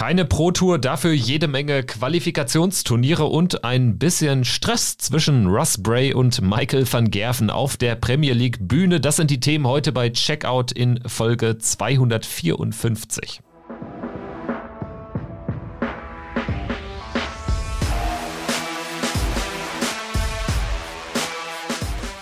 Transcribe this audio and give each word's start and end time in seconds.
Keine 0.00 0.24
Pro 0.24 0.50
Tour, 0.50 0.78
dafür 0.78 1.12
jede 1.12 1.46
Menge 1.46 1.82
Qualifikationsturniere 1.82 3.26
und 3.26 3.64
ein 3.64 3.98
bisschen 3.98 4.46
Stress 4.46 4.96
zwischen 4.96 5.46
Russ 5.46 5.76
Bray 5.82 6.14
und 6.14 6.40
Michael 6.40 6.90
van 6.90 7.10
Gerven 7.10 7.50
auf 7.50 7.76
der 7.76 7.96
Premier 7.96 8.32
League 8.32 8.56
Bühne. 8.66 8.98
Das 8.98 9.16
sind 9.16 9.30
die 9.30 9.40
Themen 9.40 9.66
heute 9.66 9.92
bei 9.92 10.08
Checkout 10.08 10.72
in 10.72 11.00
Folge 11.06 11.58
254. 11.58 13.42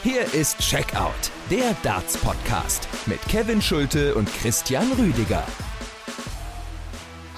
Hier 0.02 0.34
ist 0.34 0.58
Checkout, 0.58 1.12
der 1.48 1.76
Darts 1.84 2.18
Podcast 2.18 2.88
mit 3.06 3.22
Kevin 3.28 3.62
Schulte 3.62 4.16
und 4.16 4.28
Christian 4.34 4.90
Rüdiger. 4.98 5.46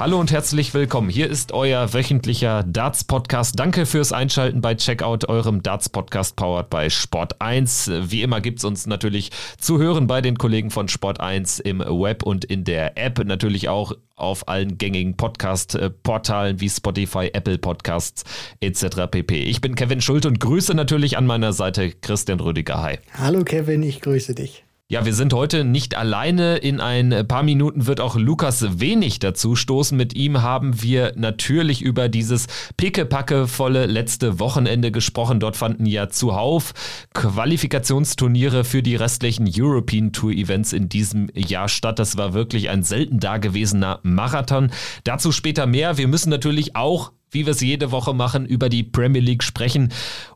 Hallo 0.00 0.18
und 0.18 0.32
herzlich 0.32 0.72
willkommen. 0.72 1.10
Hier 1.10 1.28
ist 1.28 1.52
euer 1.52 1.92
wöchentlicher 1.92 2.62
Darts 2.62 3.04
Podcast. 3.04 3.58
Danke 3.58 3.84
fürs 3.84 4.14
Einschalten 4.14 4.62
bei 4.62 4.74
Checkout, 4.74 5.28
eurem 5.28 5.62
Darts 5.62 5.90
Podcast 5.90 6.36
powered 6.36 6.70
bei 6.70 6.88
Sport 6.88 7.38
1. 7.42 7.90
Wie 8.04 8.22
immer 8.22 8.40
gibt 8.40 8.60
es 8.60 8.64
uns 8.64 8.86
natürlich 8.86 9.30
zu 9.58 9.78
hören 9.78 10.06
bei 10.06 10.22
den 10.22 10.38
Kollegen 10.38 10.70
von 10.70 10.88
Sport 10.88 11.20
1 11.20 11.58
im 11.58 11.80
Web 11.80 12.22
und 12.22 12.46
in 12.46 12.64
der 12.64 12.96
App. 12.96 13.22
Natürlich 13.22 13.68
auch 13.68 13.92
auf 14.16 14.48
allen 14.48 14.78
gängigen 14.78 15.18
Podcast-Portalen 15.18 16.62
wie 16.62 16.70
Spotify, 16.70 17.28
Apple 17.34 17.58
Podcasts 17.58 18.24
etc. 18.60 19.02
pp. 19.10 19.42
Ich 19.42 19.60
bin 19.60 19.74
Kevin 19.74 20.00
Schult 20.00 20.24
und 20.24 20.40
grüße 20.40 20.72
natürlich 20.72 21.18
an 21.18 21.26
meiner 21.26 21.52
Seite 21.52 21.90
Christian 21.90 22.40
Rüdiger. 22.40 22.80
Hi. 22.80 22.98
Hallo 23.18 23.44
Kevin, 23.44 23.82
ich 23.82 24.00
grüße 24.00 24.34
dich. 24.34 24.64
Ja, 24.90 25.04
wir 25.06 25.14
sind 25.14 25.32
heute 25.32 25.62
nicht 25.62 25.96
alleine. 25.96 26.56
In 26.56 26.80
ein 26.80 27.24
paar 27.28 27.44
Minuten 27.44 27.86
wird 27.86 28.00
auch 28.00 28.16
Lukas 28.16 28.80
wenig 28.80 29.20
dazu 29.20 29.54
stoßen. 29.54 29.96
Mit 29.96 30.16
ihm 30.16 30.42
haben 30.42 30.82
wir 30.82 31.12
natürlich 31.14 31.80
über 31.80 32.08
dieses 32.08 32.48
pickepackevolle 32.76 33.86
letzte 33.86 34.40
Wochenende 34.40 34.90
gesprochen. 34.90 35.38
Dort 35.38 35.56
fanden 35.56 35.86
ja 35.86 36.08
zuhauf 36.08 36.74
Qualifikationsturniere 37.14 38.64
für 38.64 38.82
die 38.82 38.96
restlichen 38.96 39.48
European 39.48 40.10
Tour 40.10 40.32
Events 40.32 40.72
in 40.72 40.88
diesem 40.88 41.28
Jahr 41.36 41.68
statt. 41.68 42.00
Das 42.00 42.16
war 42.16 42.34
wirklich 42.34 42.68
ein 42.68 42.82
selten 42.82 43.20
dagewesener 43.20 44.00
Marathon. 44.02 44.72
Dazu 45.04 45.30
später 45.30 45.68
mehr. 45.68 45.98
Wir 45.98 46.08
müssen 46.08 46.30
natürlich 46.30 46.74
auch 46.74 47.12
wie 47.30 47.46
wir 47.46 47.52
es 47.52 47.60
jede 47.60 47.92
Woche 47.92 48.14
machen, 48.14 48.46
über 48.46 48.68
die 48.68 48.82
Premier 48.82 49.22
League 49.22 49.42
sprechen. 49.42 49.92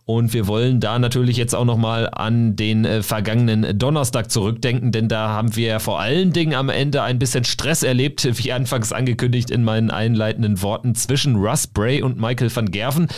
Und 0.06 0.34
wir 0.34 0.46
wollen 0.46 0.80
da 0.80 0.98
natürlich 0.98 1.38
jetzt 1.38 1.54
auch 1.54 1.64
nochmal 1.64 2.10
an 2.12 2.56
den 2.56 2.84
äh, 2.84 3.02
vergangenen 3.02 3.78
Donnerstag 3.78 4.30
zurückdenken, 4.30 4.92
denn 4.92 5.08
da 5.08 5.30
haben 5.30 5.56
wir 5.56 5.80
vor 5.80 5.98
allen 5.98 6.32
Dingen 6.34 6.54
am 6.54 6.68
Ende 6.68 7.02
ein 7.02 7.18
bisschen 7.18 7.44
Stress 7.44 7.82
erlebt, 7.82 8.28
wie 8.44 8.52
anfangs 8.52 8.92
angekündigt 8.92 9.50
in 9.50 9.64
meinen 9.64 9.90
einleitenden 9.90 10.60
Worten, 10.60 10.94
zwischen 10.94 11.36
Russ 11.36 11.66
Bray 11.66 12.02
und 12.02 12.20
Michael 12.20 12.54
van 12.54 12.70
Gerven. 12.70 13.08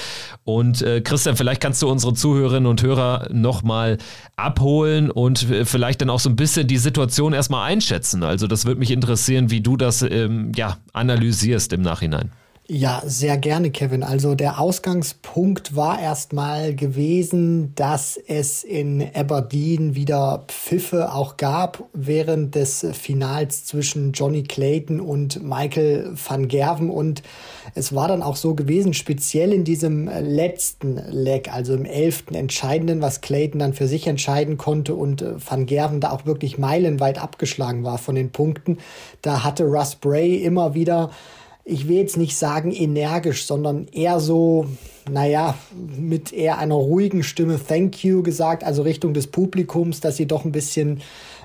Und 0.44 0.80
äh, 0.82 1.00
Christian, 1.00 1.36
vielleicht 1.36 1.60
kannst 1.60 1.82
du 1.82 1.88
unsere 1.88 2.14
Zuhörerinnen 2.14 2.66
und 2.66 2.82
Hörer 2.82 3.28
nochmal 3.32 3.98
abholen 4.36 5.10
und 5.10 5.50
äh, 5.50 5.64
vielleicht 5.64 6.02
dann 6.02 6.10
auch 6.10 6.20
so 6.20 6.30
ein 6.30 6.36
bisschen 6.36 6.68
die 6.68 6.78
Situation 6.78 7.32
erstmal 7.32 7.68
einschätzen. 7.68 8.22
Also 8.22 8.46
das 8.46 8.64
würde 8.64 8.78
mich 8.78 8.92
interessieren, 8.92 9.50
wie 9.50 9.60
du 9.60 9.76
das 9.76 10.02
ähm, 10.02 10.52
ja, 10.54 10.76
analysierst 10.92 11.72
im 11.72 11.82
Nachhinein. 11.82 12.30
Ja, 12.68 13.00
sehr 13.06 13.36
gerne, 13.36 13.70
Kevin. 13.70 14.02
Also 14.02 14.34
der 14.34 14.58
Ausgangspunkt 14.58 15.76
war 15.76 16.00
erstmal 16.00 16.74
gewesen, 16.74 17.72
dass 17.76 18.16
es 18.26 18.64
in 18.64 19.08
Aberdeen 19.14 19.94
wieder 19.94 20.42
Pfiffe 20.48 21.12
auch 21.12 21.36
gab 21.36 21.84
während 21.92 22.56
des 22.56 22.84
Finals 22.92 23.66
zwischen 23.66 24.10
Johnny 24.10 24.42
Clayton 24.42 24.98
und 24.98 25.44
Michael 25.44 26.14
van 26.16 26.48
Gerven. 26.48 26.90
Und 26.90 27.22
es 27.76 27.94
war 27.94 28.08
dann 28.08 28.20
auch 28.20 28.34
so 28.34 28.56
gewesen, 28.56 28.94
speziell 28.94 29.52
in 29.52 29.62
diesem 29.62 30.08
letzten 30.08 30.96
Leg, 31.08 31.54
also 31.54 31.72
im 31.72 31.84
elften 31.84 32.34
Entscheidenden, 32.34 33.00
was 33.00 33.20
Clayton 33.20 33.60
dann 33.60 33.74
für 33.74 33.86
sich 33.86 34.08
entscheiden 34.08 34.58
konnte 34.58 34.96
und 34.96 35.24
van 35.48 35.66
Gerven 35.66 36.00
da 36.00 36.10
auch 36.10 36.26
wirklich 36.26 36.58
meilenweit 36.58 37.22
abgeschlagen 37.22 37.84
war 37.84 37.98
von 37.98 38.16
den 38.16 38.30
Punkten. 38.30 38.78
Da 39.22 39.44
hatte 39.44 39.62
Russ 39.62 39.94
Bray 39.94 40.42
immer 40.42 40.74
wieder 40.74 41.10
ich 41.68 41.88
will 41.88 41.96
jetzt 41.96 42.16
nicht 42.16 42.36
sagen 42.36 42.70
energisch, 42.70 43.44
sondern 43.44 43.88
eher 43.92 44.20
so, 44.20 44.66
naja, 45.10 45.58
mit 45.98 46.32
eher 46.32 46.58
einer 46.58 46.76
ruhigen 46.76 47.24
Stimme 47.24 47.58
Thank 47.58 48.04
you 48.04 48.22
gesagt, 48.22 48.62
also 48.62 48.82
Richtung 48.82 49.14
des 49.14 49.26
Publikums, 49.26 50.00
dass 50.00 50.16
sie 50.16 50.26
doch 50.26 50.44
ein 50.44 50.52
bisschen, 50.52 51.00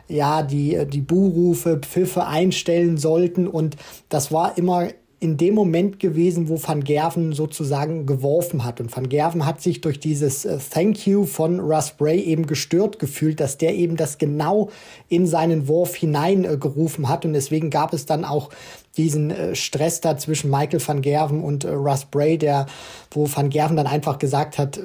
ja, 0.07 0.43
die, 0.43 0.85
die 0.85 1.01
Buhrufe, 1.01 1.79
Pfiffe 1.79 2.27
einstellen 2.27 2.97
sollten. 2.97 3.47
Und 3.47 3.77
das 4.09 4.31
war 4.31 4.59
immer 4.59 4.89
in 5.21 5.37
dem 5.37 5.53
Moment 5.53 5.99
gewesen, 5.99 6.49
wo 6.49 6.61
Van 6.61 6.83
Gerven 6.83 7.33
sozusagen 7.33 8.07
geworfen 8.07 8.63
hat. 8.63 8.81
Und 8.81 8.95
Van 8.95 9.07
Gerven 9.07 9.45
hat 9.45 9.61
sich 9.61 9.79
durch 9.79 9.99
dieses 9.99 10.45
äh, 10.45 10.57
Thank 10.57 11.05
you 11.05 11.25
von 11.25 11.59
Russ 11.59 11.91
Bray 11.91 12.19
eben 12.19 12.47
gestört 12.47 12.97
gefühlt, 12.97 13.39
dass 13.39 13.59
der 13.59 13.75
eben 13.75 13.97
das 13.97 14.17
genau 14.17 14.69
in 15.09 15.27
seinen 15.27 15.67
Wurf 15.67 15.93
hineingerufen 15.93 17.03
äh, 17.03 17.07
hat. 17.07 17.23
Und 17.23 17.33
deswegen 17.33 17.69
gab 17.69 17.93
es 17.93 18.07
dann 18.07 18.25
auch 18.25 18.49
diesen 18.97 19.31
äh, 19.31 19.55
Stress 19.55 20.01
da 20.01 20.17
zwischen 20.17 20.49
Michael 20.49 20.85
van 20.85 21.01
Gerven 21.01 21.43
und 21.43 21.63
äh, 21.63 21.69
Russ 21.69 22.05
Bray, 22.05 22.37
der, 22.37 22.65
wo 23.11 23.27
van 23.33 23.49
Gerven 23.49 23.77
dann 23.77 23.87
einfach 23.87 24.19
gesagt 24.19 24.57
hat, 24.57 24.77
äh, 24.77 24.81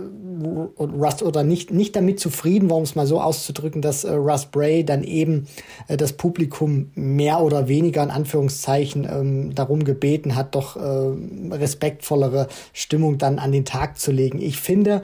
Russ 0.79 1.23
oder 1.23 1.43
nicht, 1.43 1.71
nicht 1.71 1.97
damit 1.97 2.21
zufrieden, 2.21 2.71
warum 2.71 2.85
es 2.85 2.95
mal 2.95 3.07
so 3.07 3.21
auszudrücken, 3.21 3.81
dass 3.83 4.05
Russ 4.05 4.47
Bray 4.47 4.85
dann 4.85 5.03
eben 5.03 5.49
das 5.89 6.13
Publikum 6.13 6.91
mehr 6.95 7.41
oder 7.41 7.69
weniger 7.69 8.03
in 8.03 8.11
Anführungszeichen 8.11 9.09
ähm, 9.11 9.55
darum 9.55 9.85
gebeten 9.85 10.37
hat, 10.37 10.55
doch 10.55 10.77
respektvollere 10.77 12.49
Stimmung 12.75 13.17
dann 13.17 13.39
an 13.39 13.51
den 13.51 13.65
Tag 13.65 13.99
zu 13.99 14.13
legen. 14.13 14.39
Ich 14.39 14.59
finde 14.59 15.03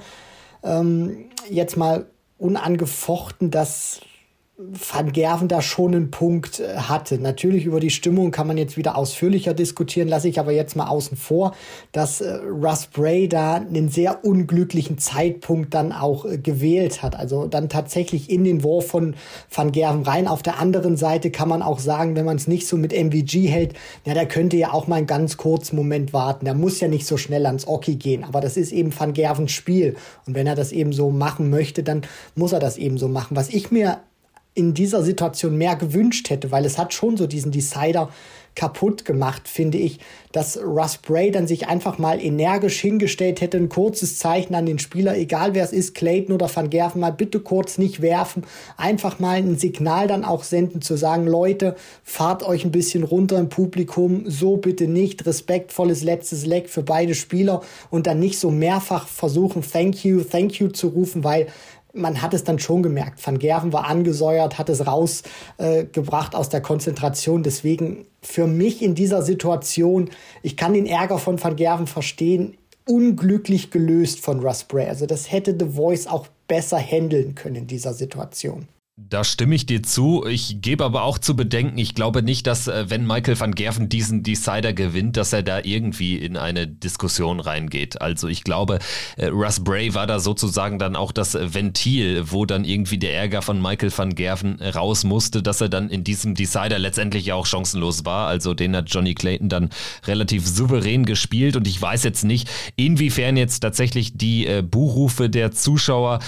ähm, 0.63 1.25
jetzt 1.49 1.79
mal 1.79 2.07
unangefochten, 2.37 3.51
dass 3.51 4.03
Van 4.59 5.13
Gerven 5.13 5.49
da 5.49 5.63
schon 5.63 5.95
einen 5.95 6.11
Punkt 6.11 6.61
äh, 6.61 6.77
hatte. 6.77 7.19
Natürlich 7.19 7.65
über 7.65 7.81
die 7.81 7.89
Stimmung 7.89 8.31
kann 8.31 8.47
man 8.47 8.59
jetzt 8.59 8.77
wieder 8.77 8.97
ausführlicher 8.97 9.55
diskutieren, 9.55 10.09
lasse 10.09 10.29
ich 10.29 10.39
aber 10.39 10.53
jetzt 10.53 10.77
mal 10.77 10.89
außen 10.89 11.17
vor, 11.17 11.55
dass 11.93 12.21
äh, 12.21 12.35
Russ 12.35 12.87
Bray 12.87 13.29
da 13.29 13.55
einen 13.55 13.89
sehr 13.89 14.27
unglücklichen 14.27 14.99
Zeitpunkt 14.99 15.73
dann 15.73 15.91
auch 15.91 16.27
äh, 16.27 16.37
gewählt 16.37 17.03
hat. 17.03 17.17
Also 17.17 17.47
dann 17.47 17.71
tatsächlich 17.71 18.29
in 18.29 18.45
den 18.45 18.63
Wurf 18.63 18.89
von 18.89 19.15
Van 19.51 19.73
Gerven 19.73 20.03
rein. 20.03 20.29
Auf 20.29 20.43
der 20.43 20.59
anderen 20.59 20.99
Seite 20.99 21.31
kann 21.31 21.49
man 21.49 21.63
auch 21.63 21.79
sagen, 21.79 22.15
wenn 22.15 22.27
man 22.27 22.37
es 22.37 22.47
nicht 22.47 22.67
so 22.67 22.77
mit 22.77 22.93
MVG 22.93 23.49
hält, 23.49 23.73
ja, 24.05 24.13
der 24.13 24.27
könnte 24.27 24.59
ja 24.59 24.75
auch 24.75 24.87
mal 24.87 24.97
einen 24.97 25.07
ganz 25.07 25.39
kurzen 25.39 25.77
Moment 25.77 26.13
warten. 26.13 26.45
Der 26.45 26.55
muss 26.55 26.79
ja 26.79 26.89
nicht 26.89 27.07
so 27.07 27.17
schnell 27.17 27.47
ans 27.47 27.67
Oki 27.67 27.97
gehen. 27.97 28.23
Aber 28.23 28.43
das 28.43 28.59
ist 28.59 28.71
eben 28.71 28.93
Van 28.97 29.15
Gervens 29.15 29.53
Spiel. 29.53 29.97
Und 30.27 30.35
wenn 30.35 30.47
er 30.47 30.57
das 30.57 30.73
eben 30.73 30.93
so 30.93 31.11
machen 31.11 31.49
möchte, 31.49 31.83
dann 31.83 32.03
muss 32.35 32.53
er 32.53 32.61
das 32.61 32.77
eben 32.77 32.99
so 32.99 33.09
machen. 33.09 33.35
Was 33.35 33.49
ich 33.49 33.71
mir 33.71 33.99
in 34.55 34.75
dieser 34.75 35.03
Situation 35.03 35.57
mehr 35.57 35.77
gewünscht 35.77 36.29
hätte, 36.31 36.51
weil 36.51 36.65
es 36.65 36.79
hat 36.79 36.93
schon 36.93 37.17
so 37.17 37.27
diesen 37.27 37.53
Decider 37.53 38.11
kaputt 38.55 39.05
gemacht, 39.05 39.49
finde 39.49 39.79
ich, 39.79 39.99
dass 40.33 40.59
Russ 40.63 40.99
Bray 40.99 41.31
dann 41.31 41.47
sich 41.47 41.69
einfach 41.69 41.99
mal 41.99 42.23
energisch 42.23 42.81
hingestellt 42.81 43.41
hätte, 43.41 43.57
ein 43.57 43.71
kurzes 43.71 44.19
Zeichen 44.19 44.55
an 44.55 44.67
den 44.67 44.79
Spieler, 44.79 45.17
egal 45.17 45.55
wer 45.55 45.65
es 45.65 45.73
ist, 45.73 45.95
Clayton 45.95 46.35
oder 46.35 46.55
Van 46.55 46.69
Gerven, 46.69 47.01
mal 47.01 47.13
bitte 47.13 47.41
kurz 47.41 47.79
nicht 47.79 48.03
werfen, 48.03 48.45
einfach 48.77 49.19
mal 49.19 49.37
ein 49.37 49.57
Signal 49.57 50.07
dann 50.07 50.25
auch 50.25 50.43
senden, 50.43 50.83
zu 50.83 50.97
sagen, 50.97 51.27
Leute, 51.27 51.77
fahrt 52.03 52.43
euch 52.43 52.65
ein 52.65 52.73
bisschen 52.73 53.05
runter 53.05 53.39
im 53.39 53.49
Publikum, 53.49 54.25
so 54.27 54.59
bitte 54.59 54.87
nicht, 54.87 55.25
respektvolles 55.25 56.03
letztes 56.03 56.45
Leck 56.45 56.69
für 56.69 56.83
beide 56.83 57.15
Spieler 57.15 57.63
und 57.91 58.07
dann 58.07 58.21
nicht 58.21 58.39
so 58.39 58.51
mehrfach 58.51 59.09
versuchen, 59.09 59.63
thank 59.63 60.05
you, 60.05 60.23
thank 60.23 60.61
you 60.61 60.69
zu 60.69 60.89
rufen, 60.89 61.25
weil 61.25 61.47
man 61.93 62.23
hat 62.23 62.35
es 62.35 62.45
dann 62.45 62.59
schon 62.59 62.83
gemerkt. 62.83 63.25
Van 63.25 63.39
Gerven 63.39 63.73
war 63.73 63.87
angesäuert, 63.87 64.59
hat 64.59 64.69
es 64.69 64.87
rausgebracht 64.87 66.35
äh, 66.35 66.37
aus 66.37 66.49
der 66.49 66.63
Konzentration. 66.63 67.43
Deswegen 67.43 68.07
für 68.23 68.47
mich 68.47 68.83
in 68.83 68.95
dieser 68.95 69.23
Situation, 69.23 70.11
ich 70.43 70.57
kann 70.57 70.75
den 70.75 70.87
Ärger 70.87 71.19
von 71.19 71.43
Van 71.43 71.57
Gerven 71.57 71.87
verstehen, 71.87 72.57
unglücklich 72.87 73.71
gelöst 73.71 74.21
von 74.21 74.41
Russ 74.41 74.65
Bray. 74.65 74.89
Also 74.89 75.07
das 75.07 75.31
hätte 75.31 75.57
The 75.59 75.75
Voice 75.75 76.07
auch 76.07 76.27
besser 76.49 76.79
handeln 76.79 77.35
können 77.35 77.57
in 77.57 77.67
dieser 77.67 77.95
Situation. 77.95 78.69
Da 78.99 79.25
stimme 79.25 79.55
ich 79.55 79.65
dir 79.65 79.83
zu. 79.83 80.27
Ich 80.27 80.61
gebe 80.61 80.85
aber 80.85 81.05
auch 81.05 81.17
zu 81.17 81.35
bedenken, 81.35 81.79
ich 81.79 81.95
glaube 81.95 82.23
nicht, 82.23 82.47
dass 82.47 82.69
äh, 82.69 82.91
wenn 82.91 83.07
Michael 83.07 83.41
van 83.41 83.55
Gerven 83.55 83.89
diesen 83.89 84.23
Decider 84.23 84.75
gewinnt, 84.75 85.17
dass 85.17 85.33
er 85.33 85.43
da 85.43 85.61
irgendwie 85.63 86.19
in 86.19 86.37
eine 86.37 86.67
Diskussion 86.67 87.41
reingeht. 87.41 88.03
Also 88.03 88.29
ich 88.29 88.45
glaube, 88.45 88.81
äh, 89.17 89.29
Russ 89.29 89.61
Bray 89.61 89.95
war 89.95 90.07
da 90.07 90.21
sozusagen 90.21 90.79
dann 90.79 90.95
auch 90.95 91.11
das 91.11 91.33
Ventil, 91.33 92.31
wo 92.33 92.45
dann 92.45 92.67
irgendwie 92.67 92.99
der 92.99 93.15
Ärger 93.15 93.41
von 93.41 93.63
Michael 93.63 93.97
van 93.97 94.15
Gerven 94.15 94.61
raus 94.61 95.05
musste, 95.05 95.43
dass 95.43 95.63
er 95.63 95.71
dann 95.71 95.89
in 95.89 96.05
diesem 96.05 96.35
Decider 96.35 96.79
letztendlich 96.79 97.33
auch 97.33 97.47
chancenlos 97.47 98.05
war. 98.05 98.29
Also 98.29 98.53
den 98.53 98.77
hat 98.77 98.91
Johnny 98.91 99.15
Clayton 99.15 99.49
dann 99.49 99.71
relativ 100.05 100.47
souverän 100.47 101.07
gespielt 101.07 101.57
und 101.57 101.67
ich 101.67 101.81
weiß 101.81 102.05
jetzt 102.05 102.25
nicht, 102.25 102.51
inwiefern 102.77 103.39
jetzt 103.39 103.61
tatsächlich 103.61 104.19
die 104.19 104.47
äh, 104.47 104.61
Buchrufe 104.61 105.31
der 105.31 105.51
Zuschauer 105.51 106.19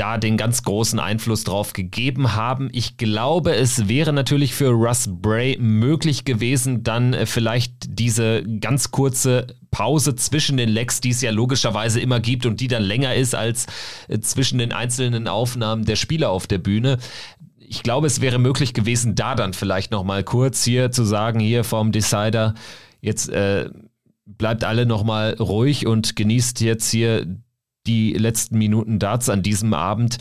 da 0.00 0.16
den 0.16 0.38
ganz 0.38 0.62
großen 0.62 0.98
Einfluss 0.98 1.44
drauf 1.44 1.74
gegeben 1.74 2.34
haben. 2.34 2.70
Ich 2.72 2.96
glaube, 2.96 3.54
es 3.54 3.86
wäre 3.86 4.14
natürlich 4.14 4.54
für 4.54 4.70
Russ 4.70 5.10
Bray 5.10 5.58
möglich 5.60 6.24
gewesen, 6.24 6.82
dann 6.82 7.12
äh, 7.12 7.26
vielleicht 7.26 7.72
diese 7.86 8.42
ganz 8.60 8.90
kurze 8.90 9.46
Pause 9.70 10.14
zwischen 10.14 10.56
den 10.56 10.70
Lecks, 10.70 11.02
die 11.02 11.10
es 11.10 11.20
ja 11.20 11.30
logischerweise 11.30 12.00
immer 12.00 12.18
gibt 12.18 12.46
und 12.46 12.60
die 12.60 12.68
dann 12.68 12.82
länger 12.82 13.14
ist 13.14 13.34
als 13.34 13.66
äh, 14.08 14.18
zwischen 14.20 14.58
den 14.58 14.72
einzelnen 14.72 15.28
Aufnahmen 15.28 15.84
der 15.84 15.96
Spieler 15.96 16.30
auf 16.30 16.46
der 16.46 16.58
Bühne. 16.58 16.96
Ich 17.58 17.82
glaube, 17.82 18.06
es 18.06 18.22
wäre 18.22 18.38
möglich 18.38 18.72
gewesen, 18.72 19.14
da 19.14 19.34
dann 19.34 19.52
vielleicht 19.52 19.90
noch 19.90 20.02
mal 20.02 20.24
kurz 20.24 20.64
hier 20.64 20.90
zu 20.92 21.04
sagen, 21.04 21.40
hier 21.40 21.62
vom 21.62 21.92
Decider, 21.92 22.54
jetzt 23.02 23.28
äh, 23.28 23.68
bleibt 24.24 24.64
alle 24.64 24.86
noch 24.86 25.04
mal 25.04 25.34
ruhig 25.38 25.86
und 25.86 26.16
genießt 26.16 26.62
jetzt 26.62 26.90
hier 26.90 27.26
die 27.86 28.12
letzten 28.12 28.58
Minuten 28.58 28.98
Darts 28.98 29.28
an 29.28 29.42
diesem 29.42 29.74
Abend. 29.74 30.18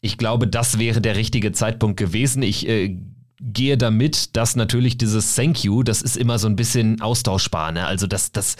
Ich 0.00 0.18
glaube, 0.18 0.46
das 0.46 0.78
wäre 0.78 1.00
der 1.00 1.16
richtige 1.16 1.52
Zeitpunkt 1.52 1.96
gewesen. 1.96 2.42
Ich 2.42 2.68
äh, 2.68 2.98
gehe 3.40 3.78
damit, 3.78 4.36
dass 4.36 4.56
natürlich 4.56 4.98
dieses 4.98 5.34
Thank 5.34 5.64
you, 5.64 5.82
das 5.82 6.02
ist 6.02 6.16
immer 6.16 6.38
so 6.38 6.48
ein 6.48 6.56
bisschen 6.56 7.00
austauschbar. 7.00 7.72
Ne? 7.72 7.86
Also 7.86 8.06
das, 8.06 8.32
das, 8.32 8.56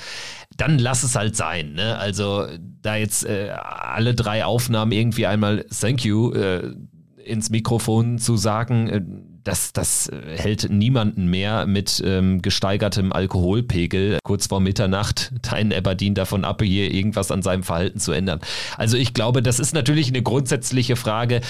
dann 0.57 0.79
lass 0.79 1.03
es 1.03 1.15
halt 1.15 1.37
sein. 1.37 1.73
Ne? 1.73 1.97
Also 1.99 2.47
da 2.83 2.97
jetzt 2.97 3.25
äh, 3.25 3.51
alle 3.51 4.15
drei 4.15 4.45
Aufnahmen 4.45 4.93
irgendwie 4.93 5.27
einmal 5.27 5.65
Thank 5.65 6.05
you 6.05 6.33
äh, 6.33 6.75
ins 7.25 7.51
Mikrofon 7.51 8.19
zu 8.19 8.37
sagen, 8.37 8.89
äh, 8.89 9.03
das, 9.49 9.73
das 9.73 10.09
äh, 10.09 10.37
hält 10.37 10.69
niemanden 10.71 11.27
mehr 11.27 11.67
mit 11.67 12.03
ähm, 12.05 12.43
gesteigertem 12.43 13.13
Alkoholpegel 13.13 14.19
kurz 14.23 14.47
vor 14.47 14.61
Mitternacht 14.61 15.33
dein 15.43 15.73
Aberdeen 15.73 16.15
davon 16.15 16.45
ab, 16.45 16.63
hier 16.63 16.93
irgendwas 16.93 17.31
an 17.31 17.43
seinem 17.43 17.63
Verhalten 17.63 17.99
zu 17.99 18.13
ändern. 18.13 18.41
Also 18.77 18.97
ich 18.99 19.15
glaube, 19.15 19.43
das 19.43 19.59
ist 19.59 19.73
natürlich 19.75 20.09
eine 20.09 20.23
grundsätzliche 20.23 20.97
Frage. 20.97 21.41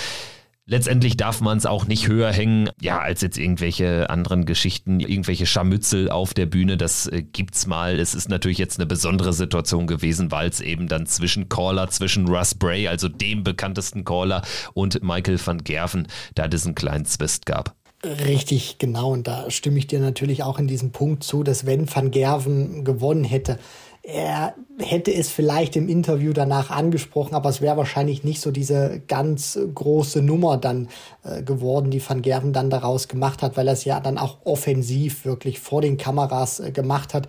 Letztendlich 0.70 1.16
darf 1.16 1.40
man 1.40 1.56
es 1.56 1.64
auch 1.64 1.86
nicht 1.86 2.08
höher 2.08 2.30
hängen, 2.30 2.68
ja, 2.80 2.98
als 2.98 3.22
jetzt 3.22 3.38
irgendwelche 3.38 4.10
anderen 4.10 4.44
Geschichten, 4.44 5.00
irgendwelche 5.00 5.46
Scharmützel 5.46 6.10
auf 6.10 6.34
der 6.34 6.44
Bühne. 6.46 6.76
Das 6.76 7.06
äh, 7.06 7.22
gibt's 7.22 7.66
mal. 7.66 7.98
Es 7.98 8.14
ist 8.14 8.28
natürlich 8.28 8.58
jetzt 8.58 8.78
eine 8.78 8.86
besondere 8.86 9.32
Situation 9.32 9.86
gewesen, 9.86 10.30
weil 10.30 10.50
es 10.50 10.60
eben 10.60 10.86
dann 10.86 11.06
zwischen 11.06 11.48
Caller, 11.48 11.88
zwischen 11.88 12.28
Russ 12.28 12.54
Bray, 12.54 12.86
also 12.86 13.08
dem 13.08 13.42
bekanntesten 13.42 14.04
Caller, 14.04 14.42
und 14.74 15.02
Michael 15.02 15.40
van 15.44 15.64
Gerven 15.64 16.06
da 16.34 16.46
diesen 16.46 16.74
kleinen 16.74 17.06
Zwist 17.06 17.46
gab. 17.46 17.74
Richtig, 18.08 18.78
genau. 18.78 19.12
Und 19.12 19.26
da 19.26 19.50
stimme 19.50 19.78
ich 19.78 19.86
dir 19.86 20.00
natürlich 20.00 20.42
auch 20.42 20.58
in 20.58 20.66
diesem 20.66 20.92
Punkt 20.92 21.24
zu, 21.24 21.42
dass 21.42 21.66
wenn 21.66 21.92
Van 21.92 22.10
Gerven 22.10 22.84
gewonnen 22.84 23.24
hätte, 23.24 23.58
er 24.02 24.54
hätte 24.78 25.12
es 25.12 25.28
vielleicht 25.28 25.76
im 25.76 25.86
Interview 25.86 26.32
danach 26.32 26.70
angesprochen, 26.70 27.34
aber 27.34 27.50
es 27.50 27.60
wäre 27.60 27.76
wahrscheinlich 27.76 28.24
nicht 28.24 28.40
so 28.40 28.50
diese 28.50 29.02
ganz 29.06 29.58
große 29.74 30.22
Nummer 30.22 30.56
dann 30.56 30.88
äh, 31.24 31.42
geworden, 31.42 31.90
die 31.90 32.00
Van 32.06 32.22
Gerven 32.22 32.54
dann 32.54 32.70
daraus 32.70 33.08
gemacht 33.08 33.42
hat, 33.42 33.58
weil 33.58 33.66
er 33.66 33.74
es 33.74 33.84
ja 33.84 34.00
dann 34.00 34.16
auch 34.16 34.38
offensiv 34.44 35.26
wirklich 35.26 35.60
vor 35.60 35.82
den 35.82 35.98
Kameras 35.98 36.60
äh, 36.60 36.70
gemacht 36.70 37.12
hat. 37.12 37.26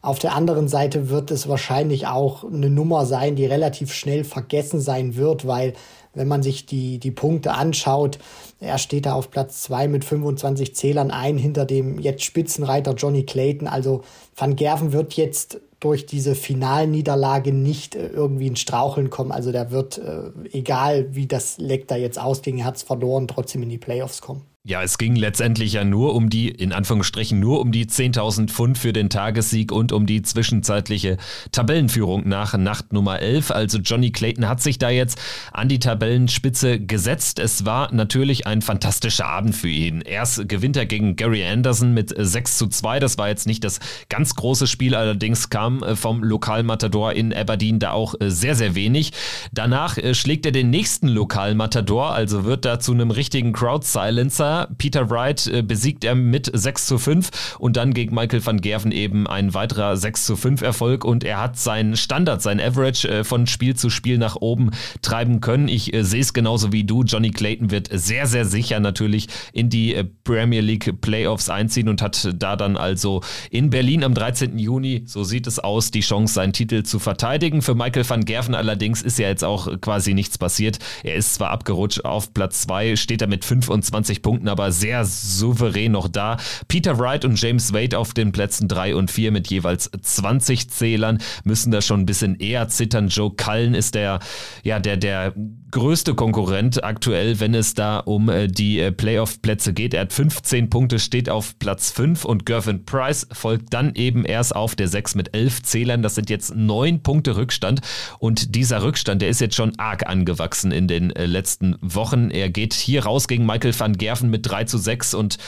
Auf 0.00 0.18
der 0.18 0.34
anderen 0.34 0.68
Seite 0.68 1.10
wird 1.10 1.30
es 1.30 1.48
wahrscheinlich 1.48 2.06
auch 2.06 2.44
eine 2.44 2.70
Nummer 2.70 3.04
sein, 3.04 3.36
die 3.36 3.46
relativ 3.46 3.92
schnell 3.92 4.24
vergessen 4.24 4.80
sein 4.80 5.16
wird, 5.16 5.46
weil 5.46 5.74
wenn 6.14 6.28
man 6.28 6.42
sich 6.42 6.66
die, 6.66 6.98
die 6.98 7.10
Punkte 7.10 7.52
anschaut, 7.52 8.18
er 8.60 8.78
steht 8.78 9.06
da 9.06 9.14
auf 9.14 9.30
Platz 9.30 9.62
zwei 9.62 9.88
mit 9.88 10.04
25 10.04 10.74
Zählern 10.74 11.10
ein 11.10 11.36
hinter 11.36 11.64
dem 11.64 11.98
jetzt 11.98 12.24
Spitzenreiter 12.24 12.94
Johnny 12.94 13.24
Clayton. 13.24 13.68
Also 13.68 14.02
Van 14.34 14.56
Gerven 14.56 14.92
wird 14.92 15.14
jetzt 15.14 15.60
durch 15.80 16.06
diese 16.06 16.34
Finalniederlage 16.34 17.52
nicht 17.52 17.94
äh, 17.94 18.06
irgendwie 18.06 18.46
in 18.46 18.56
Straucheln 18.56 19.10
kommen. 19.10 19.32
Also 19.32 19.52
der 19.52 19.70
wird, 19.70 19.98
äh, 19.98 20.30
egal 20.52 21.14
wie 21.14 21.26
das 21.26 21.58
Leck 21.58 21.88
da 21.88 21.96
jetzt 21.96 22.18
ausging, 22.18 22.58
er 22.58 22.64
hat 22.64 22.78
verloren, 22.78 23.28
trotzdem 23.28 23.62
in 23.62 23.68
die 23.68 23.78
Playoffs 23.78 24.22
kommen. 24.22 24.42
Ja, 24.66 24.82
es 24.82 24.96
ging 24.96 25.14
letztendlich 25.14 25.74
ja 25.74 25.84
nur 25.84 26.14
um 26.14 26.30
die, 26.30 26.48
in 26.48 26.72
Anführungsstrichen, 26.72 27.38
nur 27.38 27.60
um 27.60 27.70
die 27.70 27.84
10.000 27.84 28.48
Pfund 28.48 28.78
für 28.78 28.94
den 28.94 29.10
Tagessieg 29.10 29.70
und 29.70 29.92
um 29.92 30.06
die 30.06 30.22
zwischenzeitliche 30.22 31.18
Tabellenführung 31.52 32.26
nach 32.26 32.56
Nacht 32.56 32.94
Nummer 32.94 33.20
11. 33.20 33.50
Also 33.50 33.76
Johnny 33.80 34.10
Clayton 34.10 34.48
hat 34.48 34.62
sich 34.62 34.78
da 34.78 34.88
jetzt 34.88 35.20
an 35.52 35.68
die 35.68 35.80
Tabellenspitze 35.80 36.80
gesetzt. 36.80 37.40
Es 37.40 37.66
war 37.66 37.92
natürlich 37.92 38.46
ein 38.46 38.62
fantastischer 38.62 39.26
Abend 39.26 39.54
für 39.54 39.68
ihn. 39.68 40.00
Erst 40.00 40.48
gewinnt 40.48 40.78
er 40.78 40.86
gegen 40.86 41.16
Gary 41.16 41.44
Anderson 41.44 41.92
mit 41.92 42.14
6 42.16 42.56
zu 42.56 42.66
2. 42.66 43.00
Das 43.00 43.18
war 43.18 43.28
jetzt 43.28 43.46
nicht 43.46 43.64
das 43.64 43.80
ganz 44.08 44.34
große 44.34 44.66
Spiel, 44.66 44.94
allerdings 44.94 45.50
kam 45.50 45.82
äh, 45.82 45.94
vom 45.94 46.24
Lokalmatador 46.24 47.12
in 47.12 47.34
Aberdeen 47.34 47.80
da 47.80 47.90
auch 47.90 48.14
äh, 48.18 48.30
sehr, 48.30 48.54
sehr 48.54 48.74
wenig. 48.74 49.12
Danach 49.52 49.98
äh, 49.98 50.14
schlägt 50.14 50.46
er 50.46 50.52
den 50.52 50.70
nächsten 50.70 51.08
Lokalmatador, 51.08 52.14
also 52.14 52.46
wird 52.46 52.64
da 52.64 52.80
zu 52.80 52.92
einem 52.92 53.10
richtigen 53.10 53.52
Crowd-Silencer 53.52 54.53
Peter 54.78 55.10
Wright 55.10 55.46
äh, 55.46 55.62
besiegt 55.62 56.04
er 56.04 56.14
mit 56.14 56.50
6 56.52 56.86
zu 56.86 56.98
5 56.98 57.56
und 57.58 57.76
dann 57.76 57.94
gegen 57.94 58.14
Michael 58.14 58.44
van 58.44 58.60
Gerven 58.60 58.92
eben 58.92 59.26
ein 59.26 59.54
weiterer 59.54 59.96
6 59.96 60.26
zu 60.26 60.36
5 60.36 60.62
Erfolg 60.62 61.04
und 61.04 61.24
er 61.24 61.40
hat 61.40 61.58
seinen 61.58 61.96
Standard, 61.96 62.42
sein 62.42 62.60
Average 62.60 63.08
äh, 63.08 63.24
von 63.24 63.46
Spiel 63.46 63.76
zu 63.76 63.90
Spiel 63.90 64.18
nach 64.18 64.36
oben 64.36 64.70
treiben 65.02 65.40
können. 65.40 65.68
Ich 65.68 65.92
äh, 65.92 66.04
sehe 66.04 66.20
es 66.20 66.32
genauso 66.32 66.72
wie 66.72 66.84
du. 66.84 67.02
Johnny 67.02 67.30
Clayton 67.30 67.70
wird 67.70 67.88
sehr, 67.92 68.26
sehr 68.26 68.44
sicher 68.44 68.80
natürlich 68.80 69.28
in 69.52 69.70
die 69.70 69.94
äh, 69.94 70.04
Premier 70.24 70.60
League 70.60 71.00
Playoffs 71.00 71.50
einziehen 71.50 71.88
und 71.88 72.02
hat 72.02 72.28
da 72.36 72.56
dann 72.56 72.76
also 72.76 73.22
in 73.50 73.70
Berlin 73.70 74.04
am 74.04 74.14
13. 74.14 74.58
Juni, 74.58 75.02
so 75.06 75.24
sieht 75.24 75.46
es 75.46 75.58
aus, 75.58 75.90
die 75.90 76.00
Chance, 76.00 76.34
seinen 76.34 76.52
Titel 76.52 76.82
zu 76.82 76.98
verteidigen. 76.98 77.62
Für 77.62 77.74
Michael 77.74 78.08
van 78.08 78.24
Gerven 78.24 78.54
allerdings 78.54 79.02
ist 79.02 79.18
ja 79.18 79.28
jetzt 79.28 79.44
auch 79.44 79.80
quasi 79.80 80.14
nichts 80.14 80.38
passiert. 80.38 80.78
Er 81.02 81.14
ist 81.14 81.34
zwar 81.34 81.50
abgerutscht 81.50 82.04
auf 82.04 82.32
Platz 82.34 82.62
2, 82.62 82.96
steht 82.96 83.22
er 83.22 83.28
mit 83.28 83.44
25 83.44 84.22
Punkten 84.22 84.43
Punkten 84.44 84.48
aber 84.48 84.72
sehr 84.72 85.04
souverän 85.04 85.92
noch 85.92 86.08
da. 86.08 86.36
Peter 86.68 86.98
Wright 86.98 87.24
und 87.24 87.40
James 87.40 87.72
Wade 87.72 87.98
auf 87.98 88.12
den 88.12 88.32
Plätzen 88.32 88.68
3 88.68 88.94
und 88.94 89.10
4 89.10 89.32
mit 89.32 89.48
jeweils 89.48 89.90
20 90.00 90.70
Zählern 90.70 91.18
müssen 91.44 91.70
da 91.70 91.80
schon 91.80 92.00
ein 92.00 92.06
bisschen 92.06 92.36
eher 92.36 92.68
zittern. 92.68 93.08
Joe 93.08 93.32
Cullen 93.34 93.74
ist 93.74 93.94
der, 93.94 94.20
ja, 94.62 94.78
der, 94.78 94.96
der 94.96 95.34
größte 95.74 96.14
Konkurrent 96.14 96.84
aktuell, 96.84 97.40
wenn 97.40 97.52
es 97.52 97.74
da 97.74 97.98
um 97.98 98.28
äh, 98.28 98.46
die 98.46 98.78
äh, 98.78 98.92
Playoff-Plätze 98.92 99.72
geht. 99.72 99.92
Er 99.92 100.02
hat 100.02 100.12
15 100.12 100.70
Punkte, 100.70 101.00
steht 101.00 101.28
auf 101.28 101.58
Platz 101.58 101.90
5 101.90 102.24
und 102.24 102.46
Gervin 102.46 102.84
Price 102.84 103.26
folgt 103.32 103.74
dann 103.74 103.92
eben 103.96 104.24
erst 104.24 104.54
auf 104.54 104.76
der 104.76 104.86
6 104.86 105.16
mit 105.16 105.34
11 105.34 105.64
Zählern. 105.64 106.02
Das 106.02 106.14
sind 106.14 106.30
jetzt 106.30 106.54
9 106.54 107.02
Punkte 107.02 107.36
Rückstand 107.36 107.80
und 108.20 108.54
dieser 108.54 108.84
Rückstand, 108.84 109.20
der 109.20 109.30
ist 109.30 109.40
jetzt 109.40 109.56
schon 109.56 109.76
arg 109.76 110.08
angewachsen 110.08 110.70
in 110.70 110.86
den 110.86 111.10
äh, 111.10 111.26
letzten 111.26 111.76
Wochen. 111.80 112.30
Er 112.30 112.50
geht 112.50 112.72
hier 112.72 113.04
raus 113.04 113.26
gegen 113.26 113.44
Michael 113.44 113.76
van 113.76 113.94
Gerven 113.94 114.30
mit 114.30 114.48
3 114.48 114.64
zu 114.64 114.78
6 114.78 115.14
und 115.14 115.38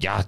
ja, 0.00 0.24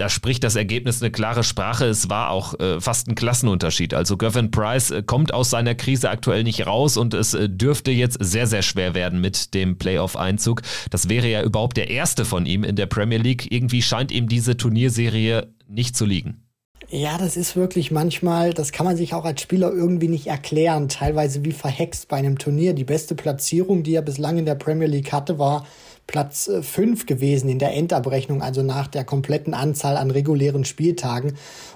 da 0.00 0.08
spricht 0.08 0.44
das 0.44 0.56
Ergebnis 0.56 1.02
eine 1.02 1.10
klare 1.10 1.44
Sprache. 1.44 1.84
Es 1.84 2.08
war 2.08 2.30
auch 2.30 2.58
äh, 2.58 2.80
fast 2.80 3.08
ein 3.08 3.14
Klassenunterschied. 3.14 3.92
Also 3.92 4.16
Gervin 4.16 4.50
Price 4.50 4.90
äh, 4.90 5.02
kommt 5.02 5.34
aus 5.34 5.50
seiner 5.50 5.74
Krise 5.74 6.08
aktuell 6.08 6.42
nicht 6.42 6.66
raus 6.66 6.96
und 6.96 7.12
es 7.12 7.34
äh, 7.34 7.50
dürfte 7.50 7.90
jetzt 7.90 8.16
sehr, 8.18 8.46
sehr 8.46 8.62
schwer 8.62 8.94
werden 8.94 9.20
mit 9.20 9.52
dem 9.52 9.76
Playoff-Einzug. 9.76 10.62
Das 10.88 11.10
wäre 11.10 11.28
ja 11.28 11.42
überhaupt 11.42 11.76
der 11.76 11.90
erste 11.90 12.24
von 12.24 12.46
ihm 12.46 12.64
in 12.64 12.76
der 12.76 12.86
Premier 12.86 13.18
League. 13.18 13.52
Irgendwie 13.52 13.82
scheint 13.82 14.10
ihm 14.10 14.26
diese 14.26 14.56
Turnierserie 14.56 15.52
nicht 15.68 15.94
zu 15.94 16.06
liegen. 16.06 16.46
Ja, 16.88 17.18
das 17.18 17.36
ist 17.36 17.54
wirklich 17.54 17.90
manchmal, 17.90 18.54
das 18.54 18.72
kann 18.72 18.86
man 18.86 18.96
sich 18.96 19.12
auch 19.12 19.24
als 19.24 19.42
Spieler 19.42 19.70
irgendwie 19.70 20.08
nicht 20.08 20.28
erklären, 20.28 20.88
teilweise 20.88 21.44
wie 21.44 21.52
verhext 21.52 22.08
bei 22.08 22.16
einem 22.16 22.38
Turnier. 22.38 22.72
Die 22.72 22.84
beste 22.84 23.14
Platzierung, 23.14 23.82
die 23.82 23.94
er 23.94 24.02
bislang 24.02 24.38
in 24.38 24.46
der 24.46 24.56
Premier 24.56 24.88
League 24.88 25.12
hatte, 25.12 25.38
war 25.38 25.66
Platz 26.10 26.50
5 26.60 27.02
äh, 27.02 27.06
gewesen 27.06 27.48
in 27.48 27.60
der 27.60 27.72
Endabrechnung, 27.72 28.42
also 28.42 28.64
nach 28.64 28.88
der 28.88 29.04
kompletten 29.04 29.54
Anzahl 29.54 29.96
an 29.96 30.10
regulären 30.10 30.64
Spieltagen. 30.64 31.34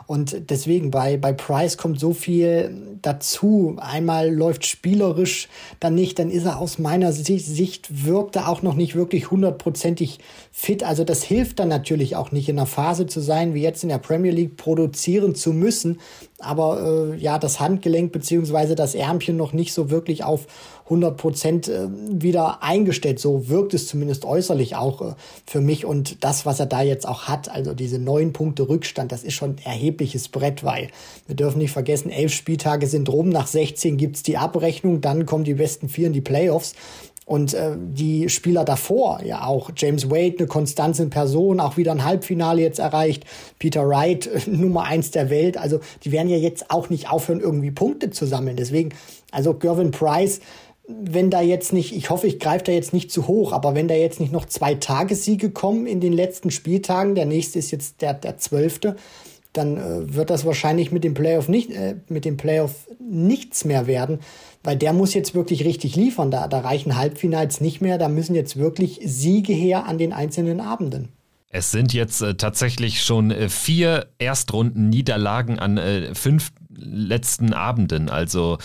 Und 0.09 0.51
deswegen 0.51 0.91
bei, 0.91 1.17
bei 1.17 1.33
Price 1.33 1.79
kommt 1.79 2.01
so 2.01 2.13
viel 2.13 2.99
dazu. 3.01 3.77
Einmal 3.79 4.35
läuft 4.35 4.67
spielerisch 4.67 5.49
dann 5.79 5.95
nicht, 5.95 6.19
dann 6.19 6.31
ist 6.31 6.47
er 6.47 6.59
aus 6.59 6.81
meiner 6.81 7.13
Sicht, 7.13 8.05
wirkt 8.07 8.35
er 8.35 8.49
auch 8.49 8.63
noch 8.63 8.75
nicht 8.75 8.97
wirklich 8.97 9.31
hundertprozentig 9.31 10.19
fit. 10.51 10.83
Also 10.83 11.05
das 11.05 11.23
hilft 11.23 11.61
dann 11.61 11.69
natürlich 11.69 12.17
auch 12.17 12.33
nicht 12.33 12.49
in 12.49 12.59
einer 12.59 12.67
Phase 12.67 13.07
zu 13.07 13.21
sein, 13.21 13.55
wie 13.55 13.63
jetzt 13.63 13.85
in 13.85 13.89
der 13.89 13.99
Premier 13.99 14.33
League 14.33 14.57
produzieren 14.57 15.37
zu 15.37 15.53
müssen. 15.53 16.01
Aber 16.41 17.13
äh, 17.13 17.17
ja, 17.17 17.39
das 17.39 17.61
Handgelenk 17.61 18.13
beziehungsweise 18.13 18.75
das 18.75 18.95
Ärmchen 18.95 19.37
noch 19.37 19.53
nicht 19.53 19.73
so 19.73 19.91
wirklich 19.91 20.25
auf 20.25 20.47
100 20.85 21.17
Prozent 21.17 21.69
äh, 21.69 21.89
wieder 21.89 22.63
eingestellt. 22.63 23.19
So 23.19 23.49
wirkt 23.49 23.73
es 23.73 23.87
zumindest 23.87 24.25
äußerlich 24.25 24.77
auch 24.77 25.01
äh, 25.01 25.15
für 25.47 25.61
mich. 25.61 25.87
Und 25.87 26.23
das, 26.25 26.45
was 26.45 26.61
er 26.61 26.67
da 26.67 26.83
jetzt 26.83 27.09
auch 27.09 27.23
hat, 27.25 27.49
also 27.49 27.73
diese 27.73 27.99
neun 27.99 28.33
Punkte 28.33 28.69
Rückstand, 28.69 29.13
das 29.13 29.23
ist 29.23 29.35
schon 29.35 29.57
erheblich 29.65 30.05
erhebliches 30.05 30.29
Brett, 30.29 30.65
weil 30.65 30.89
wir 31.27 31.37
dürfen 31.37 31.59
nicht 31.59 31.73
vergessen, 31.73 32.11
elf 32.11 32.33
Spieltage 32.33 32.87
sind 32.87 33.09
rum, 33.09 33.29
nach 33.29 33.47
16 33.47 33.97
gibt's 33.97 34.23
die 34.23 34.37
Abrechnung, 34.37 35.01
dann 35.01 35.27
kommen 35.27 35.45
die 35.45 35.55
besten 35.55 35.89
vier 35.89 36.09
in 36.09 36.13
die 36.13 36.21
Playoffs. 36.21 36.75
Und 37.25 37.55
äh, 37.55 37.73
die 37.79 38.29
Spieler 38.29 38.65
davor, 38.65 39.23
ja 39.25 39.47
auch 39.47 39.71
James 39.75 40.11
Wade, 40.11 40.37
eine 40.39 40.47
Konstanz 40.47 40.99
in 40.99 41.09
Person, 41.09 41.59
auch 41.59 41.79
wieder 41.79 41.93
ein 41.93 42.05
Halbfinale 42.05 42.61
jetzt 42.61 42.79
erreicht. 42.79 43.25
Peter 43.59 43.89
Wright, 43.89 44.29
Nummer 44.47 44.85
eins 44.85 45.11
der 45.11 45.31
Welt. 45.31 45.57
Also 45.57 45.81
die 46.05 46.13
werden 46.13 46.29
ja 46.29 46.37
jetzt 46.37 46.71
auch 46.71 46.91
nicht 46.91 47.11
aufhören, 47.11 47.41
irgendwie 47.41 47.71
Punkte 47.71 48.11
zu 48.11 48.27
sammeln. 48.27 48.57
Deswegen, 48.57 48.91
also 49.31 49.55
Gervin 49.55 49.91
Price, 49.91 50.41
wenn 50.87 51.31
da 51.31 51.41
jetzt 51.41 51.73
nicht, 51.73 51.97
ich 51.97 52.11
hoffe, 52.11 52.27
ich 52.27 52.39
greife 52.39 52.65
da 52.65 52.73
jetzt 52.73 52.93
nicht 52.93 53.11
zu 53.11 53.27
hoch, 53.27 53.53
aber 53.53 53.75
wenn 53.75 53.89
da 53.89 53.95
jetzt 53.95 54.21
nicht 54.21 54.33
noch 54.33 54.45
zwei 54.45 54.75
Tagessiege 54.75 55.51
kommen 55.51 55.87
in 55.87 56.01
den 56.01 56.13
letzten 56.13 56.51
Spieltagen, 56.51 57.15
der 57.15 57.25
nächste 57.25 57.59
ist 57.59 57.71
jetzt 57.71 58.03
der, 58.03 58.13
der 58.13 58.37
zwölfte, 58.37 58.97
dann 59.55 59.79
äh, 59.79 60.15
wird 60.15 60.31
das 60.31 60.45
wahrscheinlich 60.45 60.93
mit 60.93 61.05
dem 61.05 61.15
Playoff 61.15 61.49
nicht, 61.49 61.71
äh, 61.71 61.97
mit 62.09 62.25
dem 62.25 62.37
Playoff 62.37 62.89
nichts 63.01 63.65
mehr 63.65 63.87
werden, 63.87 64.19
weil 64.63 64.77
der 64.77 64.93
muss 64.93 65.15
jetzt 65.15 65.35
wirklich 65.35 65.65
richtig 65.65 65.97
liefern. 65.97 66.31
Da, 66.31 66.49
da 66.49 66.61
reichen 66.61 66.97
Halbfinals 66.97 67.61
nicht 67.61 67.81
mehr, 67.81 67.97
da 67.97 68.09
müssen 68.09 68.35
jetzt 68.35 68.57
wirklich 68.57 69.01
Siege 69.05 69.53
her 69.53 69.87
an 69.87 69.99
den 69.99 70.13
einzelnen 70.13 70.61
Abenden. 70.61 71.09
Es 71.49 71.71
sind 71.71 71.95
jetzt 71.95 72.21
äh, 72.21 72.35
tatsächlich 72.35 73.03
schon 73.03 73.31
äh, 73.31 73.49
vier 73.49 74.09
Erstrunden-Niederlagen 74.19 75.61
an 75.61 75.79
äh, 75.79 76.13
fünf 76.15 76.51
letzten 76.77 77.53
Abenden. 77.53 78.09
Also 78.09 78.59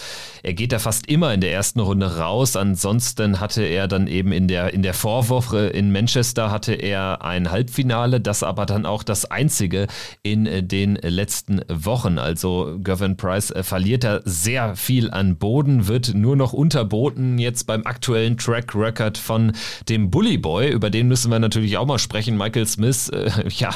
er 0.44 0.54
geht 0.54 0.72
da 0.72 0.80
fast 0.80 1.08
immer 1.08 1.34
in 1.34 1.42
der 1.42 1.52
ersten 1.52 1.80
Runde 1.80 2.18
raus. 2.18 2.56
Ansonsten 2.56 3.40
hatte 3.40 3.64
er 3.64 3.88
dann 3.88 4.08
eben 4.08 4.32
in 4.32 4.48
der, 4.48 4.74
in 4.74 4.84
der 4.84 4.94
Vorwoche 4.94 5.68
in 5.68 5.92
Manchester 5.92 6.52
hatte 6.52 6.74
er 6.74 7.24
ein 7.24 7.52
Halbfinale, 7.52 8.20
das 8.20 8.44
aber 8.44 8.66
dann 8.66 8.86
auch 8.86 9.04
das 9.04 9.26
einzige 9.26 9.88
in 10.24 10.68
den 10.68 10.96
letzten 10.96 11.62
Wochen. 11.68 12.18
Also 12.20 12.78
Gavin 12.84 13.18
Price 13.18 13.52
äh, 13.52 13.64
verliert 13.64 14.04
da 14.04 14.22
sehr 14.26 14.76
viel 14.76 15.12
an 15.12 15.38
Boden, 15.38 15.88
wird 15.88 16.14
nur 16.14 16.36
noch 16.36 16.54
unterboten 16.54 17.40
jetzt 17.40 17.66
beim 17.66 17.86
aktuellen 17.86 18.38
Track 18.38 18.76
Record 18.76 19.18
von 19.18 19.54
dem 19.88 20.10
Bully 20.10 20.38
Boy. 20.38 20.70
Über 20.70 20.90
den 20.90 21.08
müssen 21.08 21.32
wir 21.32 21.40
natürlich 21.40 21.78
auch 21.78 21.86
mal 21.86 22.00
sprechen. 22.00 22.38
Michael 22.38 22.68
Smith, 22.68 23.10
äh, 23.10 23.30
ja 23.50 23.72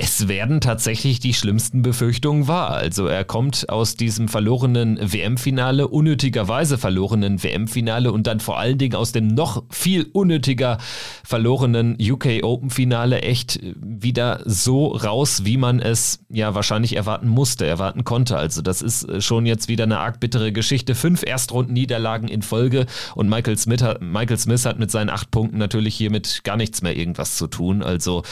es 0.00 0.28
werden 0.28 0.60
tatsächlich 0.60 1.18
die 1.18 1.34
schlimmsten 1.34 1.82
Befürchtungen 1.82 2.46
wahr. 2.46 2.70
Also 2.70 3.08
er 3.08 3.24
kommt 3.24 3.68
aus 3.68 3.96
diesem 3.96 4.28
verlorenen 4.28 4.96
WM-Finale, 5.00 5.88
unnötigerweise 5.88 6.78
verlorenen 6.78 7.42
WM-Finale 7.42 8.12
und 8.12 8.28
dann 8.28 8.38
vor 8.38 8.60
allen 8.60 8.78
Dingen 8.78 8.94
aus 8.94 9.10
dem 9.10 9.26
noch 9.26 9.64
viel 9.70 10.06
unnötiger 10.12 10.78
verlorenen 11.24 11.96
UK 12.00 12.44
Open-Finale 12.44 13.22
echt 13.22 13.58
wieder 13.74 14.40
so 14.44 14.86
raus, 14.86 15.44
wie 15.44 15.56
man 15.56 15.80
es 15.80 16.20
ja 16.28 16.54
wahrscheinlich 16.54 16.94
erwarten 16.94 17.26
musste, 17.26 17.66
erwarten 17.66 18.04
konnte. 18.04 18.36
Also 18.36 18.62
das 18.62 18.82
ist 18.82 19.24
schon 19.24 19.46
jetzt 19.46 19.66
wieder 19.66 19.82
eine 19.82 19.98
arg 19.98 20.20
bittere 20.20 20.52
Geschichte. 20.52 20.94
Fünf 20.94 21.24
Erstrunden-Niederlagen 21.24 22.28
in 22.28 22.42
Folge 22.42 22.86
und 23.16 23.28
Michael 23.28 23.58
Smith, 23.58 23.82
hat, 23.82 24.00
Michael 24.00 24.38
Smith 24.38 24.64
hat 24.64 24.78
mit 24.78 24.92
seinen 24.92 25.10
acht 25.10 25.32
Punkten 25.32 25.58
natürlich 25.58 25.96
hiermit 25.96 26.44
gar 26.44 26.56
nichts 26.56 26.82
mehr 26.82 26.96
irgendwas 26.96 27.36
zu 27.36 27.48
tun. 27.48 27.82
Also 27.82 28.22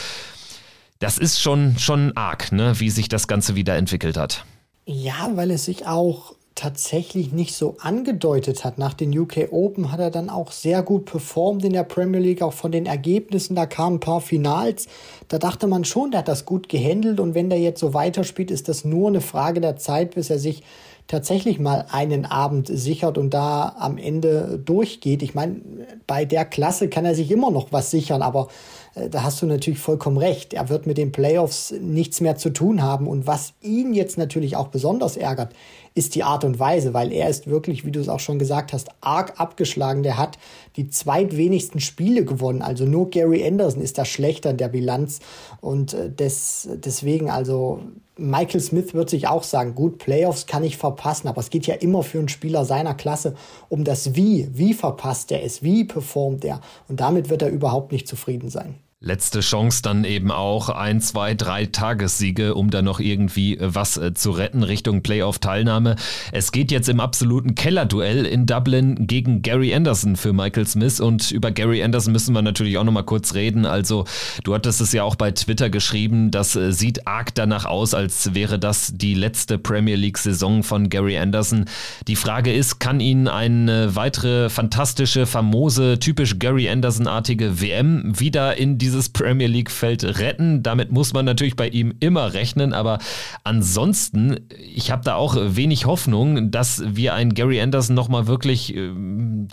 das 0.99 1.17
ist 1.17 1.39
schon, 1.39 1.77
schon 1.77 2.15
arg, 2.15 2.51
ne, 2.51 2.79
wie 2.79 2.89
sich 2.89 3.09
das 3.09 3.27
Ganze 3.27 3.55
wieder 3.55 3.75
entwickelt 3.75 4.17
hat. 4.17 4.45
Ja, 4.85 5.31
weil 5.35 5.51
es 5.51 5.65
sich 5.65 5.85
auch 5.85 6.33
tatsächlich 6.57 7.31
nicht 7.31 7.55
so 7.55 7.77
angedeutet 7.79 8.65
hat. 8.65 8.79
Nach 8.79 8.95
den 8.95 9.17
UK 9.17 9.49
Open 9.51 9.91
hat 9.91 9.99
er 9.99 10.09
dann 10.09 10.29
auch 10.29 10.51
sehr 10.51 10.81
gut 10.81 11.05
performt 11.05 11.63
in 11.63 11.73
der 11.73 11.83
Premier 11.83 12.19
League, 12.19 12.41
auch 12.41 12.53
von 12.53 12.71
den 12.71 12.87
Ergebnissen. 12.87 13.55
Da 13.55 13.67
kamen 13.67 13.97
ein 13.97 13.99
paar 13.99 14.21
Finals. 14.21 14.87
Da 15.27 15.37
dachte 15.37 15.67
man 15.67 15.85
schon, 15.85 16.11
der 16.11 16.21
hat 16.21 16.27
das 16.27 16.45
gut 16.45 16.67
gehandelt. 16.67 17.19
Und 17.19 17.35
wenn 17.35 17.51
der 17.51 17.59
jetzt 17.59 17.79
so 17.79 17.93
weiterspielt, 17.93 18.49
ist 18.49 18.69
das 18.69 18.85
nur 18.85 19.07
eine 19.07 19.21
Frage 19.21 19.61
der 19.61 19.77
Zeit, 19.77 20.15
bis 20.15 20.31
er 20.31 20.39
sich 20.39 20.63
tatsächlich 21.07 21.59
mal 21.59 21.85
einen 21.91 22.25
Abend 22.25 22.67
sichert 22.67 23.17
und 23.19 23.33
da 23.33 23.75
am 23.77 23.97
Ende 23.97 24.59
durchgeht. 24.63 25.21
Ich 25.21 25.35
meine, 25.35 25.61
bei 26.07 26.25
der 26.25 26.43
Klasse 26.43 26.89
kann 26.89 27.05
er 27.05 27.13
sich 27.15 27.29
immer 27.29 27.51
noch 27.51 27.71
was 27.71 27.91
sichern, 27.91 28.21
aber 28.23 28.47
da 29.09 29.23
hast 29.23 29.41
du 29.41 29.45
natürlich 29.45 29.79
vollkommen 29.79 30.17
recht. 30.17 30.53
Er 30.53 30.69
wird 30.69 30.87
mit 30.87 30.97
den 30.97 31.11
Playoffs 31.11 31.73
nichts 31.79 32.21
mehr 32.21 32.37
zu 32.37 32.49
tun 32.49 32.81
haben. 32.81 33.07
Und 33.07 33.27
was 33.27 33.53
ihn 33.61 33.93
jetzt 33.93 34.17
natürlich 34.17 34.55
auch 34.55 34.67
besonders 34.67 35.17
ärgert, 35.17 35.53
ist 35.93 36.15
die 36.15 36.23
Art 36.23 36.43
und 36.43 36.59
Weise, 36.59 36.93
weil 36.93 37.11
er 37.11 37.27
ist 37.27 37.47
wirklich, 37.47 37.85
wie 37.85 37.91
du 37.91 37.99
es 37.99 38.09
auch 38.09 38.19
schon 38.19 38.39
gesagt 38.39 38.71
hast, 38.71 38.89
arg 39.01 39.39
abgeschlagen. 39.39 40.03
Der 40.03 40.17
hat 40.17 40.37
die 40.75 40.89
zweitwenigsten 40.89 41.79
Spiele 41.79 42.23
gewonnen. 42.23 42.61
Also 42.61 42.85
nur 42.85 43.09
Gary 43.09 43.45
Anderson 43.45 43.81
ist 43.81 43.97
da 43.97 44.05
schlechter 44.05 44.51
in 44.51 44.57
der 44.57 44.67
Bilanz. 44.67 45.19
Und 45.59 45.93
äh, 45.93 46.09
des, 46.09 46.69
deswegen, 46.75 47.29
also 47.29 47.81
Michael 48.17 48.61
Smith 48.61 48.93
wird 48.93 49.09
sich 49.09 49.27
auch 49.27 49.43
sagen, 49.43 49.75
gut, 49.75 49.99
Playoffs 49.99 50.45
kann 50.45 50.63
ich 50.63 50.77
verpassen, 50.77 51.27
aber 51.27 51.41
es 51.41 51.49
geht 51.49 51.67
ja 51.67 51.75
immer 51.75 52.03
für 52.03 52.19
einen 52.19 52.29
Spieler 52.29 52.65
seiner 52.65 52.93
Klasse 52.95 53.35
um 53.69 53.83
das 53.83 54.15
Wie. 54.15 54.49
Wie 54.53 54.73
verpasst 54.73 55.31
er 55.31 55.43
es? 55.43 55.61
Wie 55.61 55.83
performt 55.83 56.43
er? 56.45 56.61
Und 56.87 56.99
damit 56.99 57.29
wird 57.29 57.41
er 57.41 57.49
überhaupt 57.49 57.91
nicht 57.91 58.07
zufrieden 58.07 58.49
sein. 58.49 58.75
Letzte 58.99 59.41
Chance 59.41 59.83
dann 59.83 60.05
eben 60.05 60.31
auch 60.31 60.69
ein, 60.69 61.01
zwei, 61.01 61.35
drei 61.35 61.67
Tagessiege, 61.67 62.55
um 62.55 62.71
da 62.71 62.81
noch 62.81 62.99
irgendwie 62.99 63.55
äh, 63.55 63.75
was 63.75 63.95
äh, 63.97 64.15
zu 64.15 64.31
retten 64.31 64.63
Richtung 64.63 65.03
Playoff-Teilnahme. 65.03 65.97
Es 66.31 66.51
geht 66.51 66.71
jetzt 66.71 66.89
im 66.89 66.99
absoluten 66.99 67.53
Kellerduell 67.53 68.25
in 68.25 68.47
Dublin 68.47 69.05
gegen 69.05 69.43
Gary 69.43 69.75
Anderson 69.75 70.15
für 70.15 70.33
Michael 70.33 70.65
Smith 70.65 70.99
und 70.99 71.29
über 71.29 71.51
Gary 71.51 71.83
Anderson 71.83 72.11
müssen 72.11 72.33
wir 72.33 72.41
natürlich 72.41 72.79
auch 72.79 72.83
nochmal 72.83 73.03
kurz 73.03 73.35
reden. 73.35 73.67
Also 73.67 74.05
du 74.43 74.55
hattest 74.55 74.81
es 74.81 74.93
ja 74.93 75.03
auch 75.03 75.15
bei 75.15 75.29
Twitter 75.29 75.69
geschrieben, 75.69 76.31
das 76.31 76.55
äh, 76.55 76.71
sieht 76.71 77.05
arg 77.05 77.35
danach 77.35 77.65
aus, 77.65 77.93
als 77.93 78.33
wäre 78.33 78.57
das 78.57 78.93
die 78.95 79.13
letzte 79.13 79.59
Premier 79.59 79.95
League-Saison 79.95 80.63
von 80.63 80.89
Gary 80.89 81.19
Anderson. 81.19 81.65
Die 82.07 82.15
Frage 82.15 82.51
ist, 82.51 82.79
kann 82.79 82.99
ihn 82.99 83.27
eine 83.27 83.95
weitere 83.95 84.49
fantastische, 84.49 85.27
famose, 85.27 85.99
typisch 85.99 86.39
Gary 86.39 86.67
Anderson-artige 86.67 87.61
WM 87.61 88.19
wieder 88.19 88.57
in 88.57 88.79
die 88.79 88.86
dieses 88.87 89.09
Premier 89.09 89.47
League-Feld 89.47 90.05
retten. 90.19 90.63
Damit 90.63 90.91
muss 90.91 91.13
man 91.13 91.25
natürlich 91.25 91.57
bei 91.57 91.67
ihm 91.67 91.93
immer 91.99 92.33
rechnen, 92.33 92.71
aber 92.73 92.99
ansonsten, 93.43 94.39
ich 94.57 94.91
habe 94.91 95.03
da 95.03 95.15
auch 95.15 95.35
wenig 95.37 95.85
Hoffnung, 95.85 96.51
dass 96.51 96.81
wir 96.87 97.13
einen 97.13 97.33
Gary 97.33 97.59
Anderson 97.59 97.95
nochmal 97.95 98.27
wirklich 98.27 98.73
äh, 98.75 98.91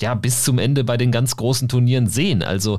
ja, 0.00 0.14
bis 0.14 0.44
zum 0.44 0.58
Ende 0.58 0.84
bei 0.84 0.96
den 0.96 1.10
ganz 1.10 1.34
großen 1.34 1.68
Turnieren 1.68 2.06
sehen. 2.06 2.42
Also 2.42 2.78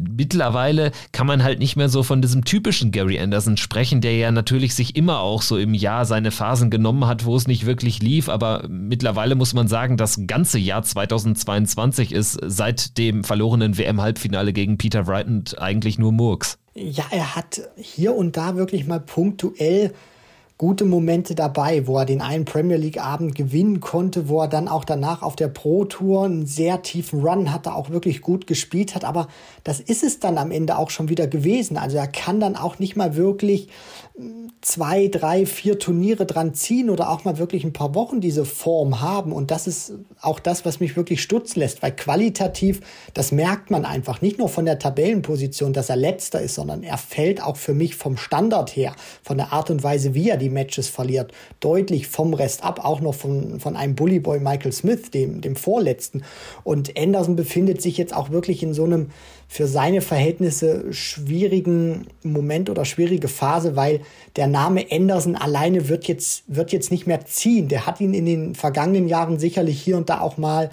mittlerweile 0.00 0.92
kann 1.10 1.26
man 1.26 1.42
halt 1.42 1.58
nicht 1.58 1.74
mehr 1.74 1.88
so 1.88 2.04
von 2.04 2.22
diesem 2.22 2.44
typischen 2.44 2.92
Gary 2.92 3.18
Anderson 3.18 3.56
sprechen, 3.56 4.00
der 4.00 4.16
ja 4.16 4.30
natürlich 4.30 4.76
sich 4.76 4.94
immer 4.94 5.18
auch 5.18 5.42
so 5.42 5.58
im 5.58 5.74
Jahr 5.74 6.04
seine 6.04 6.30
Phasen 6.30 6.70
genommen 6.70 7.06
hat, 7.06 7.24
wo 7.24 7.34
es 7.34 7.48
nicht 7.48 7.66
wirklich 7.66 8.00
lief, 8.00 8.28
aber 8.28 8.66
mittlerweile 8.68 9.34
muss 9.34 9.52
man 9.52 9.66
sagen, 9.66 9.96
das 9.96 10.20
ganze 10.28 10.60
Jahr 10.60 10.84
2022 10.84 12.12
ist 12.12 12.38
seit 12.46 12.98
dem 12.98 13.24
verlorenen 13.24 13.76
WM-Halbfinale 13.76 14.52
gegen 14.52 14.78
Peter 14.78 15.06
Wrighton 15.06 15.44
eigentlich 15.56 15.87
eigentlich 15.88 15.98
nur 15.98 16.12
Murks. 16.12 16.58
Ja, 16.74 17.04
er 17.10 17.34
hat 17.34 17.62
hier 17.76 18.14
und 18.14 18.36
da 18.36 18.56
wirklich 18.56 18.86
mal 18.86 19.00
punktuell 19.00 19.94
gute 20.58 20.84
Momente 20.84 21.36
dabei, 21.36 21.86
wo 21.86 21.98
er 21.98 22.04
den 22.04 22.20
einen 22.20 22.44
Premier 22.44 22.76
League 22.76 23.00
Abend 23.00 23.36
gewinnen 23.36 23.78
konnte, 23.78 24.28
wo 24.28 24.40
er 24.42 24.48
dann 24.48 24.66
auch 24.66 24.84
danach 24.84 25.22
auf 25.22 25.36
der 25.36 25.46
Pro 25.46 25.84
Tour 25.84 26.24
einen 26.24 26.46
sehr 26.46 26.82
tiefen 26.82 27.20
Run 27.20 27.52
hatte, 27.52 27.74
auch 27.74 27.90
wirklich 27.90 28.20
gut 28.22 28.48
gespielt 28.48 28.96
hat. 28.96 29.04
Aber 29.04 29.28
das 29.62 29.78
ist 29.78 30.02
es 30.02 30.18
dann 30.18 30.36
am 30.36 30.50
Ende 30.50 30.76
auch 30.76 30.90
schon 30.90 31.08
wieder 31.08 31.28
gewesen. 31.28 31.76
Also 31.76 31.96
er 31.96 32.08
kann 32.08 32.40
dann 32.40 32.56
auch 32.56 32.80
nicht 32.80 32.96
mal 32.96 33.14
wirklich 33.14 33.68
zwei, 34.60 35.06
drei, 35.06 35.46
vier 35.46 35.78
Turniere 35.78 36.26
dran 36.26 36.52
ziehen 36.52 36.90
oder 36.90 37.10
auch 37.10 37.24
mal 37.24 37.38
wirklich 37.38 37.62
ein 37.62 37.72
paar 37.72 37.94
Wochen 37.94 38.20
diese 38.20 38.44
Form 38.44 39.00
haben. 39.00 39.32
Und 39.32 39.52
das 39.52 39.68
ist 39.68 39.92
auch 40.20 40.40
das, 40.40 40.64
was 40.64 40.80
mich 40.80 40.96
wirklich 40.96 41.22
stutzen 41.22 41.60
lässt, 41.60 41.82
weil 41.82 41.92
qualitativ, 41.92 42.80
das 43.14 43.30
merkt 43.30 43.70
man 43.70 43.84
einfach 43.84 44.20
nicht 44.20 44.38
nur 44.38 44.48
von 44.48 44.64
der 44.64 44.80
Tabellenposition, 44.80 45.72
dass 45.72 45.88
er 45.88 45.96
letzter 45.96 46.40
ist, 46.40 46.56
sondern 46.56 46.82
er 46.82 46.98
fällt 46.98 47.42
auch 47.42 47.56
für 47.56 47.74
mich 47.74 47.94
vom 47.94 48.16
Standard 48.16 48.74
her, 48.74 48.94
von 49.22 49.36
der 49.36 49.52
Art 49.52 49.70
und 49.70 49.84
Weise, 49.84 50.14
wie 50.14 50.28
er 50.28 50.36
die 50.36 50.47
Matches 50.48 50.88
verliert, 50.88 51.32
deutlich 51.60 52.08
vom 52.08 52.34
Rest 52.34 52.64
ab, 52.64 52.84
auch 52.84 53.00
noch 53.00 53.14
von, 53.14 53.60
von 53.60 53.76
einem 53.76 53.94
Bullyboy 53.94 54.40
Michael 54.40 54.72
Smith, 54.72 55.10
dem, 55.10 55.40
dem 55.40 55.56
vorletzten. 55.56 56.22
Und 56.64 56.98
Anderson 56.98 57.36
befindet 57.36 57.82
sich 57.82 57.96
jetzt 57.96 58.14
auch 58.14 58.30
wirklich 58.30 58.62
in 58.62 58.74
so 58.74 58.84
einem 58.84 59.10
für 59.50 59.66
seine 59.66 60.02
Verhältnisse 60.02 60.92
schwierigen 60.92 62.06
Moment 62.22 62.68
oder 62.68 62.84
schwierige 62.84 63.28
Phase, 63.28 63.76
weil 63.76 64.00
der 64.36 64.46
Name 64.46 64.86
Anderson 64.90 65.36
alleine 65.36 65.88
wird 65.88 66.06
jetzt, 66.06 66.44
wird 66.46 66.70
jetzt 66.70 66.90
nicht 66.90 67.06
mehr 67.06 67.24
ziehen. 67.24 67.68
Der 67.68 67.86
hat 67.86 68.00
ihn 68.00 68.12
in 68.12 68.26
den 68.26 68.54
vergangenen 68.54 69.08
Jahren 69.08 69.38
sicherlich 69.38 69.80
hier 69.80 69.96
und 69.96 70.10
da 70.10 70.20
auch 70.20 70.36
mal 70.36 70.70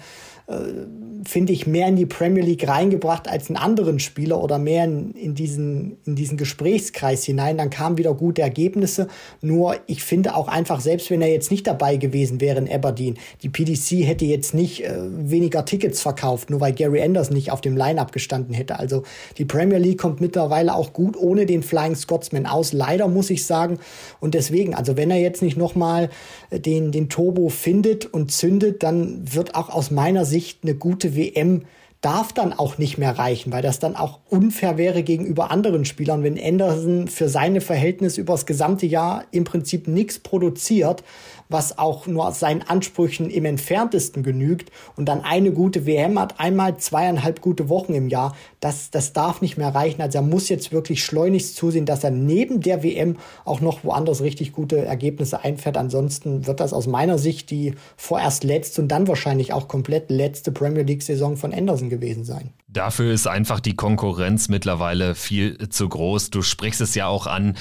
finde 1.24 1.52
ich, 1.52 1.66
mehr 1.66 1.88
in 1.88 1.96
die 1.96 2.06
Premier 2.06 2.44
League 2.44 2.68
reingebracht 2.68 3.28
als 3.28 3.48
einen 3.48 3.56
anderen 3.56 3.98
Spieler 3.98 4.42
oder 4.42 4.58
mehr 4.58 4.84
in, 4.84 5.10
in, 5.12 5.34
diesen, 5.34 5.96
in 6.04 6.14
diesen 6.14 6.36
Gesprächskreis 6.36 7.24
hinein. 7.24 7.58
Dann 7.58 7.70
kamen 7.70 7.98
wieder 7.98 8.14
gute 8.14 8.42
Ergebnisse. 8.42 9.08
Nur 9.40 9.76
ich 9.86 10.04
finde 10.04 10.36
auch 10.36 10.46
einfach, 10.46 10.80
selbst 10.80 11.10
wenn 11.10 11.22
er 11.22 11.28
jetzt 11.28 11.50
nicht 11.50 11.66
dabei 11.66 11.96
gewesen 11.96 12.40
wäre 12.40 12.58
in 12.58 12.70
Aberdeen, 12.70 13.18
die 13.42 13.48
PDC 13.48 14.06
hätte 14.06 14.24
jetzt 14.24 14.54
nicht 14.54 14.84
äh, 14.84 14.94
weniger 14.98 15.64
Tickets 15.64 16.00
verkauft, 16.00 16.50
nur 16.50 16.60
weil 16.60 16.72
Gary 16.72 17.02
Anderson 17.02 17.34
nicht 17.34 17.50
auf 17.50 17.60
dem 17.60 17.76
Line-Up 17.76 18.12
gestanden 18.12 18.54
hätte. 18.54 18.78
Also 18.78 19.02
die 19.38 19.44
Premier 19.44 19.78
League 19.78 19.98
kommt 19.98 20.20
mittlerweile 20.20 20.74
auch 20.74 20.92
gut 20.92 21.16
ohne 21.16 21.46
den 21.46 21.62
Flying 21.64 21.96
Scotsman 21.96 22.46
aus. 22.46 22.72
Leider 22.72 23.08
muss 23.08 23.30
ich 23.30 23.46
sagen. 23.46 23.78
Und 24.20 24.34
deswegen, 24.34 24.74
also 24.74 24.96
wenn 24.96 25.10
er 25.10 25.18
jetzt 25.18 25.42
nicht 25.42 25.56
nochmal 25.56 26.08
den, 26.52 26.92
den 26.92 27.08
Turbo 27.08 27.48
findet 27.48 28.06
und 28.06 28.30
zündet, 28.30 28.84
dann 28.84 29.34
wird 29.34 29.56
auch 29.56 29.70
aus 29.70 29.90
meiner 29.90 30.24
Sicht 30.24 30.35
Sicht 30.36 30.64
eine 30.64 30.74
gute 30.74 31.16
WM 31.16 31.62
darf 32.02 32.34
dann 32.34 32.52
auch 32.52 32.76
nicht 32.76 32.98
mehr 32.98 33.18
reichen, 33.18 33.52
weil 33.52 33.62
das 33.62 33.78
dann 33.78 33.96
auch 33.96 34.20
unfair 34.28 34.76
wäre 34.76 35.02
gegenüber 35.02 35.50
anderen 35.50 35.86
Spielern, 35.86 36.22
wenn 36.22 36.38
Anderson 36.38 37.08
für 37.08 37.30
seine 37.30 37.62
Verhältnisse 37.62 38.20
über 38.20 38.34
das 38.34 38.44
gesamte 38.44 38.84
Jahr 38.84 39.24
im 39.30 39.44
Prinzip 39.44 39.88
nichts 39.88 40.18
produziert, 40.18 41.02
was 41.48 41.78
auch 41.78 42.06
nur 42.06 42.30
seinen 42.32 42.62
Ansprüchen 42.62 43.30
im 43.30 43.44
entferntesten 43.44 44.22
genügt 44.22 44.70
und 44.96 45.06
dann 45.06 45.22
eine 45.22 45.52
gute 45.52 45.86
WM 45.86 46.18
hat, 46.18 46.40
einmal 46.40 46.76
zweieinhalb 46.78 47.40
gute 47.40 47.68
Wochen 47.68 47.94
im 47.94 48.08
Jahr, 48.08 48.36
das, 48.60 48.90
das 48.90 49.12
darf 49.12 49.40
nicht 49.40 49.56
mehr 49.56 49.74
reichen. 49.74 50.02
Also 50.02 50.18
er 50.18 50.22
muss 50.22 50.48
jetzt 50.48 50.72
wirklich 50.72 51.04
schleunigst 51.04 51.56
zusehen, 51.56 51.86
dass 51.86 52.04
er 52.04 52.10
neben 52.10 52.60
der 52.60 52.82
WM 52.82 53.16
auch 53.44 53.60
noch 53.60 53.84
woanders 53.84 54.22
richtig 54.22 54.52
gute 54.52 54.84
Ergebnisse 54.84 55.44
einfährt. 55.44 55.76
Ansonsten 55.76 56.46
wird 56.46 56.60
das 56.60 56.72
aus 56.72 56.86
meiner 56.86 57.18
Sicht 57.18 57.50
die 57.50 57.74
vorerst 57.96 58.44
letzte 58.44 58.82
und 58.82 58.88
dann 58.88 59.08
wahrscheinlich 59.08 59.52
auch 59.52 59.68
komplett 59.68 60.10
letzte 60.10 60.52
Premier 60.52 60.82
League-Saison 60.82 61.36
von 61.36 61.52
Anderson 61.52 61.90
gewesen 61.90 62.24
sein. 62.24 62.50
Dafür 62.68 63.12
ist 63.12 63.26
einfach 63.26 63.60
die 63.60 63.74
Konkurrenz 63.74 64.48
mittlerweile 64.48 65.14
viel 65.14 65.68
zu 65.70 65.88
groß. 65.88 66.30
Du 66.30 66.42
sprichst 66.42 66.80
es 66.80 66.94
ja 66.94 67.06
auch 67.06 67.26
an. 67.26 67.56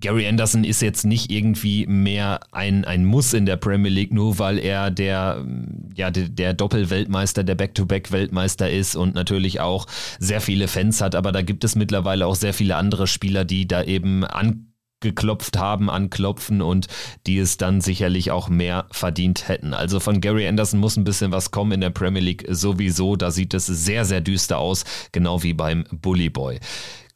Gary 0.00 0.26
Anderson 0.26 0.64
ist 0.64 0.82
jetzt 0.82 1.04
nicht 1.04 1.30
irgendwie 1.30 1.86
mehr 1.86 2.40
ein, 2.50 2.84
ein 2.84 3.04
Muss 3.04 3.32
in 3.32 3.46
der 3.46 3.56
Premier 3.56 3.90
League, 3.90 4.12
nur 4.12 4.38
weil 4.38 4.58
er 4.58 4.90
der, 4.90 5.44
ja, 5.94 6.10
der, 6.10 6.28
der 6.28 6.52
Doppelweltmeister, 6.52 7.44
der 7.44 7.54
Back-to-Back-Weltmeister 7.54 8.68
ist 8.70 8.96
und 8.96 9.14
natürlich 9.14 9.60
auch 9.60 9.86
sehr 10.18 10.40
viele 10.40 10.66
Fans 10.68 11.00
hat. 11.00 11.14
Aber 11.14 11.30
da 11.30 11.42
gibt 11.42 11.64
es 11.64 11.76
mittlerweile 11.76 12.26
auch 12.26 12.34
sehr 12.34 12.54
viele 12.54 12.76
andere 12.76 13.06
Spieler, 13.06 13.44
die 13.44 13.68
da 13.68 13.82
eben 13.82 14.24
an 14.24 14.73
geklopft 15.04 15.56
haben, 15.56 15.88
anklopfen 15.88 16.60
und 16.60 16.88
die 17.28 17.38
es 17.38 17.56
dann 17.56 17.80
sicherlich 17.80 18.32
auch 18.32 18.48
mehr 18.48 18.86
verdient 18.90 19.46
hätten. 19.46 19.72
Also 19.72 20.00
von 20.00 20.20
Gary 20.20 20.48
Anderson 20.48 20.80
muss 20.80 20.96
ein 20.96 21.04
bisschen 21.04 21.30
was 21.30 21.52
kommen 21.52 21.70
in 21.70 21.80
der 21.80 21.90
Premier 21.90 22.22
League 22.22 22.44
sowieso. 22.48 23.14
Da 23.14 23.30
sieht 23.30 23.54
es 23.54 23.66
sehr, 23.66 24.04
sehr 24.04 24.20
düster 24.20 24.58
aus, 24.58 24.84
genau 25.12 25.44
wie 25.44 25.54
beim 25.54 25.84
Bully 25.92 26.30
Boy. 26.30 26.58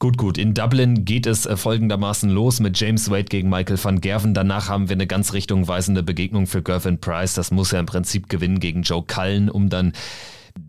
Gut, 0.01 0.17
gut. 0.17 0.39
In 0.39 0.55
Dublin 0.55 1.05
geht 1.05 1.27
es 1.27 1.45
äh, 1.45 1.57
folgendermaßen 1.57 2.31
los 2.31 2.61
mit 2.61 2.79
James 2.79 3.11
Wade 3.11 3.25
gegen 3.25 3.49
Michael 3.49 3.83
van 3.83 4.01
Gerven. 4.01 4.33
Danach 4.33 4.69
haben 4.69 4.89
wir 4.89 4.95
eine 4.95 5.09
ganz 5.09 5.33
richtungweisende 5.33 6.05
Begegnung 6.05 6.47
für 6.47 6.63
Gervin 6.63 7.01
Price. 7.01 7.35
Das 7.35 7.51
muss 7.51 7.73
er 7.73 7.81
im 7.81 7.87
Prinzip 7.87 8.29
gewinnen 8.29 8.61
gegen 8.61 8.83
Joe 8.83 9.03
Cullen, 9.05 9.51
um 9.51 9.71
dann 9.71 9.93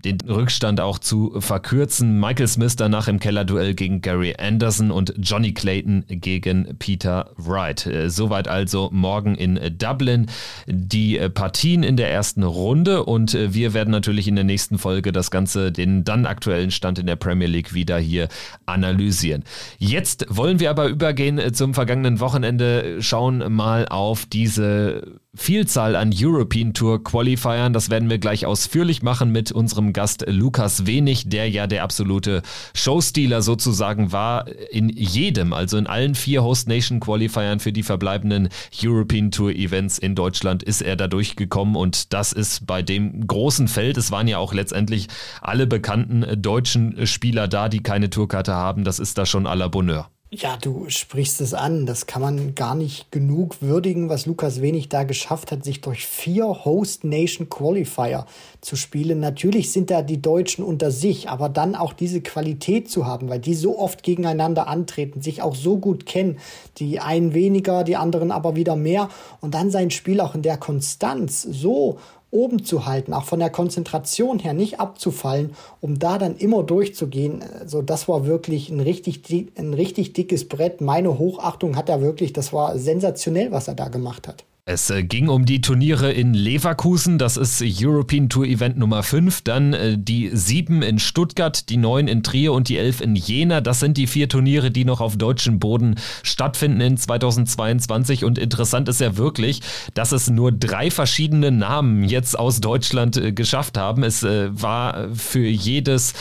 den 0.05 0.19
Rückstand 0.21 0.79
auch 0.79 0.99
zu 0.99 1.39
verkürzen. 1.39 2.19
Michael 2.19 2.47
Smith 2.47 2.75
danach 2.75 3.07
im 3.07 3.19
Kellerduell 3.19 3.73
gegen 3.73 4.01
Gary 4.01 4.35
Anderson 4.37 4.91
und 4.91 5.13
Johnny 5.17 5.53
Clayton 5.53 6.05
gegen 6.07 6.77
Peter 6.77 7.31
Wright. 7.37 7.85
Äh, 7.85 8.09
soweit 8.09 8.47
also 8.47 8.89
morgen 8.91 9.35
in 9.35 9.59
Dublin 9.77 10.27
die 10.67 11.17
äh, 11.17 11.29
Partien 11.29 11.83
in 11.83 11.97
der 11.97 12.11
ersten 12.11 12.43
Runde 12.43 13.03
und 13.03 13.33
äh, 13.33 13.53
wir 13.53 13.73
werden 13.73 13.91
natürlich 13.91 14.27
in 14.27 14.35
der 14.35 14.43
nächsten 14.43 14.77
Folge 14.77 15.11
das 15.11 15.31
Ganze, 15.31 15.71
den 15.71 16.03
dann 16.03 16.25
aktuellen 16.25 16.71
Stand 16.71 16.99
in 16.99 17.07
der 17.07 17.15
Premier 17.15 17.47
League 17.47 17.73
wieder 17.73 17.97
hier 17.97 18.27
analysieren. 18.65 19.43
Jetzt 19.77 20.25
wollen 20.29 20.59
wir 20.59 20.69
aber 20.69 20.87
übergehen 20.87 21.53
zum 21.53 21.73
vergangenen 21.73 22.19
Wochenende, 22.19 23.01
schauen 23.01 23.51
mal 23.51 23.87
auf 23.87 24.25
diese 24.25 25.19
Vielzahl 25.35 25.95
an 25.95 26.11
European 26.13 26.73
Tour 26.73 27.03
Qualifiern. 27.03 27.71
Das 27.71 27.91
werden 27.91 28.09
wir 28.09 28.17
gleich 28.17 28.47
ausführlich 28.47 29.03
machen 29.03 29.31
mit 29.31 29.51
unserem 29.51 29.93
Gast 29.93 30.25
Lukas 30.27 30.87
Wenig, 30.87 31.29
der 31.29 31.47
ja 31.47 31.67
der 31.67 31.83
absolute 31.83 32.41
Showstealer 32.73 33.43
sozusagen 33.43 34.11
war 34.11 34.47
in 34.71 34.89
jedem, 34.89 35.53
also 35.53 35.77
in 35.77 35.85
allen 35.85 36.15
vier 36.15 36.43
Host 36.43 36.67
Nation 36.67 36.99
Qualifiern 36.99 37.59
für 37.59 37.71
die 37.71 37.83
verbleibenden 37.83 38.49
European 38.83 39.29
Tour 39.29 39.51
Events 39.51 39.99
in 39.99 40.15
Deutschland 40.15 40.63
ist 40.63 40.81
er 40.81 40.95
da 40.95 41.07
durchgekommen 41.07 41.75
und 41.75 42.11
das 42.11 42.33
ist 42.33 42.65
bei 42.65 42.81
dem 42.81 43.27
großen 43.27 43.67
Feld. 43.67 43.97
Es 43.97 44.11
waren 44.11 44.27
ja 44.27 44.39
auch 44.39 44.53
letztendlich 44.53 45.09
alle 45.41 45.67
bekannten 45.67 46.41
deutschen 46.41 47.05
Spieler 47.05 47.47
da, 47.47 47.69
die 47.69 47.83
keine 47.83 48.09
Tourkarte 48.09 48.55
haben. 48.55 48.83
Das 48.83 48.97
ist 48.97 49.17
da 49.19 49.27
schon 49.27 49.45
à 49.45 49.53
la 49.55 49.67
Bonheur. 49.67 50.09
Ja, 50.31 50.57
du 50.57 50.87
sprichst 50.89 51.41
es 51.41 51.55
an. 51.55 51.87
Das 51.87 52.05
kann 52.05 52.21
man 52.21 52.53
gar 52.53 52.75
nicht 52.75 53.11
genug 53.11 53.63
würdigen, 53.63 54.09
was 54.09 54.27
Lukas 54.27 54.61
Wenig 54.61 54.87
da 54.87 55.01
geschafft 55.03 55.51
hat, 55.51 55.63
sich 55.63 55.81
durch 55.81 56.05
vier 56.05 56.65
Host 56.65 57.03
Nation 57.03 57.49
Qualifier 57.49 58.27
zu 58.61 58.75
spielen. 58.75 59.19
Natürlich 59.21 59.71
sind 59.71 59.89
da 59.89 60.03
die 60.03 60.21
Deutschen 60.21 60.63
unter 60.63 60.91
sich, 60.91 61.29
aber 61.29 61.49
dann 61.49 61.73
auch 61.73 61.93
diese 61.93 62.21
Qualität 62.21 62.91
zu 62.91 63.07
haben, 63.07 63.27
weil 63.27 63.39
die 63.39 63.55
so 63.55 63.79
oft 63.79 64.03
gegeneinander 64.03 64.67
antreten, 64.67 65.23
sich 65.23 65.41
auch 65.41 65.55
so 65.55 65.77
gut 65.77 66.05
kennen, 66.05 66.37
die 66.77 66.99
einen 66.99 67.33
weniger, 67.33 67.83
die 67.83 67.95
anderen 67.95 68.31
aber 68.31 68.55
wieder 68.55 68.75
mehr 68.75 69.09
und 69.41 69.55
dann 69.55 69.71
sein 69.71 69.89
Spiel 69.89 70.21
auch 70.21 70.35
in 70.35 70.43
der 70.43 70.57
Konstanz 70.57 71.41
so 71.41 71.97
oben 72.31 72.63
zu 72.63 72.85
halten, 72.85 73.13
auch 73.13 73.23
von 73.23 73.39
der 73.39 73.49
Konzentration 73.49 74.39
her 74.39 74.53
nicht 74.53 74.79
abzufallen, 74.79 75.55
um 75.81 75.97
da 75.97 76.17
dann 76.17 76.37
immer 76.37 76.63
durchzugehen. 76.63 77.43
Also 77.59 77.81
das 77.81 78.07
war 78.07 78.25
wirklich 78.25 78.69
ein 78.69 78.79
richtig, 78.79 79.23
ein 79.57 79.73
richtig 79.73 80.13
dickes 80.13 80.47
Brett. 80.47 80.81
Meine 80.81 81.17
Hochachtung 81.17 81.75
hat 81.75 81.89
er 81.89 82.01
wirklich, 82.01 82.33
das 82.33 82.53
war 82.53 82.77
sensationell, 82.77 83.51
was 83.51 83.67
er 83.67 83.75
da 83.75 83.87
gemacht 83.87 84.27
hat. 84.27 84.45
Es 84.69 84.91
äh, 84.91 85.01
ging 85.01 85.29
um 85.29 85.47
die 85.47 85.61
Turniere 85.61 86.11
in 86.11 86.35
Leverkusen, 86.35 87.17
das 87.17 87.37
ist 87.37 87.63
European 87.65 88.29
Tour 88.29 88.45
Event 88.45 88.77
Nummer 88.77 89.01
5, 89.01 89.41
dann 89.41 89.73
äh, 89.73 89.97
die 89.97 90.29
7 90.31 90.83
in 90.83 90.99
Stuttgart, 90.99 91.69
die 91.69 91.77
9 91.77 92.07
in 92.07 92.21
Trier 92.21 92.53
und 92.53 92.69
die 92.69 92.77
11 92.77 93.01
in 93.01 93.15
Jena. 93.15 93.61
Das 93.61 93.79
sind 93.79 93.97
die 93.97 94.05
vier 94.05 94.29
Turniere, 94.29 94.69
die 94.69 94.85
noch 94.85 95.01
auf 95.01 95.17
deutschem 95.17 95.57
Boden 95.57 95.95
stattfinden 96.21 96.81
in 96.81 96.97
2022 96.97 98.23
und 98.23 98.37
interessant 98.37 98.87
ist 98.89 99.01
ja 99.01 99.17
wirklich, 99.17 99.61
dass 99.95 100.11
es 100.11 100.29
nur 100.29 100.51
drei 100.51 100.91
verschiedene 100.91 101.49
Namen 101.49 102.03
jetzt 102.03 102.37
aus 102.37 102.61
Deutschland 102.61 103.17
äh, 103.17 103.31
geschafft 103.31 103.75
haben. 103.75 104.03
Es 104.03 104.21
war 104.21 105.07
für 105.13 105.47
jedes 105.47 106.13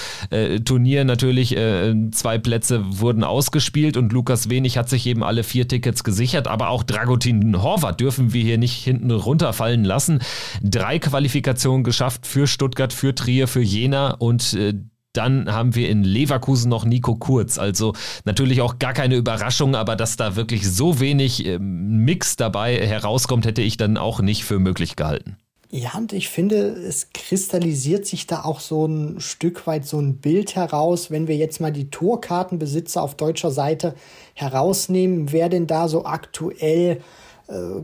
Turnier 0.64 1.04
natürlich 1.04 1.56
zwei 2.12 2.38
Plätze 2.38 2.82
wurden 3.00 3.24
ausgespielt. 3.24 3.96
Und 3.96 4.12
Lukas 4.12 4.48
Wenig 4.48 4.78
hat 4.78 4.88
sich 4.88 5.06
eben 5.06 5.22
alle 5.22 5.42
vier 5.42 5.66
Tickets 5.66 6.04
gesichert, 6.04 6.48
aber 6.48 6.68
auch 6.68 6.82
Dragutin 6.82 7.60
Horvath 7.60 8.00
dürfen 8.00 8.32
wir 8.32 8.37
wir 8.38 8.44
hier 8.44 8.58
nicht 8.58 8.84
hinten 8.84 9.10
runterfallen 9.10 9.84
lassen. 9.84 10.20
Drei 10.62 10.98
Qualifikationen 10.98 11.82
geschafft 11.82 12.26
für 12.26 12.46
Stuttgart, 12.46 12.92
für 12.92 13.14
Trier, 13.14 13.48
für 13.48 13.62
Jena 13.62 14.12
und 14.12 14.54
äh, 14.54 14.74
dann 15.12 15.52
haben 15.52 15.74
wir 15.74 15.88
in 15.88 16.04
Leverkusen 16.04 16.68
noch 16.68 16.84
Nico 16.84 17.16
Kurz. 17.16 17.58
Also 17.58 17.94
natürlich 18.24 18.60
auch 18.60 18.78
gar 18.78 18.92
keine 18.92 19.16
Überraschung, 19.16 19.74
aber 19.74 19.96
dass 19.96 20.16
da 20.16 20.36
wirklich 20.36 20.70
so 20.70 21.00
wenig 21.00 21.44
äh, 21.44 21.58
Mix 21.58 22.36
dabei 22.36 22.76
herauskommt, 22.76 23.44
hätte 23.44 23.62
ich 23.62 23.76
dann 23.76 23.96
auch 23.96 24.20
nicht 24.20 24.44
für 24.44 24.60
möglich 24.60 24.94
gehalten. 24.94 25.36
Ja, 25.70 25.90
und 25.98 26.14
ich 26.14 26.30
finde, 26.30 26.56
es 26.56 27.08
kristallisiert 27.12 28.06
sich 28.06 28.26
da 28.26 28.44
auch 28.44 28.60
so 28.60 28.86
ein 28.86 29.20
Stück 29.20 29.66
weit 29.66 29.84
so 29.84 30.00
ein 30.00 30.16
Bild 30.16 30.56
heraus, 30.56 31.10
wenn 31.10 31.28
wir 31.28 31.36
jetzt 31.36 31.60
mal 31.60 31.72
die 31.72 31.90
Tourkartenbesitzer 31.90 33.02
auf 33.02 33.16
deutscher 33.16 33.50
Seite 33.50 33.94
herausnehmen, 34.32 35.30
wer 35.30 35.50
denn 35.50 35.66
da 35.66 35.88
so 35.88 36.06
aktuell 36.06 37.02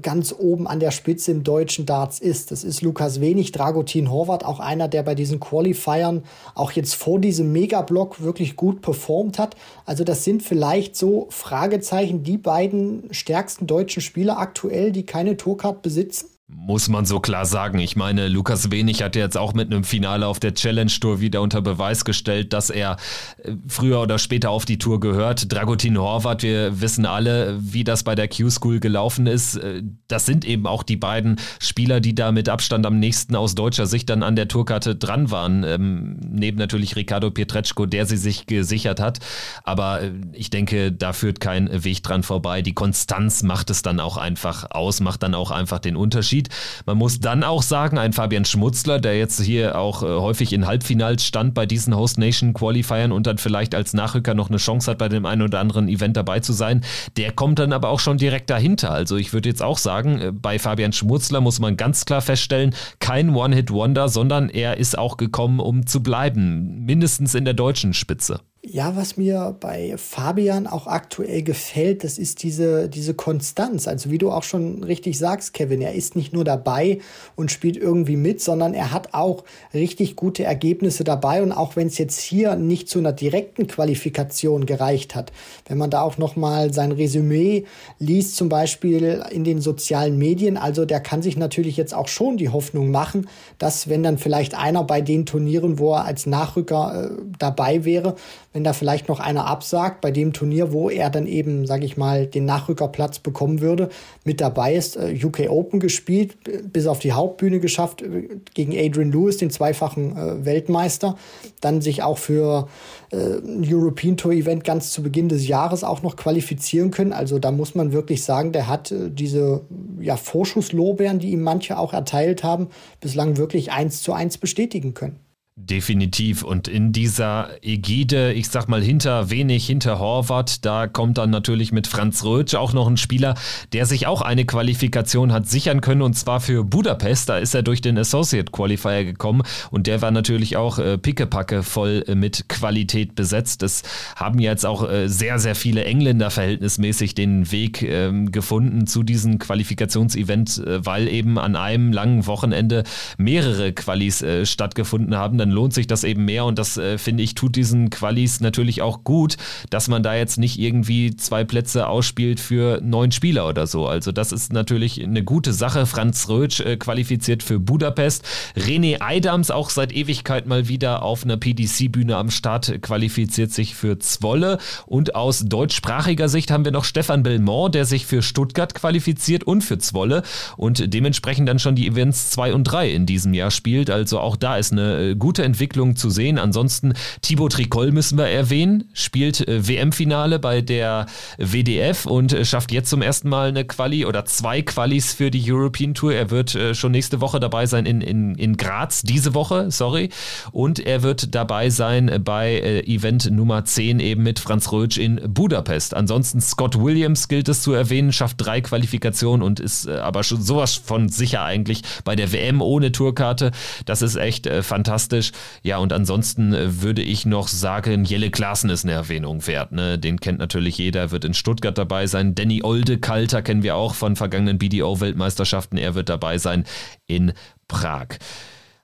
ganz 0.03 0.35
oben 0.37 0.66
an 0.66 0.79
der 0.79 0.90
Spitze 0.90 1.31
im 1.31 1.42
deutschen 1.42 1.87
Darts 1.87 2.18
ist. 2.18 2.50
Das 2.50 2.64
ist 2.64 2.83
Lukas 2.83 3.20
Wenig, 3.20 3.53
Dragutin 3.53 4.11
Horvath, 4.11 4.44
auch 4.44 4.61
einer, 4.61 4.88
der 4.88 5.03
bei 5.03 5.14
diesen 5.14 5.40
Qualifiern 5.40 6.24
auch 6.55 6.72
jetzt 6.72 6.94
vor 6.94 7.18
diesem 7.18 7.50
Megablock 7.53 8.22
wirklich 8.22 8.57
gut 8.57 8.83
performt 8.83 9.38
hat. 9.38 9.57
Also 9.87 10.05
das 10.05 10.24
sind 10.24 10.42
vielleicht 10.42 10.96
so 10.96 11.29
Fragezeichen, 11.31 12.22
die 12.22 12.37
beiden 12.37 13.09
stärksten 13.12 13.66
deutschen 13.66 14.03
Spieler 14.03 14.38
aktuell, 14.38 14.92
die 14.92 15.07
keine 15.07 15.37
Tourcard 15.37 15.81
besitzen. 15.81 16.33
Muss 16.46 16.90
man 16.90 17.07
so 17.07 17.20
klar 17.20 17.46
sagen. 17.46 17.78
Ich 17.78 17.96
meine, 17.96 18.28
Lukas 18.28 18.70
Wenig 18.70 19.02
hat 19.02 19.16
jetzt 19.16 19.38
auch 19.38 19.54
mit 19.54 19.72
einem 19.72 19.83
Finale 19.83 20.26
auf 20.26 20.40
der 20.40 20.52
Challenge 20.52 20.92
Tour 21.00 21.18
wieder 21.20 21.40
unter 21.40 21.62
Beweis 21.62 22.04
gestellt, 22.04 22.52
dass 22.52 22.68
er 22.68 22.98
äh, 23.42 23.52
früher 23.66 24.02
oder 24.02 24.18
später 24.18 24.50
auf 24.50 24.66
die 24.66 24.76
Tour 24.76 25.00
gehört. 25.00 25.50
Dragutin 25.50 25.96
Horvath, 25.96 26.42
wir 26.42 26.83
wissen 26.83 27.07
alle, 27.07 27.57
wie 27.61 27.83
das 27.83 28.02
bei 28.02 28.14
der 28.14 28.28
Q-School 28.28 28.78
gelaufen 28.78 29.26
ist. 29.26 29.57
Äh, 29.57 29.85
das 30.07 30.26
sind 30.26 30.44
eben 30.44 30.66
auch 30.66 30.83
die 30.83 30.98
beiden 30.98 31.40
Spieler, 31.61 32.00
die 32.00 32.14
da 32.14 32.30
mit 32.30 32.50
Abstand 32.50 32.85
am 32.85 32.98
nächsten 32.98 33.37
aus 33.37 33.54
deutscher 33.54 33.87
Sicht 33.87 34.11
dann 34.11 34.22
an 34.22 34.37
der 34.37 34.46
Tourkarte 34.46 34.96
dran 34.96 35.30
waren. 35.30 35.64
Ähm, 35.64 36.18
neben 36.28 36.59
natürlich 36.59 36.94
Ricardo 36.94 37.30
Pietreczko, 37.30 37.87
der 37.87 38.04
sie 38.04 38.18
sich 38.18 38.44
gesichert 38.44 39.00
hat. 39.00 39.18
Aber 39.62 40.02
äh, 40.02 40.12
ich 40.33 40.50
denke, 40.50 40.92
da 40.92 41.14
führt 41.14 41.40
kein 41.40 41.85
Weg 41.85 42.02
dran 42.02 42.22
vorbei. 42.22 42.61
Die 42.61 42.74
Konstanz 42.74 43.42
macht 43.42 43.70
es 43.70 43.80
dann 43.80 43.98
auch 43.98 44.18
einfach 44.18 44.70
aus, 44.72 45.00
macht 45.00 45.22
dann 45.22 45.35
auch 45.35 45.50
einfach 45.50 45.78
den 45.78 45.96
Unterschied. 45.96 46.33
Unterschied. 46.34 46.48
Man 46.86 46.98
muss 46.98 47.20
dann 47.20 47.44
auch 47.44 47.62
sagen, 47.62 47.98
ein 47.98 48.12
Fabian 48.12 48.44
Schmutzler, 48.44 48.98
der 48.98 49.16
jetzt 49.16 49.40
hier 49.40 49.78
auch 49.78 50.02
äh, 50.02 50.06
häufig 50.06 50.52
in 50.52 50.66
Halbfinals 50.66 51.24
stand 51.24 51.54
bei 51.54 51.66
diesen 51.66 51.96
Host 51.96 52.18
Nation 52.18 52.52
Qualifiern 52.52 53.12
und 53.12 53.26
dann 53.26 53.38
vielleicht 53.38 53.74
als 53.74 53.94
Nachrücker 53.94 54.34
noch 54.34 54.48
eine 54.48 54.58
Chance 54.58 54.90
hat, 54.90 54.98
bei 54.98 55.08
dem 55.08 55.26
einen 55.26 55.42
oder 55.42 55.60
anderen 55.60 55.88
Event 55.88 56.16
dabei 56.16 56.40
zu 56.40 56.52
sein, 56.52 56.84
der 57.16 57.32
kommt 57.32 57.58
dann 57.58 57.72
aber 57.72 57.90
auch 57.90 58.00
schon 58.00 58.18
direkt 58.18 58.50
dahinter. 58.50 58.90
Also 58.90 59.16
ich 59.16 59.32
würde 59.32 59.48
jetzt 59.48 59.62
auch 59.62 59.78
sagen, 59.78 60.20
äh, 60.20 60.32
bei 60.32 60.58
Fabian 60.58 60.92
Schmutzler 60.92 61.40
muss 61.40 61.60
man 61.60 61.76
ganz 61.76 62.04
klar 62.04 62.20
feststellen, 62.20 62.74
kein 62.98 63.34
One-Hit-Wonder, 63.34 64.08
sondern 64.08 64.48
er 64.48 64.76
ist 64.76 64.98
auch 64.98 65.16
gekommen, 65.16 65.60
um 65.60 65.86
zu 65.86 66.02
bleiben, 66.02 66.84
mindestens 66.84 67.34
in 67.34 67.44
der 67.44 67.54
deutschen 67.54 67.94
Spitze. 67.94 68.40
Ja, 68.66 68.96
was 68.96 69.18
mir 69.18 69.55
bei 69.61 69.94
Fabian 69.98 70.66
auch 70.66 70.87
aktuell 70.87 71.42
gefällt, 71.42 72.03
das 72.03 72.16
ist 72.16 72.42
diese, 72.42 72.88
diese 72.88 73.12
Konstanz. 73.12 73.87
Also 73.87 74.11
wie 74.11 74.16
du 74.16 74.31
auch 74.31 74.42
schon 74.42 74.83
richtig 74.83 75.18
sagst, 75.18 75.53
Kevin, 75.53 75.83
er 75.83 75.92
ist 75.92 76.16
nicht 76.16 76.33
nur 76.33 76.44
dabei 76.44 77.00
und 77.37 77.53
spielt 77.53 77.77
irgendwie 77.77 78.16
mit, 78.16 78.40
sondern 78.40 78.72
er 78.72 78.90
hat 78.90 79.12
auch 79.12 79.44
richtig 79.74 80.16
gute 80.16 80.44
Ergebnisse 80.44 81.05
dabei. 81.05 81.42
Und 81.42 81.53
auch 81.53 81.77
wenn 81.77 81.88
es 81.88 81.98
jetzt 81.98 82.18
hier 82.18 82.57
nicht 82.57 82.88
zu 82.88 83.00
einer 83.00 83.12
direkten 83.12 83.66
Qualifikation 83.66 84.64
gereicht 84.64 85.14
hat, 85.14 85.31
wenn 85.68 85.77
man 85.77 85.90
da 85.90 86.00
auch 86.00 86.16
nochmal 86.16 86.72
sein 86.72 86.92
Resümee 86.92 87.64
liest, 87.98 88.35
zum 88.35 88.48
Beispiel 88.48 89.22
in 89.31 89.44
den 89.44 89.61
sozialen 89.61 90.16
Medien, 90.16 90.57
also 90.57 90.87
der 90.87 91.00
kann 91.00 91.20
sich 91.20 91.37
natürlich 91.37 91.77
jetzt 91.77 91.92
auch 91.92 92.09
schon 92.09 92.38
die 92.38 92.48
Hoffnung 92.48 92.90
machen, 92.90 93.29
dass 93.59 93.90
wenn 93.90 94.03
dann 94.03 94.16
vielleicht 94.16 94.55
einer 94.55 94.85
bei 94.85 95.03
den 95.03 95.27
Turnieren, 95.27 95.79
wo 95.79 95.92
er 95.92 96.07
als 96.07 96.24
Nachrücker 96.24 97.11
äh, 97.11 97.22
dabei 97.38 97.85
wäre, 97.85 98.16
wenn 98.54 98.62
da 98.62 98.72
vielleicht 98.72 99.08
noch 99.08 99.18
einer 99.18 99.46
absagt 99.46 100.00
bei 100.00 100.12
dem 100.12 100.32
Turnier, 100.32 100.72
wo 100.72 100.88
er 100.88 101.10
dann 101.10 101.26
eben, 101.26 101.66
sage 101.66 101.84
ich 101.84 101.96
mal, 101.96 102.26
den 102.26 102.44
Nachrückerplatz 102.44 103.18
bekommen 103.18 103.60
würde, 103.60 103.88
mit 104.22 104.40
dabei 104.40 104.76
ist. 104.76 104.96
Äh, 104.96 105.18
UK 105.22 105.50
Open 105.50 105.80
gespielt, 105.80 106.36
bis 106.72 106.86
auf 106.86 107.00
die 107.00 107.12
Hauptbühne 107.12 107.58
geschafft, 107.58 108.02
äh, 108.02 108.28
gegen 108.54 108.72
Adrian 108.72 109.10
Lewis, 109.10 109.38
den 109.38 109.50
zweifachen 109.50 110.16
äh, 110.16 110.44
Weltmeister. 110.44 111.16
Dann 111.60 111.82
sich 111.82 112.04
auch 112.04 112.16
für 112.16 112.68
äh, 113.10 113.16
ein 113.16 113.64
European 113.66 114.16
Tour 114.16 114.32
Event 114.32 114.62
ganz 114.62 114.92
zu 114.92 115.02
Beginn 115.02 115.28
des 115.28 115.48
Jahres 115.48 115.82
auch 115.82 116.02
noch 116.02 116.14
qualifizieren 116.14 116.92
können. 116.92 117.12
Also 117.12 117.40
da 117.40 117.50
muss 117.50 117.74
man 117.74 117.92
wirklich 117.92 118.22
sagen, 118.22 118.52
der 118.52 118.68
hat 118.68 118.92
äh, 118.92 119.10
diese 119.10 119.62
ja, 119.98 120.16
Vorschusslorbeeren, 120.16 121.18
die 121.18 121.32
ihm 121.32 121.42
manche 121.42 121.76
auch 121.76 121.92
erteilt 121.92 122.44
haben, 122.44 122.68
bislang 123.00 123.36
wirklich 123.36 123.72
eins 123.72 124.00
zu 124.00 124.12
eins 124.12 124.38
bestätigen 124.38 124.94
können. 124.94 125.23
Definitiv. 125.56 126.42
Und 126.42 126.66
in 126.66 126.90
dieser 126.90 127.48
Ägide, 127.62 128.32
ich 128.32 128.48
sag 128.48 128.68
mal 128.68 128.82
hinter 128.82 129.30
wenig, 129.30 129.64
hinter 129.64 130.00
Horvath, 130.00 130.64
da 130.64 130.88
kommt 130.88 131.16
dann 131.18 131.30
natürlich 131.30 131.70
mit 131.70 131.86
Franz 131.86 132.24
Rötsch 132.24 132.56
auch 132.56 132.72
noch 132.72 132.88
ein 132.88 132.96
Spieler, 132.96 133.36
der 133.72 133.86
sich 133.86 134.08
auch 134.08 134.20
eine 134.20 134.46
Qualifikation 134.46 135.32
hat 135.32 135.48
sichern 135.48 135.80
können 135.80 136.02
und 136.02 136.14
zwar 136.14 136.40
für 136.40 136.64
Budapest. 136.64 137.28
Da 137.28 137.38
ist 137.38 137.54
er 137.54 137.62
durch 137.62 137.80
den 137.80 137.96
Associate 137.96 138.50
Qualifier 138.50 139.04
gekommen 139.04 139.42
und 139.70 139.86
der 139.86 140.02
war 140.02 140.10
natürlich 140.10 140.56
auch 140.56 140.80
äh, 140.80 140.98
pickepacke 140.98 141.62
voll 141.62 142.04
äh, 142.08 142.16
mit 142.16 142.48
Qualität 142.48 143.14
besetzt. 143.14 143.62
Das 143.62 143.84
haben 144.16 144.40
jetzt 144.40 144.66
auch 144.66 144.90
äh, 144.90 145.06
sehr, 145.06 145.38
sehr 145.38 145.54
viele 145.54 145.84
Engländer 145.84 146.32
verhältnismäßig 146.32 147.14
den 147.14 147.52
Weg 147.52 147.80
äh, 147.80 148.10
gefunden 148.24 148.88
zu 148.88 149.04
diesem 149.04 149.38
Qualifikationsevent, 149.38 150.58
äh, 150.58 150.84
weil 150.84 151.06
eben 151.06 151.38
an 151.38 151.54
einem 151.54 151.92
langen 151.92 152.26
Wochenende 152.26 152.82
mehrere 153.18 153.72
Qualis 153.72 154.20
äh, 154.20 154.46
stattgefunden 154.46 155.14
haben 155.14 155.43
dann 155.44 155.50
lohnt 155.50 155.74
sich 155.74 155.87
das 155.87 156.04
eben 156.04 156.24
mehr 156.24 156.46
und 156.46 156.59
das 156.59 156.78
äh, 156.78 156.96
finde 156.96 157.22
ich 157.22 157.35
tut 157.35 157.54
diesen 157.54 157.90
Qualis 157.90 158.40
natürlich 158.40 158.80
auch 158.80 159.04
gut, 159.04 159.37
dass 159.68 159.88
man 159.88 160.02
da 160.02 160.14
jetzt 160.14 160.38
nicht 160.38 160.59
irgendwie 160.59 161.14
zwei 161.16 161.44
Plätze 161.44 161.87
ausspielt 161.87 162.40
für 162.40 162.80
neun 162.83 163.12
Spieler 163.12 163.46
oder 163.46 163.66
so. 163.66 163.87
Also 163.87 164.11
das 164.11 164.33
ist 164.33 164.54
natürlich 164.54 165.02
eine 165.02 165.22
gute 165.22 165.52
Sache. 165.52 165.85
Franz 165.85 166.30
Rötsch 166.30 166.61
äh, 166.61 166.78
qualifiziert 166.78 167.42
für 167.42 167.61
Budapest. 167.61 168.24
René 168.57 169.02
Eidams 169.02 169.50
auch 169.50 169.68
seit 169.68 169.92
Ewigkeit 169.92 170.46
mal 170.46 170.68
wieder 170.68 171.02
auf 171.02 171.24
einer 171.24 171.37
PDC-Bühne 171.37 172.16
am 172.16 172.30
Start 172.30 172.80
qualifiziert 172.80 173.52
sich 173.52 173.74
für 173.74 173.98
Zwolle 173.98 174.57
und 174.87 175.14
aus 175.14 175.40
deutschsprachiger 175.40 176.30
Sicht 176.30 176.50
haben 176.50 176.64
wir 176.64 176.72
noch 176.72 176.85
Stefan 176.85 177.22
Belmont, 177.22 177.74
der 177.74 177.85
sich 177.85 178.07
für 178.07 178.22
Stuttgart 178.22 178.74
qualifiziert 178.74 179.44
und 179.44 179.61
für 179.61 179.76
Zwolle 179.76 180.22
und 180.57 180.94
dementsprechend 180.94 181.50
dann 181.50 181.59
schon 181.59 181.74
die 181.74 181.87
Events 181.87 182.30
2 182.30 182.54
und 182.54 182.64
3 182.64 182.88
in 182.88 183.04
diesem 183.04 183.35
Jahr 183.35 183.50
spielt. 183.50 183.90
Also 183.90 184.20
auch 184.20 184.37
da 184.37 184.57
ist 184.57 184.72
eine 184.72 185.11
äh, 185.11 185.14
gute 185.16 185.33
gute 185.34 185.42
Entwicklung 185.42 185.96
zu 185.96 186.10
sehen. 186.10 186.38
Ansonsten 186.38 186.92
Thibaut 187.20 187.54
Tricol 187.54 187.90
müssen 187.90 188.16
wir 188.16 188.28
erwähnen, 188.28 188.84
spielt 188.92 189.48
äh, 189.48 189.66
WM-Finale 189.66 190.38
bei 190.38 190.60
der 190.60 191.06
WDF 191.38 192.06
und 192.06 192.32
äh, 192.32 192.44
schafft 192.44 192.70
jetzt 192.70 192.88
zum 192.88 193.02
ersten 193.02 193.28
Mal 193.28 193.48
eine 193.48 193.64
Quali 193.64 194.04
oder 194.04 194.24
zwei 194.26 194.62
Qualis 194.62 195.12
für 195.12 195.32
die 195.32 195.42
European 195.52 195.92
Tour. 195.92 196.14
Er 196.14 196.30
wird 196.30 196.54
äh, 196.54 196.72
schon 196.72 196.92
nächste 196.92 197.20
Woche 197.20 197.40
dabei 197.40 197.66
sein 197.66 197.84
in, 197.84 198.00
in, 198.00 198.36
in 198.36 198.56
Graz, 198.56 199.02
diese 199.02 199.34
Woche, 199.34 199.72
sorry. 199.72 200.10
Und 200.52 200.78
er 200.78 201.02
wird 201.02 201.34
dabei 201.34 201.68
sein 201.68 202.20
bei 202.22 202.52
äh, 202.52 202.80
Event 202.84 203.28
Nummer 203.32 203.64
10 203.64 203.98
eben 203.98 204.22
mit 204.22 204.38
Franz 204.38 204.70
Rötsch 204.70 204.98
in 204.98 205.20
Budapest. 205.26 205.94
Ansonsten 205.94 206.40
Scott 206.40 206.78
Williams 206.78 207.26
gilt 207.26 207.48
es 207.48 207.60
zu 207.60 207.72
erwähnen, 207.72 208.12
schafft 208.12 208.36
drei 208.38 208.60
Qualifikationen 208.60 209.42
und 209.42 209.58
ist 209.58 209.88
äh, 209.88 209.96
aber 209.96 210.22
schon 210.22 210.40
sowas 210.40 210.76
von 210.76 211.08
sicher 211.08 211.42
eigentlich 211.42 211.82
bei 212.04 212.14
der 212.14 212.30
WM 212.30 212.62
ohne 212.62 212.92
Tourkarte. 212.92 213.50
Das 213.84 214.00
ist 214.00 214.14
echt 214.14 214.46
äh, 214.46 214.62
fantastisch 214.62 215.23
fantastisch. 215.24 215.60
Ja, 215.62 215.78
und 215.78 215.92
ansonsten 215.92 216.52
äh, 216.52 216.82
würde 216.82 217.02
ich 217.02 217.26
noch 217.26 217.48
sagen, 217.48 218.04
Jelle 218.04 218.30
Klaassen 218.30 218.70
ist 218.70 218.84
eine 218.84 218.92
Erwähnung 218.92 219.46
wert. 219.46 219.72
Ne? 219.72 219.98
Den 219.98 220.20
kennt 220.20 220.38
natürlich 220.38 220.78
jeder, 220.78 221.10
wird 221.10 221.24
in 221.24 221.34
Stuttgart 221.34 221.76
dabei 221.76 222.06
sein. 222.06 222.34
Danny 222.34 222.62
Olde 222.62 222.98
Kalter 222.98 223.42
kennen 223.42 223.62
wir 223.62 223.76
auch 223.76 223.94
von 223.94 224.16
vergangenen 224.16 224.58
BDO-Weltmeisterschaften. 224.58 225.78
Er 225.78 225.94
wird 225.94 226.08
dabei 226.08 226.38
sein 226.38 226.64
in 227.06 227.32
Prag. 227.68 228.18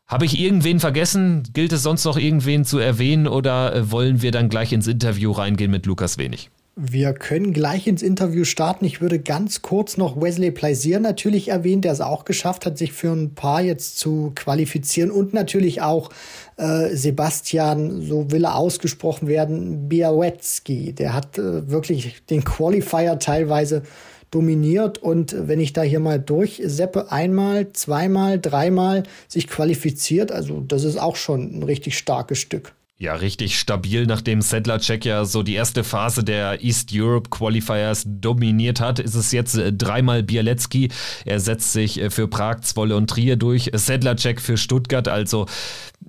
Habe 0.07 0.25
ich 0.25 0.41
irgendwen 0.41 0.81
vergessen? 0.81 1.45
Gilt 1.53 1.73
es 1.73 1.85
sonst 1.85 2.05
noch 2.05 2.17
irgendwen 2.17 2.65
zu 2.65 2.79
erwähnen 2.79 3.29
oder 3.29 3.75
äh, 3.75 3.91
wollen 3.91 4.23
wir 4.23 4.33
dann 4.33 4.49
gleich 4.49 4.73
ins 4.73 4.87
Interview 4.87 5.31
reingehen 5.31 5.71
mit 5.71 5.87
Lukas 5.87 6.19
Wenig? 6.19 6.51
Wir 6.77 7.13
können 7.13 7.53
gleich 7.53 7.87
ins 7.87 8.03
Interview 8.03 8.45
starten. 8.45 8.85
Ich 8.85 9.01
würde 9.01 9.19
ganz 9.19 9.61
kurz 9.61 9.97
noch 9.97 10.21
Wesley 10.21 10.51
Plaisier 10.51 10.99
natürlich 11.01 11.49
erwähnen, 11.49 11.83
der 11.83 11.93
es 11.93 12.01
auch 12.01 12.25
geschafft 12.25 12.65
hat, 12.65 12.79
sich 12.79 12.93
für 12.93 13.11
ein 13.11 13.35
paar 13.35 13.61
jetzt 13.61 13.99
zu 13.99 14.33
qualifizieren 14.35 15.11
und 15.11 15.35
natürlich 15.35 15.83
auch 15.83 16.11
äh, 16.57 16.95
Sebastian, 16.95 18.01
so 18.01 18.31
will 18.31 18.45
er 18.45 18.57
ausgesprochen 18.57 19.29
werden, 19.29 19.89
Białecki. 19.89 20.95
Der 20.95 21.13
hat 21.13 21.37
äh, 21.39 21.69
wirklich 21.69 22.23
den 22.31 22.45
Qualifier 22.45 23.19
teilweise 23.19 23.83
dominiert 24.31 24.99
und 24.99 25.35
wenn 25.49 25.61
ich 25.61 25.73
da 25.73 25.83
hier 25.83 26.01
mal 26.01 26.21
durchseppe, 26.21 27.11
einmal, 27.11 27.73
zweimal, 27.73 28.41
dreimal 28.41 29.03
sich 29.29 29.49
qualifiziert, 29.49 30.31
also 30.31 30.61
das 30.61 30.85
ist 30.85 30.99
auch 30.99 31.17
schon 31.17 31.59
ein 31.59 31.63
richtig 31.65 31.99
starkes 31.99 32.39
Stück. 32.39 32.73
Ja, 33.03 33.15
richtig 33.15 33.59
stabil, 33.59 34.05
nachdem 34.05 34.43
Sedlacek 34.43 35.07
ja 35.07 35.25
so 35.25 35.43
die 35.43 35.55
erste 35.55 35.85
Phase 35.85 36.23
der 36.23 36.63
East 36.63 36.91
Europe 36.93 37.31
Qualifiers 37.31 38.05
dominiert 38.07 38.79
hat, 38.79 38.99
ist 38.99 39.15
es 39.15 39.33
jetzt 39.33 39.55
äh, 39.57 39.73
dreimal 39.73 40.23
Bialecki. 40.23 40.91
Er 41.25 41.41
setzt 41.41 41.73
sich 41.73 41.99
äh, 41.99 42.11
für 42.11 42.29
Prag, 42.29 42.61
Zwolle 42.61 42.97
und 42.97 43.09
Trier 43.09 43.37
durch. 43.37 43.71
Sedlacek 43.73 44.39
für 44.39 44.59
Stuttgart, 44.59 45.09
also 45.09 45.47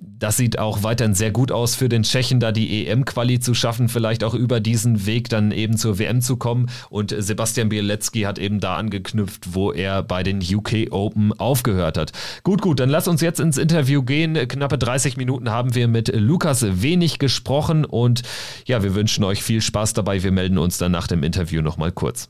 das 0.04 0.36
sieht 0.36 0.58
auch 0.58 0.82
weiterhin 0.82 1.14
sehr 1.14 1.30
gut 1.30 1.52
aus 1.52 1.74
für 1.74 1.88
den 1.88 2.02
Tschechen, 2.02 2.40
da 2.40 2.52
die 2.52 2.86
EM-Quali 2.86 3.40
zu 3.40 3.54
schaffen, 3.54 3.88
vielleicht 3.88 4.24
auch 4.24 4.34
über 4.34 4.60
diesen 4.60 5.06
Weg 5.06 5.28
dann 5.28 5.52
eben 5.52 5.76
zur 5.76 5.98
WM 5.98 6.20
zu 6.20 6.36
kommen. 6.36 6.70
Und 6.90 7.14
Sebastian 7.16 7.68
Bielecki 7.68 8.22
hat 8.22 8.38
eben 8.38 8.60
da 8.60 8.76
angeknüpft, 8.76 9.54
wo 9.54 9.72
er 9.72 10.02
bei 10.02 10.22
den 10.22 10.40
UK 10.40 10.90
Open 10.90 11.32
aufgehört 11.32 11.98
hat. 11.98 12.12
Gut, 12.42 12.62
gut, 12.62 12.80
dann 12.80 12.88
lass 12.88 13.08
uns 13.08 13.20
jetzt 13.20 13.40
ins 13.40 13.58
Interview 13.58 14.02
gehen. 14.02 14.34
Knappe 14.48 14.78
30 14.78 15.16
Minuten 15.16 15.50
haben 15.50 15.74
wir 15.74 15.88
mit 15.88 16.08
Lukas 16.14 16.82
wenig 16.82 17.18
gesprochen 17.18 17.84
und 17.84 18.22
ja, 18.66 18.82
wir 18.82 18.94
wünschen 18.94 19.24
euch 19.24 19.42
viel 19.42 19.60
Spaß 19.60 19.92
dabei. 19.92 20.22
Wir 20.22 20.32
melden 20.32 20.58
uns 20.58 20.78
dann 20.78 20.92
nach 20.92 21.06
dem 21.06 21.22
Interview 21.22 21.62
nochmal 21.62 21.92
kurz. 21.92 22.28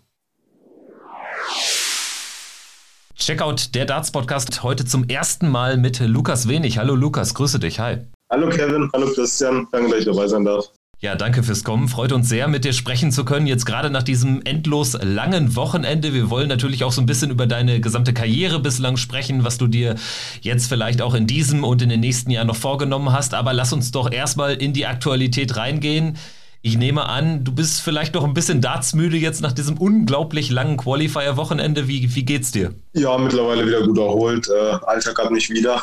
Checkout 3.25 3.77
der 3.77 3.85
Darts 3.85 4.11
Podcast 4.11 4.65
heute 4.65 4.85
zum 4.85 5.09
ersten 5.09 5.49
Mal 5.49 5.77
mit 5.77 6.01
Lukas 6.01 6.49
Wenig. 6.49 6.79
Hallo 6.79 6.97
Lukas, 6.97 7.35
grüße 7.35 7.61
dich. 7.61 7.79
Hi. 7.79 7.99
Hallo 8.33 8.49
Kevin, 8.49 8.91
hallo 8.93 9.07
Christian, 9.15 9.69
danke, 9.71 9.91
dass 9.91 10.01
ich 10.01 10.07
dabei 10.07 10.27
sein 10.27 10.45
darf. 10.45 10.65
Ja, 10.99 11.15
danke 11.15 11.45
fürs 11.45 11.63
Kommen. 11.63 11.87
Freut 11.87 12.11
uns 12.11 12.29
sehr, 12.29 12.49
mit 12.49 12.65
dir 12.65 12.73
sprechen 12.73 13.13
zu 13.13 13.25
können. 13.25 13.47
Jetzt 13.47 13.65
gerade 13.65 13.91
nach 13.91 14.03
diesem 14.03 14.43
endlos 14.43 14.99
langen 15.01 15.55
Wochenende. 15.55 16.13
Wir 16.13 16.31
wollen 16.31 16.49
natürlich 16.49 16.83
auch 16.83 16.91
so 16.91 17.01
ein 17.01 17.07
bisschen 17.07 17.31
über 17.31 17.47
deine 17.47 17.81
gesamte 17.81 18.13
Karriere 18.13 18.59
bislang 18.59 18.97
sprechen, 18.97 19.45
was 19.45 19.57
du 19.57 19.69
dir 19.69 19.95
jetzt 20.41 20.67
vielleicht 20.67 21.01
auch 21.01 21.15
in 21.15 21.29
diesem 21.29 21.63
und 21.63 21.81
in 21.81 21.91
den 21.91 22.01
nächsten 22.01 22.33
Jahren 22.33 22.49
noch 22.49 22.57
vorgenommen 22.57 23.13
hast. 23.13 23.35
Aber 23.35 23.53
lass 23.53 23.73
uns 23.73 23.93
doch 23.93 24.11
erstmal 24.11 24.55
in 24.55 24.73
die 24.73 24.87
Aktualität 24.87 25.57
reingehen. 25.57 26.19
Ich 26.65 26.79
nehme 26.79 27.09
an, 27.09 27.43
du 27.43 27.53
bist 27.53 27.81
vielleicht 27.81 28.15
noch 28.15 28.23
ein 28.23 28.35
bisschen 28.35 28.61
dartsmüde 28.61 29.17
jetzt 29.17 29.41
nach 29.41 29.53
diesem 29.53 29.79
unglaublich 29.79 30.49
langen 30.49 30.77
Qualifier-Wochenende. 30.77 31.89
Wie, 31.89 32.15
wie 32.15 32.25
geht's 32.25 32.53
dir? 32.53 32.73
Ja, 32.93 33.19
mittlerweile 33.19 33.67
wieder 33.67 33.85
gut 33.85 33.99
erholt. 33.99 34.49
Äh, 34.49 34.77
Alltag 34.87 35.19
hat 35.19 35.33
mich 35.33 35.51
wieder. 35.51 35.83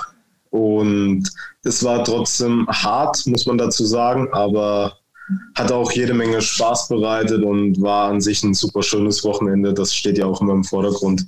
Und 0.51 1.29
es 1.63 1.83
war 1.83 2.05
trotzdem 2.05 2.65
hart, 2.69 3.21
muss 3.27 3.45
man 3.45 3.57
dazu 3.57 3.85
sagen, 3.85 4.29
aber 4.31 4.97
hat 5.55 5.69
auch 5.71 5.91
jede 5.91 6.13
Menge 6.13 6.41
Spaß 6.41 6.87
bereitet 6.87 7.43
und 7.43 7.81
war 7.81 8.09
an 8.09 8.21
sich 8.21 8.41
ein 8.43 8.53
super 8.53 8.81
schönes 8.81 9.23
Wochenende. 9.25 9.73
Das 9.73 9.93
steht 9.93 10.17
ja 10.17 10.27
auch 10.27 10.39
immer 10.39 10.53
im 10.53 10.63
Vordergrund. 10.63 11.25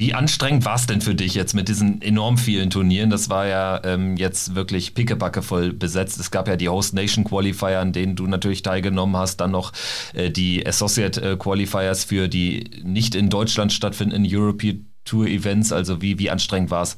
Wie 0.00 0.14
anstrengend 0.14 0.64
war 0.64 0.76
es 0.76 0.86
denn 0.86 1.02
für 1.02 1.14
dich 1.14 1.34
jetzt 1.34 1.52
mit 1.52 1.68
diesen 1.68 2.00
enorm 2.00 2.38
vielen 2.38 2.70
Turnieren? 2.70 3.10
Das 3.10 3.28
war 3.28 3.46
ja 3.46 3.82
ähm, 3.84 4.16
jetzt 4.16 4.54
wirklich 4.54 4.94
pickebacke 4.94 5.42
voll 5.42 5.74
besetzt. 5.74 6.18
Es 6.18 6.30
gab 6.30 6.48
ja 6.48 6.56
die 6.56 6.70
Host 6.70 6.94
Nation 6.94 7.22
Qualifier, 7.22 7.80
an 7.80 7.92
denen 7.92 8.16
du 8.16 8.26
natürlich 8.26 8.62
teilgenommen 8.62 9.18
hast. 9.18 9.42
Dann 9.42 9.50
noch 9.50 9.72
äh, 10.14 10.30
die 10.30 10.66
Associate 10.66 11.20
äh, 11.20 11.36
Qualifiers 11.36 12.04
für 12.04 12.28
die 12.28 12.70
nicht 12.82 13.14
in 13.14 13.28
Deutschland 13.28 13.74
stattfindenden 13.74 14.26
European 14.26 14.86
Tour 15.04 15.26
Events. 15.26 15.70
Also 15.70 16.00
wie, 16.00 16.18
wie 16.18 16.30
anstrengend 16.30 16.70
war 16.70 16.84
es? 16.84 16.96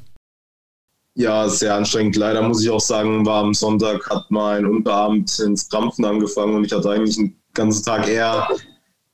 Ja, 1.17 1.49
sehr 1.49 1.75
anstrengend. 1.75 2.15
Leider 2.15 2.41
muss 2.43 2.63
ich 2.63 2.71
auch 2.71 2.79
sagen, 2.79 3.27
war 3.27 3.43
am 3.43 3.53
Sonntag, 3.53 4.09
hat 4.11 4.27
mein 4.29 4.65
Unterarm 4.65 5.25
ins 5.45 5.69
Krampfen 5.69 6.05
angefangen 6.05 6.55
und 6.55 6.67
ich 6.67 6.73
hatte 6.73 6.89
eigentlich 6.89 7.17
den 7.17 7.37
ganzen 7.53 7.85
Tag 7.85 8.07
eher 8.07 8.49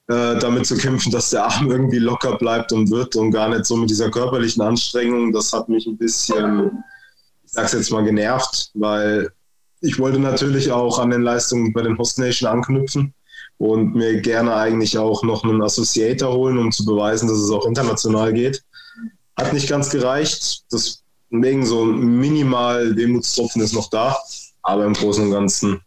äh, 0.09 0.39
damit 0.39 0.67
zu 0.67 0.77
kämpfen, 0.77 1.13
dass 1.13 1.31
der 1.31 1.45
Arm 1.45 1.71
irgendwie 1.71 1.99
locker 1.99 2.37
bleibt 2.39 2.73
und 2.73 2.91
wird 2.91 3.15
und 3.17 3.31
gar 3.31 3.51
nicht 3.51 3.67
so 3.67 3.77
mit 3.77 3.91
dieser 3.91 4.11
körperlichen 4.11 4.63
Anstrengung. 4.63 5.33
Das 5.33 5.53
hat 5.53 5.69
mich 5.69 5.87
ein 5.87 5.99
bisschen, 5.99 6.83
ich 7.45 7.53
sag's 7.53 7.75
jetzt 7.75 7.91
mal, 7.91 8.05
genervt, 8.05 8.71
weil 8.75 9.31
ich 9.81 9.99
wollte 9.99 10.19
natürlich 10.19 10.73
auch 10.73 10.99
an 10.99 11.11
den 11.11 11.23
Leistungen 11.23 11.73
bei 11.73 11.83
den 11.83 11.99
Host 11.99 12.19
Nation 12.19 12.49
anknüpfen 12.49 13.15
und 13.59 13.95
mir 13.95 14.21
gerne 14.21 14.55
eigentlich 14.55 14.97
auch 14.97 15.23
noch 15.23 15.45
einen 15.45 15.63
Associator 15.63 16.33
holen, 16.33 16.59
um 16.59 16.73
zu 16.73 16.85
beweisen, 16.85 17.29
dass 17.29 17.39
es 17.39 17.51
auch 17.51 17.67
international 17.67 18.33
geht. 18.33 18.63
Hat 19.37 19.53
nicht 19.53 19.69
ganz 19.69 19.91
gereicht. 19.91 20.65
Deswegen 20.73 21.67
so 21.67 21.85
ein 21.85 22.19
minimal 22.19 22.97
Wehmutstropfen 22.97 23.61
ist 23.63 23.75
noch 23.75 23.91
da. 23.91 24.17
Aber 24.63 24.85
im 24.85 24.95
Großen 24.95 25.25
und 25.25 25.33
Ganzen 25.33 25.81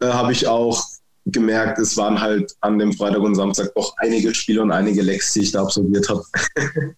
äh, 0.00 0.06
habe 0.06 0.32
ich 0.32 0.46
auch 0.46 0.82
gemerkt, 1.26 1.78
es 1.78 1.96
waren 1.96 2.20
halt 2.20 2.54
an 2.60 2.78
dem 2.78 2.92
Freitag 2.92 3.20
und 3.20 3.34
Samstag 3.34 3.74
doch 3.74 3.94
einige 3.98 4.34
Spiele 4.34 4.62
und 4.62 4.70
einige 4.70 5.02
Lecks, 5.02 5.32
die 5.32 5.40
ich 5.42 5.52
da 5.52 5.62
absolviert 5.62 6.08
habe. 6.08 6.22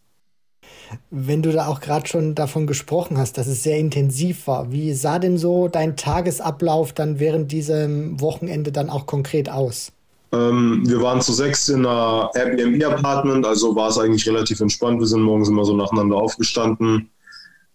Wenn 1.11 1.43
du 1.43 1.53
da 1.53 1.67
auch 1.67 1.81
gerade 1.81 2.07
schon 2.07 2.35
davon 2.35 2.67
gesprochen 2.67 3.19
hast, 3.19 3.37
dass 3.37 3.47
es 3.47 3.63
sehr 3.63 3.79
intensiv 3.79 4.47
war, 4.47 4.73
wie 4.73 4.95
sah 4.95 5.19
denn 5.19 5.37
so 5.37 5.69
dein 5.69 5.97
Tagesablauf 5.97 6.93
dann 6.93 7.19
während 7.19 7.53
diesem 7.53 8.21
Wochenende 8.21 8.73
dann 8.73 8.89
auch 8.89 9.07
konkret 9.07 9.51
aus? 9.51 9.93
Ähm, 10.33 10.83
wir 10.87 11.01
waren 11.03 11.21
zu 11.21 11.33
sechs 11.33 11.69
in 11.69 11.87
einer 11.87 12.31
Airbnb-Apartment, 12.35 13.47
also 13.47 13.75
war 13.75 13.89
es 13.89 13.99
eigentlich 13.99 14.27
relativ 14.29 14.61
entspannt. 14.61 15.01
Wir 15.01 15.07
sind 15.07 15.23
morgens 15.23 15.49
immer 15.49 15.65
so 15.65 15.75
nacheinander 15.75 16.17
aufgestanden, 16.17 17.11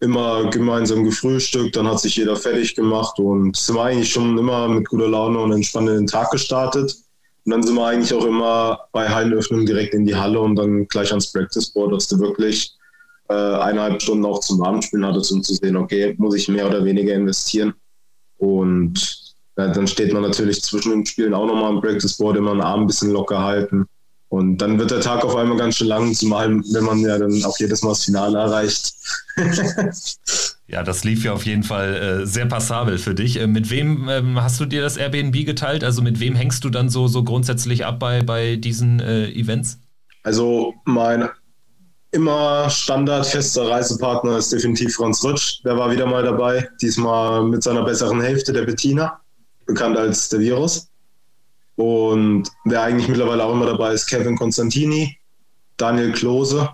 immer 0.03 0.49
gemeinsam 0.49 1.03
gefrühstückt, 1.03 1.75
dann 1.75 1.87
hat 1.87 1.99
sich 1.99 2.15
jeder 2.15 2.35
fertig 2.35 2.75
gemacht 2.75 3.17
und 3.19 3.55
sind 3.55 3.75
wir 3.75 3.83
eigentlich 3.83 4.11
schon 4.11 4.37
immer 4.37 4.67
mit 4.67 4.87
guter 4.87 5.07
Laune 5.07 5.39
und 5.39 5.51
entspannt 5.51 5.89
in 5.89 5.95
den 5.95 6.07
Tag 6.07 6.29
gestartet. 6.31 6.95
Und 7.45 7.51
dann 7.51 7.63
sind 7.63 7.75
wir 7.75 7.85
eigentlich 7.85 8.13
auch 8.13 8.25
immer 8.25 8.79
bei 8.91 9.09
Hallenöffnung 9.09 9.65
direkt 9.65 9.93
in 9.93 10.05
die 10.05 10.15
Halle 10.15 10.39
und 10.39 10.55
dann 10.55 10.87
gleich 10.87 11.09
ans 11.09 11.31
Practice 11.31 11.71
Board, 11.71 11.93
dass 11.93 12.07
du 12.07 12.19
wirklich 12.19 12.73
äh, 13.29 13.33
eineinhalb 13.33 14.01
Stunden 14.01 14.25
auch 14.25 14.39
zum 14.39 14.61
Abendspielen 14.61 15.05
hattest, 15.05 15.31
um 15.31 15.43
zu 15.43 15.53
sehen, 15.53 15.75
okay, 15.75 16.15
muss 16.17 16.35
ich 16.35 16.47
mehr 16.47 16.67
oder 16.67 16.83
weniger 16.85 17.13
investieren. 17.13 17.73
Und 18.37 19.33
ja, 19.57 19.67
dann 19.67 19.87
steht 19.87 20.13
man 20.13 20.23
natürlich 20.23 20.61
zwischen 20.61 20.91
den 20.91 21.05
Spielen 21.05 21.33
auch 21.33 21.45
nochmal 21.45 21.71
am 21.71 21.81
Practice 21.81 22.17
Board, 22.17 22.37
immer 22.37 22.51
einen 22.51 22.61
Arm 22.61 22.81
ein 22.81 22.87
bisschen 22.87 23.11
locker 23.11 23.43
halten. 23.43 23.85
Und 24.34 24.58
dann 24.58 24.80
wird 24.80 24.89
der 24.89 25.00
Tag 25.00 25.24
auf 25.24 25.36
einmal 25.36 25.58
ganz 25.58 25.76
schön 25.76 25.86
lang, 25.86 26.12
zumal 26.12 26.50
wenn 26.50 26.84
man 26.84 27.02
ja 27.02 27.19
dann 27.19 27.46
auch 27.46 27.56
jedes 27.60 27.84
Mal 27.84 27.89
das 27.89 28.06
Finale 28.06 28.39
erreicht. 28.39 28.91
ja, 30.67 30.82
das 30.82 31.04
lief 31.04 31.24
ja 31.24 31.34
auf 31.34 31.46
jeden 31.46 31.62
Fall 31.62 31.93
äh, 32.24 32.26
sehr 32.26 32.48
passabel 32.48 32.98
für 32.98 33.13
dich. 33.13 33.39
Äh, 33.39 33.46
mit 33.46 33.69
wem 33.69 34.10
ähm, 34.10 34.41
hast 34.41 34.60
du 34.60 34.65
dir 34.65 34.82
das 34.82 34.98
Airbnb 34.98 35.46
geteilt? 35.46 35.84
Also 35.84 36.02
mit 36.02 36.19
wem 36.19 36.34
hängst 36.34 36.63
du 36.63 36.72
dann 36.72 36.89
so, 36.89 37.08
so 37.08 37.24
grundsätzlich 37.24 37.86
ab 37.86 38.00
bei, 38.00 38.24
bei 38.24 38.56
diesen 38.56 39.00
äh, 39.02 39.30
Events? 39.30 39.78
Also 40.24 40.74
mein 40.86 41.30
immer 42.10 42.72
standardfester 42.72 43.69
Reisepartner 43.69 44.38
ist 44.38 44.52
definitiv 44.52 44.96
Franz 44.96 45.24
Rutsch. 45.24 45.63
Der 45.63 45.78
war 45.78 45.91
wieder 45.91 46.08
mal 46.08 46.24
dabei, 46.24 46.67
diesmal 46.82 47.43
mit 47.43 47.62
seiner 47.62 47.84
besseren 47.84 48.19
Hälfte, 48.19 48.52
der 48.52 48.63
Bettina, 48.63 49.22
bekannt 49.67 49.96
als 49.96 50.28
der 50.30 50.39
Virus. 50.39 50.88
Und 51.75 52.49
wer 52.65 52.83
eigentlich 52.83 53.07
mittlerweile 53.07 53.43
auch 53.43 53.53
immer 53.53 53.65
dabei 53.65 53.93
ist, 53.93 54.07
Kevin 54.07 54.38
Konstantini, 54.38 55.17
Daniel 55.77 56.12
Klose. 56.12 56.69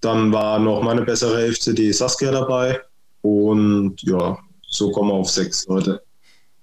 Dann 0.00 0.32
war 0.32 0.58
noch 0.58 0.82
meine 0.82 1.02
bessere 1.02 1.38
Hälfte, 1.38 1.74
die 1.74 1.92
Saskia 1.92 2.30
dabei. 2.30 2.80
Und 3.22 4.00
ja, 4.02 4.38
so 4.66 4.90
kommen 4.92 5.10
wir 5.10 5.14
auf 5.14 5.30
sechs 5.30 5.66
Leute. 5.66 6.02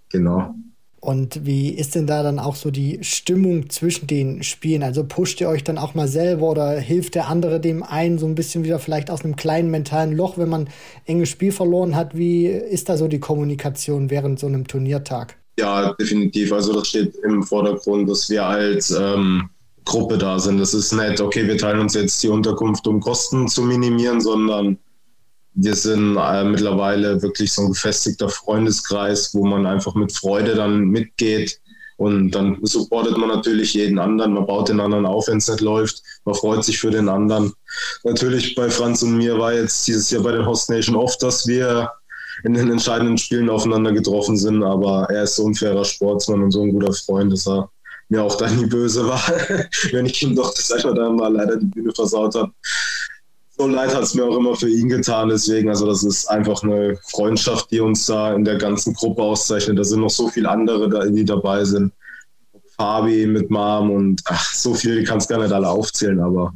Genau. 0.09 0.55
Und 0.99 1.45
wie 1.45 1.69
ist 1.69 1.93
denn 1.93 2.07
da 2.07 2.23
dann 2.23 2.39
auch 2.39 2.55
so 2.55 2.71
die 2.71 2.99
Stimmung 3.03 3.69
zwischen 3.69 4.07
den 4.07 4.41
Spielen? 4.41 4.81
Also 4.81 5.03
pusht 5.03 5.39
ihr 5.39 5.47
euch 5.47 5.63
dann 5.63 5.77
auch 5.77 5.93
mal 5.93 6.07
selber 6.07 6.49
oder 6.49 6.79
hilft 6.79 7.15
der 7.15 7.27
andere 7.27 7.59
dem 7.59 7.83
einen 7.83 8.17
so 8.17 8.25
ein 8.25 8.35
bisschen 8.35 8.63
wieder 8.63 8.79
vielleicht 8.79 9.11
aus 9.11 9.23
einem 9.23 9.35
kleinen 9.35 9.69
mentalen 9.69 10.13
Loch, 10.13 10.37
wenn 10.37 10.49
man 10.49 10.69
enges 11.05 11.29
Spiel 11.29 11.51
verloren 11.51 11.95
hat? 11.95 12.17
Wie 12.17 12.47
ist 12.47 12.89
da 12.89 12.97
so 12.97 13.07
die 13.07 13.19
Kommunikation 13.19 14.09
während 14.09 14.39
so 14.39 14.47
einem 14.47 14.67
Turniertag? 14.67 15.37
Ja, 15.59 15.93
definitiv. 15.93 16.53
Also 16.53 16.73
das 16.73 16.87
steht 16.87 17.15
im 17.23 17.41
Vordergrund, 17.43 18.09
dass 18.09 18.29
wir 18.29 18.45
als 18.45 18.91
ähm, 18.91 19.49
Gruppe 19.85 20.17
da 20.17 20.37
sind. 20.37 20.59
Das 20.59 20.73
ist 20.73 20.91
nicht, 20.91 21.19
okay, 21.19 21.47
wir 21.47 21.57
teilen 21.57 21.79
uns 21.79 21.95
jetzt 21.95 22.21
die 22.21 22.27
Unterkunft, 22.27 22.85
um 22.87 22.99
Kosten 22.99 23.47
zu 23.47 23.63
minimieren, 23.63 24.21
sondern 24.21 24.77
wir 25.55 25.73
sind 25.73 26.17
äh, 26.17 26.43
mittlerweile 26.43 27.19
wirklich 27.21 27.51
so 27.51 27.63
ein 27.63 27.69
gefestigter 27.69 28.29
Freundeskreis, 28.29 29.33
wo 29.33 29.45
man 29.45 29.65
einfach 29.65 29.95
mit 29.95 30.13
Freude 30.13 30.53
dann 30.53 30.89
mitgeht. 30.89 31.59
Und 31.97 32.29
dann 32.29 32.59
supportet 32.61 33.17
man 33.17 33.29
natürlich 33.29 33.73
jeden 33.73 33.97
anderen, 33.97 34.33
man 34.33 34.45
baut 34.45 34.69
den 34.69 34.79
anderen 34.79 35.07
auf, 35.07 35.27
wenn 35.27 35.39
es 35.39 35.47
nicht 35.47 35.61
läuft, 35.61 36.03
man 36.25 36.35
freut 36.35 36.63
sich 36.63 36.77
für 36.77 36.91
den 36.91 37.09
anderen. 37.09 37.53
Natürlich 38.03 38.53
bei 38.53 38.69
Franz 38.69 39.01
und 39.01 39.17
mir 39.17 39.39
war 39.39 39.53
jetzt 39.53 39.87
dieses 39.87 40.11
Jahr 40.11 40.21
bei 40.21 40.33
den 40.33 40.45
Host 40.45 40.69
Nation 40.69 40.95
oft, 40.95 41.23
dass 41.23 41.47
wir 41.47 41.89
in 42.43 42.54
den 42.54 42.71
entscheidenden 42.71 43.17
Spielen 43.17 43.50
aufeinander 43.50 43.91
getroffen 43.91 44.38
sind, 44.38 44.63
aber 44.63 45.08
er 45.10 45.23
ist 45.23 45.36
so 45.36 45.47
ein 45.47 45.56
fairer 45.56 45.86
Sportsmann 45.86 46.43
und 46.43 46.52
so 46.52 46.63
ein 46.63 46.71
guter 46.71 46.93
Freund, 46.93 47.32
dass 47.32 47.47
er 47.47 47.69
mir 48.10 48.23
auch 48.23 48.36
da 48.36 48.50
nie 48.50 48.65
böse 48.65 49.08
war, 49.08 49.21
wenn 49.91 50.06
ich 50.06 50.21
ihm 50.21 50.36
doch 50.36 50.54
das 50.54 50.71
einmal 50.71 51.12
mal 51.12 51.34
leider 51.34 51.58
die 51.58 51.65
Bühne 51.65 51.93
versaut 51.93 52.36
habe 52.36 52.52
so 53.58 53.67
leid 53.67 53.93
hat 53.95 54.04
es 54.04 54.13
mir 54.13 54.23
auch 54.23 54.38
immer 54.38 54.56
für 54.56 54.69
ihn 54.69 54.88
getan. 54.88 55.30
Deswegen, 55.30 55.69
also 55.69 55.88
das 55.88 56.04
ist 56.04 56.28
einfach 56.28 56.63
eine 56.63 56.97
Freundschaft, 57.10 57.71
die 57.71 57.80
uns 57.80 58.06
da 58.06 58.34
in 58.34 58.45
der 58.45 58.58
ganzen 58.58 58.93
Gruppe 58.93 59.23
auszeichnet. 59.23 59.80
Da 59.80 59.84
sind 59.84 60.02
noch 60.02 60.10
so 60.10 60.30
viele 60.30 60.50
andere, 60.50 61.12
die 61.12 61.26
dabei 61.26 61.65
sind. 61.65 61.91
Fabi 62.78 63.26
mit 63.26 63.50
Mom 63.50 63.89
und 63.89 64.21
ach, 64.26 64.54
so 64.54 64.76
viel, 64.76 65.00
die 65.00 65.04
kannst 65.04 65.28
gar 65.30 65.41
nicht 65.41 65.52
alle 65.52 65.67
aufzählen, 65.67 66.19
aber 66.19 66.54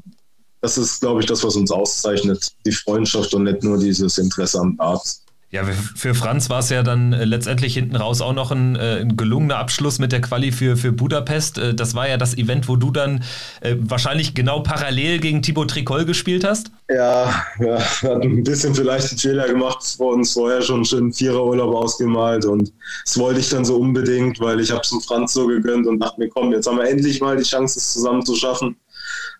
das 0.61 0.77
ist, 0.77 0.99
glaube 0.99 1.21
ich, 1.21 1.25
das, 1.25 1.43
was 1.43 1.55
uns 1.55 1.71
auszeichnet. 1.71 2.51
Die 2.63 2.71
Freundschaft 2.71 3.33
und 3.33 3.45
nicht 3.45 3.63
nur 3.63 3.79
dieses 3.79 4.19
Interesse 4.19 4.59
am 4.59 4.75
Arzt. 4.77 5.23
Ja, 5.51 5.65
für 5.65 6.15
Franz 6.15 6.49
war 6.49 6.59
es 6.59 6.69
ja 6.69 6.81
dann 6.81 7.11
äh, 7.11 7.25
letztendlich 7.25 7.73
hinten 7.73 7.97
raus 7.97 8.21
auch 8.21 8.31
noch 8.31 8.51
ein, 8.51 8.77
äh, 8.77 9.01
ein, 9.01 9.17
gelungener 9.17 9.57
Abschluss 9.57 9.99
mit 9.99 10.13
der 10.13 10.21
Quali 10.21 10.53
für, 10.53 10.77
für 10.77 10.93
Budapest. 10.93 11.57
Äh, 11.57 11.73
das 11.73 11.93
war 11.93 12.07
ja 12.07 12.15
das 12.15 12.37
Event, 12.37 12.69
wo 12.69 12.77
du 12.77 12.89
dann 12.89 13.23
wahrscheinlich 13.61 14.33
genau 14.33 14.61
parallel 14.61 15.19
gegen 15.19 15.41
Thibaut 15.41 15.71
Tricol 15.71 16.05
gespielt 16.05 16.43
hast. 16.43 16.71
Ja, 16.89 17.43
ja, 17.59 17.79
hat 17.79 18.23
ein 18.23 18.43
bisschen 18.43 18.73
vielleicht 18.73 19.09
einen 19.09 19.19
Fehler 19.19 19.47
gemacht, 19.47 19.83
vor 19.97 20.13
uns 20.13 20.33
vorher 20.33 20.61
schon 20.61 20.85
schön 20.85 21.11
Viererurlaub 21.11 21.75
ausgemalt 21.75 22.45
und 22.45 22.71
das 23.05 23.17
wollte 23.17 23.39
ich 23.41 23.49
dann 23.49 23.65
so 23.65 23.77
unbedingt, 23.77 24.39
weil 24.39 24.59
ich 24.59 24.71
habe 24.71 24.81
es 24.81 24.89
dem 24.89 25.01
Franz 25.01 25.33
so 25.33 25.47
gegönnt 25.47 25.85
und 25.85 25.99
dachte 25.99 26.19
mir, 26.19 26.29
komm, 26.29 26.51
jetzt 26.53 26.67
haben 26.67 26.77
wir 26.77 26.89
endlich 26.89 27.21
mal 27.21 27.37
die 27.37 27.43
Chance, 27.43 27.77
es 27.77 27.93
zusammen 27.93 28.25
zu 28.25 28.35
schaffen. 28.35 28.75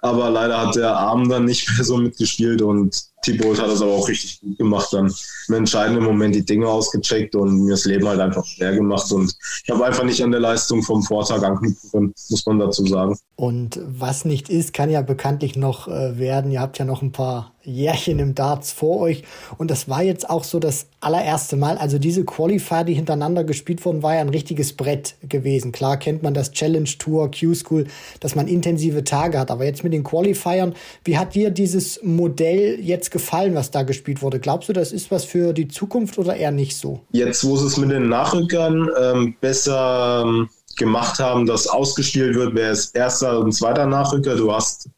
Aber 0.02 0.30
leider 0.30 0.60
hat 0.68 0.76
der 0.76 0.96
Arm 0.96 1.30
dann 1.30 1.46
nicht 1.46 1.70
mehr 1.70 1.86
so 1.86 1.98
mitgespielt 1.98 2.62
und 2.62 3.11
Thibaut 3.22 3.60
hat 3.60 3.70
das 3.70 3.82
aber 3.82 3.92
auch 3.92 4.08
richtig 4.08 4.42
gut 4.42 4.58
gemacht, 4.58 4.92
dann 4.92 5.14
im 5.48 5.54
entscheidenden 5.54 6.04
Moment 6.04 6.34
die 6.34 6.46
Dinge 6.46 6.68
ausgecheckt 6.68 7.36
und 7.36 7.66
mir 7.66 7.72
das 7.72 7.86
Leben 7.86 8.08
halt 8.08 8.20
einfach 8.20 8.46
schwer 8.46 8.74
gemacht. 8.74 9.12
Und 9.12 9.36
ich 9.64 9.70
habe 9.70 9.86
einfach 9.86 10.04
nicht 10.04 10.24
an 10.24 10.32
der 10.32 10.40
Leistung 10.40 10.82
vom 10.82 11.04
Vortag 11.04 11.44
anknüpfen 11.44 12.14
muss 12.30 12.46
man 12.46 12.60
dazu 12.60 12.86
sagen. 12.86 13.18
Und 13.36 13.80
was 13.84 14.26
nicht 14.26 14.50
ist, 14.50 14.74
kann 14.74 14.90
ja 14.90 15.02
bekanntlich 15.02 15.56
noch 15.56 15.88
äh, 15.88 16.18
werden. 16.18 16.52
Ihr 16.52 16.62
habt 16.62 16.80
ja 16.80 16.86
noch 16.86 17.02
ein 17.02 17.12
paar 17.12 17.54
Jährchen 17.64 18.20
im 18.20 18.34
Darts 18.34 18.72
vor 18.72 19.00
euch. 19.00 19.24
Und 19.58 19.70
das 19.70 19.88
war 19.88 20.02
jetzt 20.02 20.30
auch 20.30 20.44
so 20.44 20.60
das 20.60 20.88
allererste 21.00 21.58
Mal. 21.58 21.78
Also 21.78 22.00
diese 22.00 22.24
Qualifier, 22.24 22.84
die 22.84 22.94
hintereinander 22.94 23.44
gespielt 23.44 23.84
wurden, 23.86 24.02
war 24.02 24.16
ja 24.16 24.22
ein 24.22 24.30
richtiges 24.30 24.74
Brett 24.74 25.16
gewesen. 25.28 25.72
Klar 25.72 25.98
kennt 25.98 26.24
man 26.24 26.34
das 26.34 26.52
Challenge 26.52 26.90
Tour, 26.98 27.30
Q-School, 27.30 27.86
dass 28.20 28.36
man 28.36 28.48
intensive 28.48 29.04
Tage 29.04 29.40
hat. 29.40 29.52
Aber 29.52 29.66
jetzt 29.66 29.84
mit 29.84 29.94
den 29.94 30.04
Qualifiern, 30.04 30.74
wie 31.04 31.18
hat 31.18 31.36
dir 31.36 31.52
dieses 31.52 32.02
Modell 32.04 32.80
jetzt 32.80 33.11
gefallen, 33.12 33.56
was 33.56 33.72
da 33.72 33.84
gespielt 33.84 34.22
wurde? 34.22 34.40
Glaubst 34.40 34.70
du, 34.70 34.74
das 34.74 34.92
ist 34.92 35.12
was 35.12 35.26
für 35.26 35.54
die 35.54 35.68
Zukunft 35.68 36.18
oder 36.18 36.36
eher 36.36 36.52
nicht 36.52 36.78
so? 36.78 37.06
Jetzt, 37.12 37.44
wo 37.44 37.56
es 37.56 37.78
mit 37.78 37.92
den 37.92 38.10
Nachrückern 38.10 38.90
ähm, 39.00 39.36
besser 39.40 40.24
ähm, 40.26 40.50
gemacht 40.78 41.20
haben, 41.20 41.46
dass 41.46 41.68
ausgespielt 41.68 42.36
wird, 42.36 42.56
wer 42.56 42.72
ist 42.72 42.96
erster 42.96 43.40
und 43.40 43.52
zweiter 43.52 43.86
Nachrücker. 43.86 44.36
Du 44.36 44.52
hast 44.54 44.90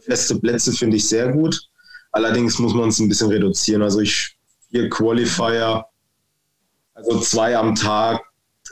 feste 0.00 0.36
Plätze, 0.36 0.72
finde 0.72 0.96
ich 0.96 1.08
sehr 1.08 1.32
gut. 1.32 1.60
Allerdings 2.12 2.58
muss 2.58 2.74
man 2.74 2.88
es 2.88 2.98
ein 2.98 3.08
bisschen 3.08 3.30
reduzieren. 3.30 3.82
Also 3.82 4.00
ich 4.00 4.36
vier 4.70 4.88
Qualifier, 4.88 5.84
also 6.94 7.20
zwei 7.20 7.56
am 7.56 7.74
Tag 7.74 8.20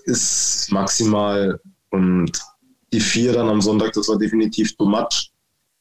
ist 0.05 0.69
maximal 0.71 1.61
und 1.91 2.33
die 2.93 3.01
vier 3.01 3.33
dann 3.33 3.49
am 3.49 3.61
Sonntag, 3.61 3.93
das 3.93 4.09
war 4.09 4.19
definitiv 4.19 4.77
too 4.77 4.87
much. 4.87 5.31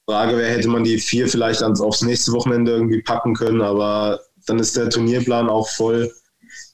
Frage 0.07 0.37
wäre, 0.37 0.51
hätte 0.51 0.67
man 0.67 0.83
die 0.83 0.99
vier 0.99 1.27
vielleicht 1.27 1.63
ans, 1.63 1.81
aufs 1.81 2.03
nächste 2.03 2.31
Wochenende 2.31 2.73
irgendwie 2.73 3.01
packen 3.01 3.33
können, 3.33 3.61
aber 3.61 4.19
dann 4.45 4.59
ist 4.59 4.77
der 4.77 4.89
Turnierplan 4.89 5.49
auch 5.49 5.67
voll. 5.69 6.11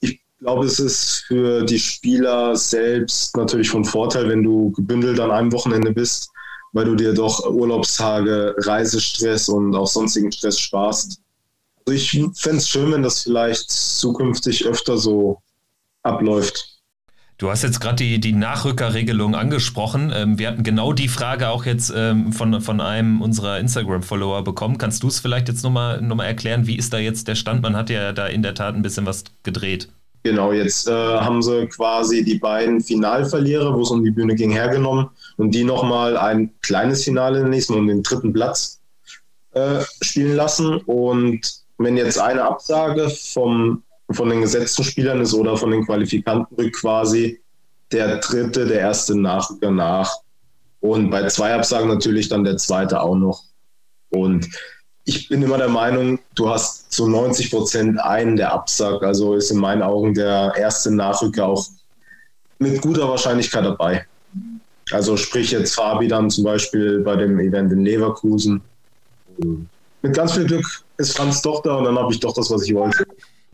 Ich 0.00 0.20
glaube, 0.38 0.66
es 0.66 0.78
ist 0.78 1.24
für 1.26 1.64
die 1.64 1.78
Spieler 1.78 2.54
selbst 2.56 3.36
natürlich 3.36 3.70
von 3.70 3.84
Vorteil, 3.84 4.28
wenn 4.28 4.42
du 4.42 4.70
gebündelt 4.72 5.18
an 5.18 5.30
einem 5.30 5.52
Wochenende 5.52 5.92
bist, 5.92 6.30
weil 6.72 6.84
du 6.84 6.94
dir 6.94 7.14
doch 7.14 7.48
Urlaubstage, 7.48 8.54
Reisestress 8.58 9.48
und 9.48 9.74
auch 9.74 9.86
sonstigen 9.86 10.30
Stress 10.30 10.58
sparst. 10.58 11.20
Also 11.86 11.96
ich 11.96 12.10
fände 12.34 12.58
es 12.58 12.68
schön, 12.68 12.92
wenn 12.92 13.02
das 13.02 13.22
vielleicht 13.22 13.70
zukünftig 13.70 14.66
öfter 14.66 14.98
so 14.98 15.40
abläuft. 16.02 16.71
Du 17.38 17.50
hast 17.50 17.62
jetzt 17.62 17.80
gerade 17.80 17.96
die, 17.96 18.20
die 18.20 18.32
Nachrückerregelung 18.32 19.34
angesprochen. 19.34 20.12
Ähm, 20.14 20.38
wir 20.38 20.48
hatten 20.48 20.62
genau 20.62 20.92
die 20.92 21.08
Frage 21.08 21.48
auch 21.48 21.64
jetzt 21.64 21.92
ähm, 21.94 22.32
von, 22.32 22.60
von 22.60 22.80
einem 22.80 23.20
unserer 23.20 23.58
Instagram-Follower 23.58 24.44
bekommen. 24.44 24.78
Kannst 24.78 25.02
du 25.02 25.08
es 25.08 25.18
vielleicht 25.18 25.48
jetzt 25.48 25.64
nochmal 25.64 26.00
noch 26.00 26.16
mal 26.16 26.26
erklären, 26.26 26.66
wie 26.66 26.76
ist 26.76 26.92
da 26.92 26.98
jetzt 26.98 27.26
der 27.28 27.34
Stand? 27.34 27.62
Man 27.62 27.74
hat 27.74 27.90
ja 27.90 28.12
da 28.12 28.26
in 28.26 28.42
der 28.42 28.54
Tat 28.54 28.74
ein 28.74 28.82
bisschen 28.82 29.06
was 29.06 29.24
gedreht. 29.42 29.88
Genau, 30.24 30.52
jetzt 30.52 30.86
äh, 30.86 30.92
haben 30.92 31.42
sie 31.42 31.66
quasi 31.66 32.22
die 32.22 32.38
beiden 32.38 32.80
Finalverlierer, 32.80 33.74
wo 33.74 33.82
es 33.82 33.90
um 33.90 34.04
die 34.04 34.12
Bühne 34.12 34.36
ging, 34.36 34.52
hergenommen 34.52 35.08
und 35.36 35.52
die 35.52 35.64
nochmal 35.64 36.16
ein 36.16 36.52
kleines 36.62 37.02
Finale 37.02 37.48
nächsten 37.48 37.74
um 37.74 37.88
den 37.88 38.04
dritten 38.04 38.32
Platz 38.32 38.80
äh, 39.50 39.80
spielen 40.00 40.36
lassen. 40.36 40.76
Und 40.76 41.40
wenn 41.78 41.96
jetzt 41.96 42.20
eine 42.20 42.44
Absage 42.44 43.10
vom 43.10 43.82
von 44.14 44.28
den 44.30 44.40
gesetzten 44.40 44.84
Spielern 44.84 45.20
ist 45.20 45.34
oder 45.34 45.56
von 45.56 45.70
den 45.70 45.84
Qualifikanten 45.84 46.56
rückt 46.56 46.80
quasi 46.80 47.40
der 47.92 48.18
dritte, 48.18 48.66
der 48.66 48.80
erste 48.80 49.18
Nachrücker 49.18 49.70
nach. 49.70 50.10
Und 50.80 51.10
bei 51.10 51.26
zwei 51.28 51.54
Absagen 51.54 51.88
natürlich 51.88 52.28
dann 52.28 52.44
der 52.44 52.56
zweite 52.56 53.00
auch 53.00 53.14
noch. 53.14 53.44
Und 54.10 54.48
ich 55.04 55.28
bin 55.28 55.42
immer 55.42 55.58
der 55.58 55.68
Meinung, 55.68 56.18
du 56.34 56.48
hast 56.48 56.92
zu 56.92 57.08
90 57.08 57.50
Prozent 57.50 58.00
einen, 58.00 58.36
der 58.36 58.52
absagt. 58.52 59.02
Also 59.02 59.34
ist 59.34 59.50
in 59.50 59.58
meinen 59.58 59.82
Augen 59.82 60.14
der 60.14 60.54
erste 60.56 60.90
Nachrücker 60.90 61.46
auch 61.46 61.66
mit 62.58 62.80
guter 62.80 63.08
Wahrscheinlichkeit 63.08 63.64
dabei. 63.64 64.06
Also 64.90 65.16
sprich 65.16 65.50
jetzt 65.50 65.74
Fabi 65.74 66.08
dann 66.08 66.30
zum 66.30 66.44
Beispiel 66.44 67.00
bei 67.00 67.16
dem 67.16 67.38
Event 67.40 67.72
in 67.72 67.84
Leverkusen. 67.84 68.60
Mit 70.02 70.14
ganz 70.14 70.32
viel 70.32 70.44
Glück 70.44 70.66
ist 70.98 71.16
Franz 71.16 71.42
doch 71.42 71.62
da 71.62 71.76
und 71.76 71.84
dann 71.84 71.98
habe 71.98 72.12
ich 72.12 72.20
doch 72.20 72.34
das, 72.34 72.50
was 72.50 72.64
ich 72.64 72.74
wollte. 72.74 73.06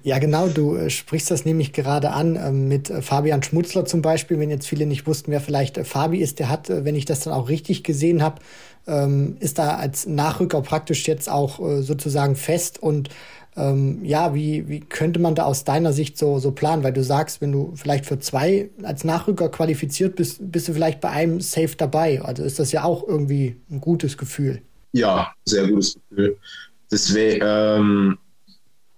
Ja, 0.05 0.19
genau, 0.19 0.47
du 0.47 0.77
äh, 0.77 0.91
sprichst 0.91 1.31
das 1.31 1.45
nämlich 1.45 1.73
gerade 1.73 2.11
an 2.11 2.37
äh, 2.37 2.53
mit 2.53 2.89
äh, 2.89 3.03
Fabian 3.03 3.43
Schmutzler 3.43 3.85
zum 3.85 4.01
Beispiel. 4.01 4.39
Wenn 4.39 4.51
jetzt 4.51 4.69
viele 4.69 4.87
nicht 4.87 5.07
wussten, 5.07 5.33
wer 5.33 5.41
vielleicht 5.41 5.77
äh, 5.77 5.85
Fabi 5.85 6.19
ist, 6.19 6.39
der 6.39 6.49
hat, 6.49 6.69
wenn 6.69 6.95
ich 6.95 7.05
das 7.05 7.21
dann 7.21 7.33
auch 7.33 7.49
richtig 7.49 7.83
gesehen 7.83 8.23
habe, 8.23 8.41
ähm, 8.87 9.37
ist 9.41 9.59
da 9.59 9.77
als 9.77 10.07
Nachrücker 10.07 10.63
praktisch 10.63 11.07
jetzt 11.09 11.29
auch 11.29 11.59
sozusagen 11.83 12.37
fest. 12.37 12.81
Und 12.81 13.11
ähm, 13.57 14.05
ja, 14.05 14.35
wie, 14.35 14.69
wie 14.69 14.81
könnte 14.81 15.19
man 15.19 15.35
da 15.35 15.45
aus 15.45 15.65
deiner 15.65 15.93
Sicht 15.93 16.17
so, 16.17 16.39
so 16.39 16.53
planen? 16.53 16.85
Weil 16.85 16.93
du 16.93 17.03
sagst, 17.03 17.41
wenn 17.41 17.51
du 17.51 17.73
vielleicht 17.75 18.07
für 18.07 18.21
zwei 18.21 18.71
als 18.85 19.03
Nachrücker 19.03 19.49
qualifiziert 19.51 20.15
bist, 20.17 20.39
bist 20.41 20.69
du 20.69 20.75
vielleicht 20.75 21.01
bei 21.01 21.11
einem 21.11 21.41
safe 21.41 21.75
dabei. 21.77 22.23
Also 22.23 22.45
ist 22.45 22.61
das 22.61 22.71
ja 22.71 22.85
auch 22.85 23.07
irgendwie 23.07 23.57
ein 23.69 23.81
gutes 23.81 24.17
Gefühl. 24.17 24.63
Ja, 24.93 25.33
sehr 25.45 25.67
gutes 25.67 25.99
Gefühl. 26.09 26.39
Deswegen, 26.91 27.45
ähm, 27.45 28.19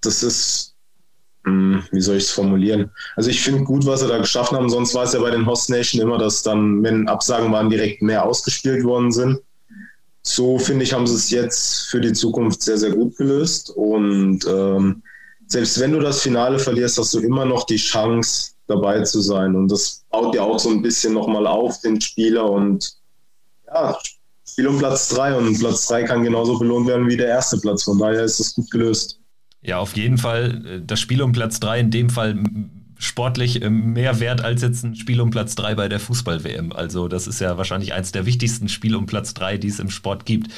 das 0.03 0.23
ist 0.23 0.77
wie 1.45 2.01
soll 2.01 2.17
ich 2.17 2.25
es 2.25 2.31
formulieren? 2.31 2.91
Also 3.17 3.31
ich 3.31 3.41
finde 3.41 3.65
gut, 3.65 3.87
was 3.87 4.01
sie 4.01 4.09
da 4.09 4.19
geschaffen 4.19 4.57
haben. 4.57 4.69
Sonst 4.69 4.95
war 4.95 5.05
es 5.05 5.13
ja 5.13 5.21
bei 5.21 5.31
den 5.31 5.47
Host 5.47 5.71
Nation 5.71 6.01
immer, 6.01 6.19
dass 6.19 6.43
dann, 6.43 6.83
wenn 6.83 7.09
Absagen 7.09 7.51
waren, 7.53 7.71
direkt 7.71 8.03
mehr 8.03 8.25
ausgespielt 8.25 8.85
worden 8.85 9.11
sind. 9.11 9.41
So 10.23 10.59
finde 10.59 10.85
ich, 10.85 10.93
haben 10.93 11.07
sie 11.07 11.15
es 11.15 11.31
jetzt 11.31 11.89
für 11.89 12.01
die 12.01 12.13
Zukunft 12.13 12.63
sehr, 12.63 12.77
sehr 12.77 12.91
gut 12.91 13.17
gelöst. 13.17 13.71
Und 13.71 14.41
ähm, 14.47 15.03
selbst 15.47 15.81
wenn 15.81 15.93
du 15.93 16.01
das 16.01 16.21
Finale 16.21 16.59
verlierst, 16.59 16.99
hast 16.99 17.15
du 17.15 17.21
immer 17.21 17.47
noch 17.47 17.65
die 17.65 17.77
Chance, 17.77 18.51
dabei 18.71 19.03
zu 19.03 19.21
sein. 19.21 19.55
Und 19.55 19.69
das 19.69 20.05
baut 20.11 20.35
ja 20.35 20.43
auch 20.43 20.59
so 20.59 20.71
ein 20.71 20.81
bisschen 20.81 21.13
nochmal 21.13 21.47
auf, 21.47 21.81
den 21.81 22.01
Spieler. 22.01 22.49
Und 22.51 22.97
ja, 23.67 23.99
Spiel 24.47 24.69
um 24.69 24.79
Platz 24.79 25.09
drei 25.09 25.37
und 25.37 25.59
Platz 25.59 25.87
drei 25.87 26.05
kann 26.05 26.23
genauso 26.23 26.59
belohnt 26.59 26.87
werden 26.87 27.09
wie 27.09 27.17
der 27.17 27.29
erste 27.29 27.59
Platz. 27.59 27.83
Von 27.83 27.99
daher 27.99 28.25
ist 28.25 28.41
das 28.41 28.55
gut 28.55 28.71
gelöst. 28.71 29.20
Ja, 29.63 29.79
auf 29.79 29.97
jeden 29.97 30.19
Fall 30.19 30.67
äh, 30.67 30.81
das 30.85 31.01
Spiel 31.01 31.23
um 31.23 31.33
Platz 31.33 31.61
3 31.61 31.81
in 31.81 31.91
dem 31.91 32.11
Fall 32.11 32.37
sportlich 33.01 33.63
äh, 33.63 33.71
mehr 33.71 34.21
wert 34.21 34.43
als 34.43 34.63
jetzt 34.63 34.85
ein 34.85 34.95
Spiel 34.95 35.21
um 35.21 35.31
Platz 35.31 35.55
3 35.55 35.75
bei 35.75 35.89
der 35.89 36.01
Fußball-WM. 36.01 36.73
Also 36.73 37.09
das 37.09 37.27
ist 37.27 37.41
ja 37.41 37.57
wahrscheinlich 37.57 37.93
eins 37.93 38.13
der 38.13 38.27
wichtigsten 38.27 38.69
Spiele 38.69 38.99
um 38.99 39.07
Platz 39.07 39.35
3, 39.35 39.59
die 39.59 39.69
es 39.69 39.81
im 39.81 39.91
Sport 39.91 40.27
gibt. 40.27 40.51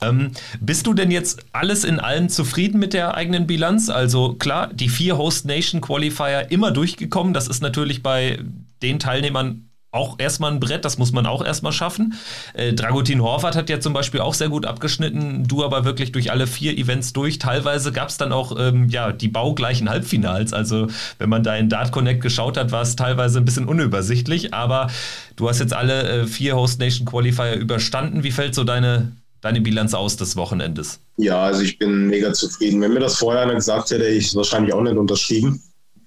Ähm, 0.00 0.32
bist 0.60 0.86
du 0.86 0.94
denn 0.94 1.10
jetzt 1.10 1.44
alles 1.52 1.84
in 1.84 2.00
allem 2.00 2.28
zufrieden 2.28 2.78
mit 2.78 2.92
der 2.92 3.14
eigenen 3.14 3.46
Bilanz? 3.46 3.88
Also 3.88 4.34
klar, 4.34 4.72
die 4.72 4.88
vier 4.88 5.16
Host 5.18 5.46
Nation 5.46 5.80
Qualifier 5.80 6.50
immer 6.50 6.70
durchgekommen. 6.70 7.34
Das 7.34 7.48
ist 7.48 7.62
natürlich 7.62 8.02
bei 8.02 8.38
den 8.82 8.98
Teilnehmern 8.98 9.69
auch 9.92 10.18
erstmal 10.18 10.52
ein 10.52 10.60
Brett, 10.60 10.84
das 10.84 10.98
muss 10.98 11.12
man 11.12 11.26
auch 11.26 11.44
erstmal 11.44 11.72
schaffen. 11.72 12.14
Äh, 12.54 12.74
Dragutin 12.74 13.22
Horvath 13.22 13.56
hat 13.56 13.68
ja 13.70 13.80
zum 13.80 13.92
Beispiel 13.92 14.20
auch 14.20 14.34
sehr 14.34 14.48
gut 14.48 14.64
abgeschnitten, 14.64 15.44
du 15.48 15.64
aber 15.64 15.84
wirklich 15.84 16.12
durch 16.12 16.30
alle 16.30 16.46
vier 16.46 16.78
Events 16.78 17.12
durch. 17.12 17.38
Teilweise 17.38 17.90
gab 17.90 18.08
es 18.08 18.16
dann 18.16 18.32
auch 18.32 18.56
ähm, 18.58 18.88
ja, 18.88 19.10
die 19.10 19.28
baugleichen 19.28 19.90
Halbfinals. 19.90 20.52
Also 20.52 20.86
wenn 21.18 21.28
man 21.28 21.42
da 21.42 21.56
in 21.56 21.68
Dart 21.68 21.90
Connect 21.90 22.22
geschaut 22.22 22.56
hat, 22.56 22.70
war 22.70 22.82
es 22.82 22.94
teilweise 22.94 23.38
ein 23.38 23.44
bisschen 23.44 23.66
unübersichtlich. 23.66 24.54
Aber 24.54 24.88
du 25.36 25.48
hast 25.48 25.58
jetzt 25.58 25.72
alle 25.72 26.22
äh, 26.22 26.26
vier 26.26 26.54
Host 26.54 26.78
Nation 26.78 27.06
Qualifier 27.06 27.54
überstanden. 27.54 28.22
Wie 28.22 28.30
fällt 28.30 28.54
so 28.54 28.62
deine, 28.62 29.10
deine 29.40 29.60
Bilanz 29.60 29.92
aus 29.94 30.16
des 30.16 30.36
Wochenendes? 30.36 31.00
Ja, 31.16 31.42
also 31.42 31.62
ich 31.62 31.78
bin 31.78 32.06
mega 32.06 32.32
zufrieden. 32.32 32.80
Wenn 32.80 32.94
mir 32.94 33.00
das 33.00 33.16
vorher 33.16 33.42
einer 33.42 33.54
gesagt 33.56 33.90
hätte, 33.90 34.04
hätte 34.04 34.14
ich 34.14 34.28
es 34.28 34.36
wahrscheinlich 34.36 34.72
auch 34.72 34.82
nicht 34.82 34.96
unterschrieben. 34.96 35.60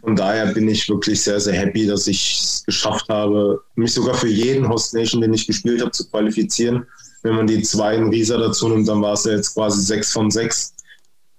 Von 0.03 0.17
daher 0.17 0.47
bin 0.47 0.67
ich 0.67 0.89
wirklich 0.89 1.21
sehr, 1.21 1.39
sehr 1.39 1.53
happy, 1.53 1.87
dass 1.87 2.07
ich 2.07 2.37
es 2.37 2.63
geschafft 2.65 3.07
habe, 3.07 3.63
mich 3.75 3.93
sogar 3.93 4.15
für 4.15 4.27
jeden 4.27 4.67
Host 4.67 4.93
Nation, 4.93 5.21
den 5.21 5.33
ich 5.33 5.47
gespielt 5.47 5.79
habe, 5.79 5.91
zu 5.91 6.09
qualifizieren. 6.09 6.85
Wenn 7.21 7.35
man 7.35 7.47
die 7.47 7.61
zwei 7.61 7.95
in 7.95 8.09
Riesa 8.09 8.37
dazu 8.37 8.67
nimmt, 8.67 8.89
dann 8.89 9.01
war 9.01 9.13
es 9.13 9.23
ja 9.23 9.31
jetzt 9.31 9.53
quasi 9.53 9.81
sechs 9.81 10.11
von 10.11 10.29
sechs. 10.29 10.73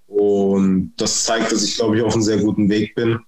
Und 0.07 0.93
das 0.97 1.25
zeigt, 1.25 1.51
dass 1.51 1.63
ich, 1.63 1.75
glaube 1.75 1.95
ich, 1.95 2.01
auf 2.01 2.13
einem 2.13 2.23
sehr 2.23 2.37
guten 2.37 2.67
Weg 2.67 2.95
bin, 2.95 3.19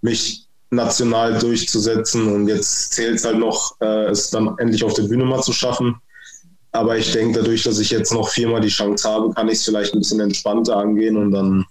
mich 0.00 0.48
national 0.70 1.38
durchzusetzen. 1.38 2.26
Und 2.34 2.48
jetzt 2.48 2.92
zählt 2.92 3.14
es 3.14 3.24
halt 3.24 3.38
noch, 3.38 3.76
äh, 3.80 4.06
es 4.06 4.30
dann 4.30 4.52
endlich 4.58 4.82
auf 4.82 4.94
der 4.94 5.04
Bühne 5.04 5.24
mal 5.24 5.42
zu 5.42 5.52
schaffen. 5.52 5.94
Aber 6.72 6.98
ich 6.98 7.12
denke, 7.12 7.38
dadurch, 7.38 7.62
dass 7.62 7.78
ich 7.78 7.90
jetzt 7.90 8.12
noch 8.12 8.28
viermal 8.30 8.60
die 8.60 8.68
Chance 8.68 9.08
habe, 9.08 9.32
kann 9.32 9.46
ich 9.46 9.58
es 9.58 9.64
vielleicht 9.64 9.94
ein 9.94 10.00
bisschen 10.00 10.18
entspannter 10.18 10.76
angehen. 10.76 11.16
Und 11.16 11.30
dann, 11.30 11.66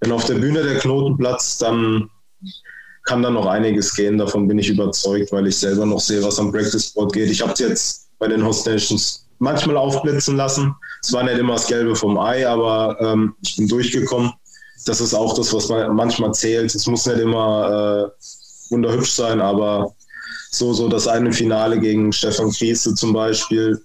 wenn 0.00 0.10
auf 0.10 0.24
der 0.24 0.34
Bühne 0.34 0.64
der 0.64 0.80
Knoten 0.80 1.16
platzt, 1.16 1.62
dann 1.62 2.10
kann 3.06 3.22
da 3.22 3.30
noch 3.30 3.46
einiges 3.46 3.94
gehen. 3.94 4.18
Davon 4.18 4.46
bin 4.46 4.58
ich 4.58 4.68
überzeugt, 4.68 5.32
weil 5.32 5.46
ich 5.46 5.56
selber 5.56 5.86
noch 5.86 6.00
sehe, 6.00 6.22
was 6.22 6.38
am 6.38 6.52
Practice 6.52 6.92
Board 6.92 7.12
geht. 7.12 7.30
Ich 7.30 7.40
habe 7.40 7.52
es 7.52 7.58
jetzt 7.60 8.08
bei 8.18 8.28
den 8.28 8.44
Host 8.44 8.66
Nations 8.66 9.26
manchmal 9.38 9.76
aufblitzen 9.76 10.36
lassen. 10.36 10.74
Es 11.02 11.12
war 11.12 11.22
nicht 11.22 11.38
immer 11.38 11.54
das 11.54 11.66
Gelbe 11.66 11.94
vom 11.94 12.18
Ei, 12.18 12.46
aber 12.46 12.96
ähm, 13.00 13.34
ich 13.42 13.56
bin 13.56 13.68
durchgekommen. 13.68 14.32
Das 14.86 15.00
ist 15.00 15.14
auch 15.14 15.34
das, 15.34 15.52
was 15.52 15.68
man 15.68 15.94
manchmal 15.94 16.32
zählt. 16.34 16.74
Es 16.74 16.86
muss 16.86 17.06
nicht 17.06 17.18
immer 17.18 18.10
äh, 18.10 18.72
wunderhübsch 18.72 19.12
sein, 19.12 19.40
aber 19.40 19.94
so, 20.50 20.72
so 20.72 20.88
das 20.88 21.06
eine 21.06 21.32
Finale 21.32 21.78
gegen 21.78 22.12
Stefan 22.12 22.50
Kriese 22.50 22.94
zum 22.94 23.12
Beispiel, 23.12 23.80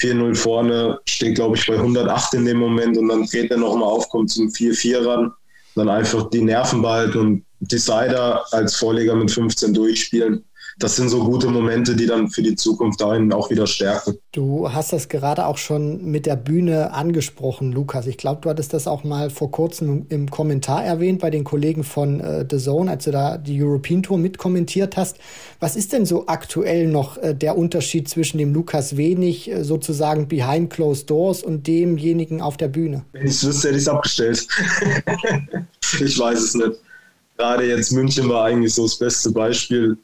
4-0 0.00 0.34
vorne, 0.34 0.98
steht 1.04 1.34
glaube 1.34 1.56
ich 1.56 1.66
bei 1.66 1.74
108 1.74 2.34
in 2.34 2.46
dem 2.46 2.58
Moment 2.58 2.96
und 2.96 3.08
dann 3.08 3.26
dreht 3.26 3.50
er 3.50 3.58
nochmal 3.58 3.88
auf, 3.88 4.08
kommt 4.08 4.30
zum 4.30 4.48
4-4 4.48 5.06
ran, 5.06 5.32
dann 5.74 5.88
einfach 5.90 6.30
die 6.30 6.40
Nerven 6.40 6.80
behalten 6.80 7.18
und 7.18 7.44
Decider 7.60 8.44
als 8.52 8.76
Vorleger 8.76 9.14
mit 9.14 9.30
15 9.30 9.74
durchspielen. 9.74 10.44
Das 10.78 10.96
sind 10.96 11.10
so 11.10 11.24
gute 11.24 11.48
Momente, 11.48 11.94
die 11.94 12.06
dann 12.06 12.30
für 12.30 12.42
die 12.42 12.54
Zukunft 12.54 13.02
dahin 13.02 13.32
auch 13.34 13.50
wieder 13.50 13.66
stärken. 13.66 14.16
Du 14.32 14.72
hast 14.72 14.94
das 14.94 15.10
gerade 15.10 15.44
auch 15.44 15.58
schon 15.58 16.06
mit 16.06 16.24
der 16.24 16.36
Bühne 16.36 16.92
angesprochen, 16.94 17.72
Lukas. 17.72 18.06
Ich 18.06 18.16
glaube, 18.16 18.40
du 18.40 18.48
hattest 18.48 18.72
das 18.72 18.86
auch 18.86 19.04
mal 19.04 19.28
vor 19.28 19.50
kurzem 19.50 20.06
im 20.08 20.30
Kommentar 20.30 20.82
erwähnt 20.82 21.20
bei 21.20 21.28
den 21.28 21.44
Kollegen 21.44 21.84
von 21.84 22.20
äh, 22.20 22.46
The 22.50 22.56
Zone, 22.56 22.90
als 22.90 23.04
du 23.04 23.10
da 23.10 23.36
die 23.36 23.62
European 23.62 24.02
Tour 24.02 24.16
mitkommentiert 24.16 24.96
hast. 24.96 25.18
Was 25.58 25.76
ist 25.76 25.92
denn 25.92 26.06
so 26.06 26.26
aktuell 26.28 26.86
noch 26.86 27.18
äh, 27.18 27.34
der 27.34 27.58
Unterschied 27.58 28.08
zwischen 28.08 28.38
dem 28.38 28.54
Lukas 28.54 28.96
Wenig 28.96 29.50
äh, 29.50 29.64
sozusagen 29.64 30.28
behind 30.28 30.70
closed 30.70 31.10
doors 31.10 31.42
und 31.42 31.66
demjenigen 31.66 32.40
auf 32.40 32.56
der 32.56 32.68
Bühne? 32.68 33.04
Wenn 33.12 33.26
ich 33.26 33.32
es 33.32 33.46
wüsste, 33.46 33.68
hätte 33.68 33.76
ich 33.76 33.82
es 33.82 33.88
abgestellt. 33.88 34.46
ich 36.00 36.18
weiß 36.18 36.40
es 36.40 36.54
nicht 36.54 36.80
gerade 37.40 37.66
jetzt 37.66 37.92
München 37.92 38.28
war 38.28 38.44
eigentlich 38.44 38.74
so 38.74 38.82
das 38.82 38.98
beste 38.98 39.30
Beispiel. 39.30 39.96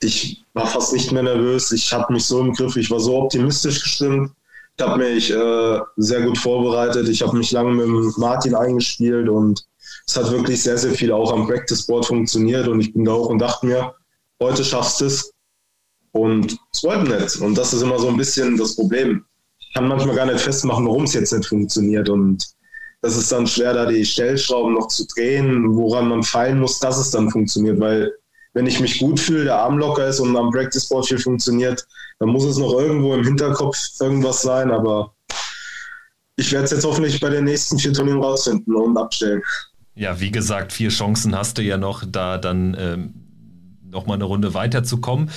Ich 0.00 0.44
war 0.52 0.66
fast 0.66 0.92
nicht 0.92 1.10
mehr 1.12 1.22
nervös. 1.22 1.72
Ich 1.72 1.92
hatte 1.92 2.12
mich 2.12 2.24
so 2.24 2.40
im 2.40 2.52
Griff. 2.52 2.76
Ich 2.76 2.90
war 2.90 3.00
so 3.00 3.16
optimistisch 3.22 3.82
gestimmt. 3.82 4.32
Ich 4.76 4.84
habe 4.84 4.98
mich 4.98 5.30
äh, 5.30 5.80
sehr 5.96 6.22
gut 6.22 6.36
vorbereitet. 6.36 7.08
Ich 7.08 7.22
habe 7.22 7.36
mich 7.36 7.52
lange 7.52 7.72
mit 7.72 8.18
Martin 8.18 8.54
eingespielt 8.54 9.28
und 9.28 9.64
es 10.06 10.16
hat 10.16 10.30
wirklich 10.30 10.62
sehr, 10.62 10.76
sehr 10.76 10.92
viel 10.92 11.10
auch 11.10 11.32
am 11.32 11.46
Practice 11.46 11.86
Board 11.86 12.04
funktioniert. 12.04 12.68
Und 12.68 12.80
ich 12.80 12.92
bin 12.92 13.04
da 13.04 13.12
hoch 13.12 13.30
und 13.30 13.38
dachte 13.38 13.66
mir, 13.66 13.94
heute 14.42 14.62
schaffst 14.62 15.00
du 15.00 15.06
es. 15.06 15.32
Und 16.12 16.58
es 16.72 16.84
wollte 16.84 17.10
nicht. 17.10 17.36
Und 17.40 17.56
das 17.56 17.72
ist 17.72 17.82
immer 17.82 17.98
so 17.98 18.08
ein 18.08 18.16
bisschen 18.16 18.56
das 18.58 18.76
Problem. 18.76 19.24
Ich 19.58 19.72
kann 19.72 19.88
manchmal 19.88 20.16
gar 20.16 20.26
nicht 20.26 20.40
festmachen, 20.40 20.86
warum 20.86 21.04
es 21.04 21.14
jetzt 21.14 21.32
nicht 21.32 21.48
funktioniert. 21.48 22.08
Und 22.10 22.44
das 23.04 23.18
ist 23.18 23.30
dann 23.30 23.46
schwer, 23.46 23.74
da 23.74 23.84
die 23.84 24.02
Stellschrauben 24.02 24.72
noch 24.72 24.88
zu 24.88 25.06
drehen, 25.14 25.76
woran 25.76 26.08
man 26.08 26.22
feilen 26.22 26.58
muss, 26.58 26.78
dass 26.78 26.96
es 26.96 27.10
dann 27.10 27.30
funktioniert. 27.30 27.78
Weil 27.78 28.10
wenn 28.54 28.64
ich 28.64 28.80
mich 28.80 28.98
gut 28.98 29.20
fühle, 29.20 29.44
der 29.44 29.58
Arm 29.58 29.76
locker 29.76 30.06
ist 30.06 30.20
und 30.20 30.34
am 30.34 30.50
Practice 30.50 30.88
Board 30.88 31.06
viel 31.06 31.18
funktioniert, 31.18 31.86
dann 32.18 32.30
muss 32.30 32.44
es 32.44 32.56
noch 32.56 32.72
irgendwo 32.72 33.12
im 33.12 33.22
Hinterkopf 33.22 33.76
irgendwas 34.00 34.40
sein. 34.40 34.70
Aber 34.70 35.14
ich 36.36 36.50
werde 36.50 36.64
es 36.64 36.70
jetzt 36.70 36.84
hoffentlich 36.86 37.20
bei 37.20 37.28
den 37.28 37.44
nächsten 37.44 37.78
vier 37.78 37.92
Turnieren 37.92 38.22
rausfinden 38.22 38.74
und 38.74 38.96
abstellen. 38.96 39.42
Ja, 39.94 40.18
wie 40.18 40.30
gesagt, 40.30 40.72
vier 40.72 40.88
Chancen 40.88 41.36
hast 41.36 41.58
du 41.58 41.62
ja 41.62 41.76
noch, 41.76 42.04
da 42.08 42.38
dann 42.38 42.74
ähm, 42.80 43.14
nochmal 43.82 44.16
eine 44.16 44.24
Runde 44.24 44.54
weiterzukommen. 44.54 45.30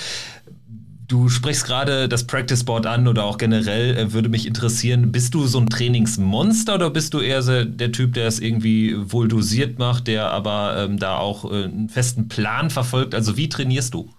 Du 1.08 1.30
sprichst 1.30 1.64
gerade 1.64 2.06
das 2.06 2.26
Practice 2.26 2.64
Board 2.64 2.84
an 2.84 3.08
oder 3.08 3.24
auch 3.24 3.38
generell 3.38 3.96
äh, 3.96 4.12
würde 4.12 4.28
mich 4.28 4.46
interessieren, 4.46 5.10
bist 5.10 5.32
du 5.32 5.46
so 5.46 5.58
ein 5.58 5.66
Trainingsmonster 5.66 6.74
oder 6.74 6.90
bist 6.90 7.14
du 7.14 7.20
eher 7.20 7.40
so 7.40 7.64
der 7.64 7.92
Typ, 7.92 8.12
der 8.12 8.26
es 8.26 8.38
irgendwie 8.40 8.94
wohl 9.10 9.26
dosiert 9.26 9.78
macht, 9.78 10.06
der 10.06 10.30
aber 10.30 10.76
ähm, 10.76 10.98
da 10.98 11.16
auch 11.16 11.50
äh, 11.50 11.64
einen 11.64 11.88
festen 11.88 12.28
Plan 12.28 12.68
verfolgt? 12.68 13.14
Also 13.14 13.38
wie 13.38 13.48
trainierst 13.48 13.94
du? 13.94 14.10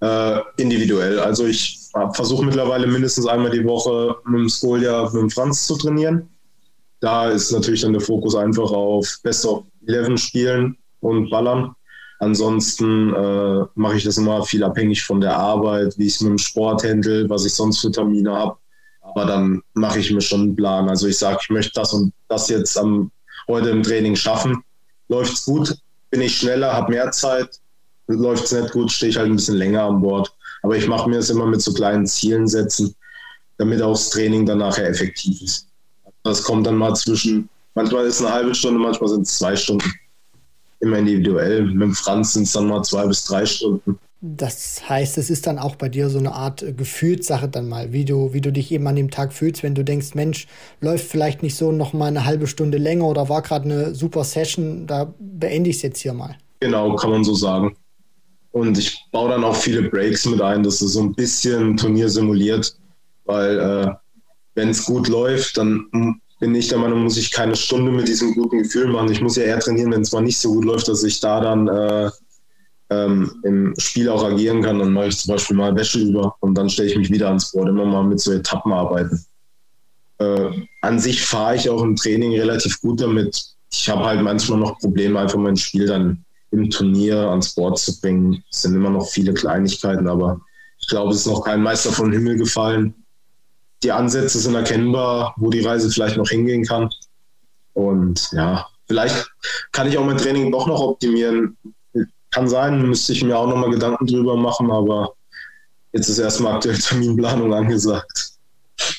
Äh, 0.00 0.38
individuell. 0.56 1.18
Also 1.18 1.46
ich 1.46 1.80
versuche 2.12 2.44
mittlerweile 2.44 2.86
mindestens 2.86 3.26
einmal 3.26 3.50
die 3.50 3.64
Woche 3.64 4.14
mit 4.24 4.38
dem 4.38 4.48
Skolja, 4.48 5.02
mit 5.12 5.22
dem 5.22 5.30
Franz 5.30 5.66
zu 5.66 5.76
trainieren. 5.76 6.28
Da 7.00 7.28
ist 7.28 7.50
natürlich 7.50 7.80
dann 7.80 7.92
der 7.92 8.02
Fokus 8.02 8.36
einfach 8.36 8.70
auf 8.70 9.18
Best 9.24 9.44
of 9.44 9.64
11 9.88 10.16
spielen 10.20 10.76
und 11.00 11.28
ballern. 11.28 11.74
Ansonsten 12.20 13.14
äh, 13.14 13.64
mache 13.74 13.96
ich 13.96 14.04
das 14.04 14.18
immer 14.18 14.42
viel 14.44 14.64
abhängig 14.64 15.04
von 15.04 15.20
der 15.20 15.36
Arbeit, 15.36 15.96
wie 15.98 16.06
ich 16.06 16.14
es 16.14 16.20
mit 16.20 16.30
dem 16.30 16.38
Sport 16.38 16.82
handle, 16.82 17.28
was 17.30 17.44
ich 17.46 17.54
sonst 17.54 17.78
für 17.78 17.92
Termine 17.92 18.32
habe. 18.32 18.56
Aber 19.02 19.24
dann 19.24 19.62
mache 19.74 20.00
ich 20.00 20.10
mir 20.10 20.20
schon 20.20 20.40
einen 20.40 20.56
Plan. 20.56 20.88
Also 20.88 21.06
ich 21.06 21.16
sage, 21.16 21.38
ich 21.40 21.50
möchte 21.50 21.72
das 21.74 21.92
und 21.92 22.12
das 22.28 22.48
jetzt 22.48 22.76
am, 22.76 23.12
heute 23.46 23.70
im 23.70 23.84
Training 23.84 24.16
schaffen. 24.16 24.62
Läuft 25.08 25.34
es 25.34 25.44
gut, 25.44 25.76
bin 26.10 26.20
ich 26.20 26.36
schneller, 26.36 26.72
habe 26.72 26.92
mehr 26.92 27.10
Zeit. 27.12 27.60
Läuft 28.08 28.44
es 28.44 28.52
nicht 28.52 28.72
gut, 28.72 28.90
stehe 28.90 29.10
ich 29.10 29.16
halt 29.16 29.28
ein 29.28 29.36
bisschen 29.36 29.56
länger 29.56 29.84
an 29.84 30.00
Bord. 30.00 30.34
Aber 30.62 30.76
ich 30.76 30.88
mache 30.88 31.08
mir 31.08 31.16
das 31.16 31.30
immer 31.30 31.46
mit 31.46 31.62
so 31.62 31.72
kleinen 31.72 32.06
Zielen 32.06 32.48
setzen, 32.48 32.96
damit 33.58 33.80
auch 33.80 33.92
das 33.92 34.10
Training 34.10 34.44
dann 34.44 34.58
nachher 34.58 34.88
effektiv 34.88 35.40
ist. 35.40 35.68
Das 36.24 36.42
kommt 36.42 36.66
dann 36.66 36.76
mal 36.76 36.94
zwischen, 36.96 37.48
manchmal 37.74 38.06
ist 38.06 38.16
es 38.16 38.26
eine 38.26 38.34
halbe 38.34 38.54
Stunde, 38.54 38.80
manchmal 38.80 39.08
sind 39.08 39.22
es 39.22 39.38
zwei 39.38 39.54
Stunden 39.54 39.88
immer 40.80 40.98
individuell. 40.98 41.62
Mit 41.62 41.82
dem 41.82 41.94
Franz 41.94 42.34
sind 42.34 42.44
es 42.44 42.52
dann 42.52 42.68
mal 42.68 42.82
zwei 42.82 43.06
bis 43.06 43.24
drei 43.24 43.46
Stunden. 43.46 43.98
Das 44.20 44.88
heißt, 44.88 45.16
es 45.18 45.30
ist 45.30 45.46
dann 45.46 45.60
auch 45.60 45.76
bei 45.76 45.88
dir 45.88 46.10
so 46.10 46.18
eine 46.18 46.32
Art 46.32 46.64
Gefühlssache 46.76 47.48
dann 47.48 47.68
mal, 47.68 47.92
wie 47.92 48.04
du, 48.04 48.32
wie 48.32 48.40
du 48.40 48.50
dich 48.50 48.72
eben 48.72 48.86
an 48.88 48.96
dem 48.96 49.12
Tag 49.12 49.32
fühlst, 49.32 49.62
wenn 49.62 49.76
du 49.76 49.84
denkst, 49.84 50.14
Mensch, 50.14 50.48
läuft 50.80 51.06
vielleicht 51.06 51.44
nicht 51.44 51.54
so 51.54 51.70
noch 51.70 51.92
mal 51.92 52.06
eine 52.06 52.24
halbe 52.24 52.48
Stunde 52.48 52.78
länger 52.78 53.06
oder 53.06 53.28
war 53.28 53.42
gerade 53.42 53.66
eine 53.66 53.94
super 53.94 54.24
Session, 54.24 54.88
da 54.88 55.14
beende 55.20 55.70
ich 55.70 55.76
es 55.76 55.82
jetzt 55.82 56.00
hier 56.00 56.14
mal. 56.14 56.36
Genau, 56.58 56.96
kann 56.96 57.10
man 57.10 57.22
so 57.22 57.34
sagen. 57.34 57.76
Und 58.50 58.76
ich 58.76 58.98
baue 59.12 59.30
dann 59.30 59.44
auch 59.44 59.54
viele 59.54 59.82
Breaks 59.88 60.26
mit 60.26 60.40
ein, 60.40 60.64
dass 60.64 60.80
es 60.80 60.94
so 60.94 61.02
ein 61.02 61.12
bisschen 61.12 61.76
Turnier 61.76 62.08
simuliert, 62.08 62.76
weil 63.24 63.58
äh, 63.58 63.94
wenn 64.56 64.70
es 64.70 64.84
gut 64.84 65.06
läuft, 65.06 65.58
dann 65.58 66.20
bin 66.38 66.54
ich 66.54 66.68
der 66.68 66.78
Meinung, 66.78 67.02
muss 67.02 67.16
ich 67.16 67.32
keine 67.32 67.56
Stunde 67.56 67.90
mit 67.90 68.06
diesem 68.06 68.34
guten 68.34 68.62
Gefühl 68.62 68.88
machen. 68.88 69.10
Ich 69.10 69.20
muss 69.20 69.36
ja 69.36 69.42
eher 69.44 69.58
trainieren, 69.58 69.92
wenn 69.92 70.02
es 70.02 70.12
mal 70.12 70.22
nicht 70.22 70.38
so 70.38 70.52
gut 70.54 70.64
läuft, 70.64 70.88
dass 70.88 71.02
ich 71.02 71.20
da 71.20 71.40
dann 71.40 71.68
äh, 71.68 72.10
ähm, 72.90 73.32
im 73.42 73.74
Spiel 73.78 74.08
auch 74.08 74.24
agieren 74.24 74.62
kann. 74.62 74.78
Dann 74.78 74.92
mache 74.92 75.08
ich 75.08 75.18
zum 75.18 75.34
Beispiel 75.34 75.56
mal 75.56 75.74
Wäsche 75.74 75.98
über 75.98 76.36
und 76.40 76.54
dann 76.54 76.70
stelle 76.70 76.90
ich 76.90 76.96
mich 76.96 77.10
wieder 77.10 77.28
ans 77.28 77.50
Board. 77.50 77.68
Immer 77.68 77.86
mal 77.86 78.04
mit 78.04 78.20
so 78.20 78.32
Etappen 78.32 78.72
arbeiten. 78.72 79.24
Äh, 80.18 80.50
an 80.82 80.98
sich 80.98 81.22
fahre 81.22 81.56
ich 81.56 81.68
auch 81.68 81.82
im 81.82 81.96
Training 81.96 82.38
relativ 82.38 82.80
gut 82.80 83.00
damit. 83.00 83.56
Ich 83.70 83.88
habe 83.88 84.04
halt 84.04 84.22
manchmal 84.22 84.60
noch 84.60 84.78
Probleme, 84.78 85.18
einfach 85.18 85.38
mein 85.38 85.56
Spiel 85.56 85.86
dann 85.86 86.24
im 86.50 86.70
Turnier 86.70 87.28
ans 87.28 87.54
Board 87.54 87.78
zu 87.78 88.00
bringen. 88.00 88.42
Es 88.50 88.62
sind 88.62 88.74
immer 88.74 88.90
noch 88.90 89.08
viele 89.08 89.34
Kleinigkeiten, 89.34 90.08
aber 90.08 90.40
ich 90.80 90.88
glaube, 90.88 91.12
es 91.12 91.18
ist 91.18 91.26
noch 91.26 91.44
kein 91.44 91.62
Meister 91.62 91.92
vom 91.92 92.12
Himmel 92.12 92.38
gefallen 92.38 92.94
die 93.82 93.92
Ansätze 93.92 94.38
sind 94.38 94.54
erkennbar, 94.54 95.34
wo 95.36 95.50
die 95.50 95.60
Reise 95.60 95.90
vielleicht 95.90 96.16
noch 96.16 96.28
hingehen 96.28 96.64
kann. 96.64 96.90
Und 97.74 98.28
ja, 98.32 98.66
vielleicht 98.86 99.30
kann 99.72 99.88
ich 99.88 99.96
auch 99.98 100.04
mein 100.04 100.18
Training 100.18 100.50
doch 100.50 100.66
noch 100.66 100.80
optimieren. 100.80 101.56
Kann 102.30 102.48
sein, 102.48 102.86
müsste 102.86 103.12
ich 103.12 103.22
mir 103.22 103.38
auch 103.38 103.48
nochmal 103.48 103.70
Gedanken 103.70 104.06
drüber 104.06 104.36
machen, 104.36 104.70
aber 104.70 105.14
jetzt 105.92 106.08
ist 106.08 106.18
erstmal 106.18 106.54
aktuell 106.54 106.78
Terminplanung 106.78 107.52
angesagt. 107.54 108.32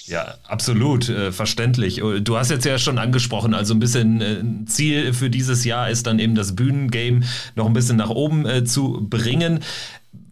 Ja, 0.06 0.36
absolut, 0.48 1.08
äh, 1.08 1.32
verständlich. 1.32 2.02
Du 2.22 2.38
hast 2.38 2.52
jetzt 2.52 2.66
ja 2.66 2.78
schon 2.78 2.98
angesprochen, 2.98 3.54
also 3.54 3.74
ein 3.74 3.80
bisschen 3.80 4.22
äh, 4.22 4.66
Ziel 4.66 5.14
für 5.14 5.30
dieses 5.30 5.64
Jahr 5.64 5.90
ist 5.90 6.06
dann 6.08 6.20
eben 6.20 6.36
das 6.36 6.56
Bühnengame 6.56 7.22
noch 7.56 7.66
ein 7.66 7.74
bisschen 7.74 7.98
nach 7.98 8.10
oben 8.10 8.46
äh, 8.46 8.66
zu 8.66 9.06
bringen. 9.10 9.62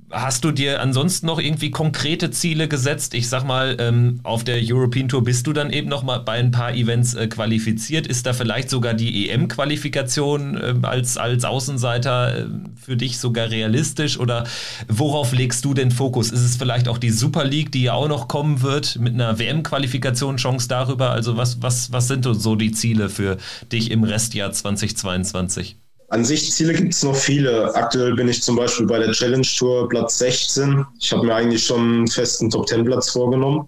Hast 0.09 0.45
du 0.45 0.51
dir 0.51 0.79
ansonsten 0.79 1.25
noch 1.25 1.37
irgendwie 1.37 1.69
konkrete 1.69 2.31
Ziele 2.31 2.69
gesetzt? 2.69 3.13
Ich 3.13 3.27
sag 3.27 3.43
mal, 3.43 3.75
ähm, 3.77 4.21
auf 4.23 4.45
der 4.45 4.61
European 4.63 5.09
Tour 5.09 5.21
bist 5.21 5.45
du 5.47 5.51
dann 5.51 5.69
eben 5.69 5.89
noch 5.89 6.01
mal 6.01 6.19
bei 6.19 6.39
ein 6.39 6.51
paar 6.51 6.73
Events 6.73 7.13
äh, 7.13 7.27
qualifiziert. 7.27 8.07
Ist 8.07 8.25
da 8.25 8.31
vielleicht 8.31 8.69
sogar 8.69 8.93
die 8.93 9.29
EM-Qualifikation 9.29 10.55
äh, 10.55 10.73
als, 10.83 11.17
als 11.17 11.43
Außenseiter 11.43 12.37
äh, 12.37 12.45
für 12.81 12.95
dich 12.95 13.17
sogar 13.17 13.49
realistisch? 13.49 14.17
Oder 14.17 14.45
worauf 14.87 15.33
legst 15.33 15.65
du 15.65 15.73
den 15.73 15.91
Fokus? 15.91 16.31
Ist 16.31 16.45
es 16.45 16.55
vielleicht 16.55 16.87
auch 16.87 16.99
die 16.99 17.11
Super 17.11 17.43
League, 17.43 17.73
die 17.73 17.83
ja 17.83 17.93
auch 17.93 18.07
noch 18.07 18.29
kommen 18.29 18.61
wird, 18.61 18.97
mit 19.01 19.13
einer 19.13 19.39
WM-Qualifikation 19.39 20.37
Chance 20.37 20.69
darüber? 20.69 21.11
Also 21.11 21.35
was, 21.35 21.61
was, 21.61 21.91
was 21.91 22.07
sind 22.07 22.23
so 22.23 22.55
die 22.55 22.71
Ziele 22.71 23.09
für 23.09 23.35
dich 23.73 23.91
im 23.91 24.05
Restjahr 24.05 24.53
2022? 24.53 25.75
An 26.09 26.23
sich 26.23 26.51
Ziele 26.53 26.73
gibt 26.73 26.93
es 26.93 27.03
noch 27.03 27.15
viele. 27.15 27.73
Aktuell 27.75 28.15
bin 28.15 28.29
ich 28.29 28.41
zum 28.41 28.55
Beispiel 28.55 28.85
bei 28.85 28.97
der 28.99 29.11
Challenge 29.11 29.47
Tour 29.57 29.89
Platz 29.89 30.17
16. 30.19 30.85
Ich 30.99 31.11
habe 31.11 31.25
mir 31.25 31.35
eigentlich 31.35 31.65
schon 31.65 31.81
einen 31.81 32.07
festen 32.07 32.49
Top 32.49 32.67
10 32.67 32.85
Platz 32.85 33.09
vorgenommen. 33.09 33.67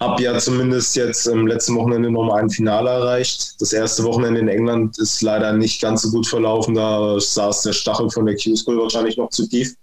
Hab 0.00 0.20
ja 0.20 0.36
zumindest 0.38 0.96
jetzt 0.96 1.26
im 1.26 1.46
letzten 1.46 1.76
Wochenende 1.76 2.10
nochmal 2.10 2.40
ein 2.40 2.50
Finale 2.50 2.90
erreicht. 2.90 3.60
Das 3.60 3.72
erste 3.72 4.02
Wochenende 4.04 4.40
in 4.40 4.48
England 4.48 4.98
ist 4.98 5.22
leider 5.22 5.52
nicht 5.52 5.80
ganz 5.80 6.02
so 6.02 6.10
gut 6.10 6.26
verlaufen. 6.26 6.74
Da 6.74 7.18
saß 7.20 7.62
der 7.62 7.72
Stachel 7.72 8.10
von 8.10 8.26
der 8.26 8.36
Q-School 8.36 8.78
wahrscheinlich 8.78 9.16
noch 9.16 9.30
zu 9.30 9.48
tief. 9.48 9.74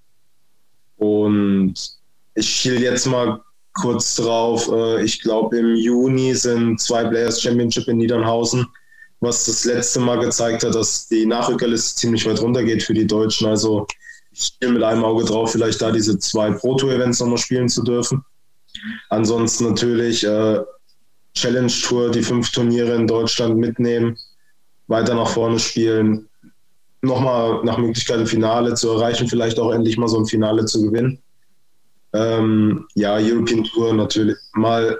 Und 0.98 1.74
ich 2.34 2.50
schiel 2.50 2.82
jetzt 2.82 3.06
mal 3.06 3.42
kurz 3.74 4.16
drauf. 4.16 4.70
Äh, 4.70 5.04
ich 5.04 5.22
glaube, 5.22 5.58
im 5.58 5.76
Juni 5.76 6.34
sind 6.36 6.82
zwei 6.82 7.06
Players 7.06 7.42
Championship 7.42 7.88
in 7.88 7.98
Niedernhausen 7.98 8.66
was 9.20 9.46
das 9.46 9.66
letzte 9.66 10.00
Mal 10.00 10.20
gezeigt 10.20 10.64
hat, 10.64 10.76
dass 10.76 11.08
die 11.08 11.26
Nachrückerliste 11.26 12.00
ziemlich 12.00 12.26
weit 12.26 12.42
runter 12.42 12.64
geht 12.64 12.84
für 12.84 12.94
die 12.94 13.08
Deutschen. 13.08 13.48
Also 13.48 13.88
ich 14.32 14.44
stehe 14.44 14.72
mit 14.72 14.84
einem 14.84 15.04
Auge 15.04 15.24
drauf, 15.24 15.52
vielleicht 15.52 15.82
da 15.82 15.92
diese 15.92 16.20
zwei 16.20 16.52
Pro-Tour-Events 16.52 17.20
nochmal 17.20 17.38
spielen 17.38 17.70
zu 17.70 17.84
dürfen. 17.84 18.24
Ansonsten 19.10 19.70
natürlich 19.70 20.24
äh, 20.26 20.60
Challenge 21.34 21.72
Tour, 21.84 22.12
die 22.12 22.22
fünf 22.22 22.52
Turniere 22.52 22.96
in 22.96 23.08
Deutschland 23.08 23.58
mitnehmen, 23.58 24.18
weiter 24.88 25.16
nach 25.16 25.30
vorne 25.30 25.60
spielen, 25.60 26.28
nochmal 27.02 27.64
nach 27.64 27.78
Möglichkeit 27.78 28.20
ein 28.20 28.28
Finale 28.28 28.74
zu 28.74 28.92
erreichen, 28.92 29.28
vielleicht 29.28 29.60
auch 29.60 29.72
endlich 29.72 29.98
mal 29.98 30.08
so 30.08 30.20
ein 30.20 30.26
Finale 30.26 30.66
zu 30.66 30.82
gewinnen. 30.82 31.22
Ähm, 32.14 32.86
ja, 32.96 33.16
European 33.16 33.64
Tour 33.64 33.94
natürlich 33.94 34.38
mal 34.54 35.00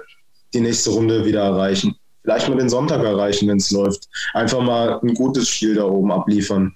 die 0.52 0.60
nächste 0.60 0.90
Runde 0.90 1.24
wieder 1.24 1.42
erreichen 1.42 1.96
vielleicht 2.26 2.48
mal 2.48 2.58
den 2.58 2.68
Sonntag 2.68 3.04
erreichen, 3.04 3.48
wenn 3.48 3.58
es 3.58 3.70
läuft. 3.70 4.08
Einfach 4.34 4.60
mal 4.60 4.98
ein 5.00 5.14
gutes 5.14 5.48
Spiel 5.48 5.76
da 5.76 5.84
oben 5.84 6.10
abliefern. 6.10 6.74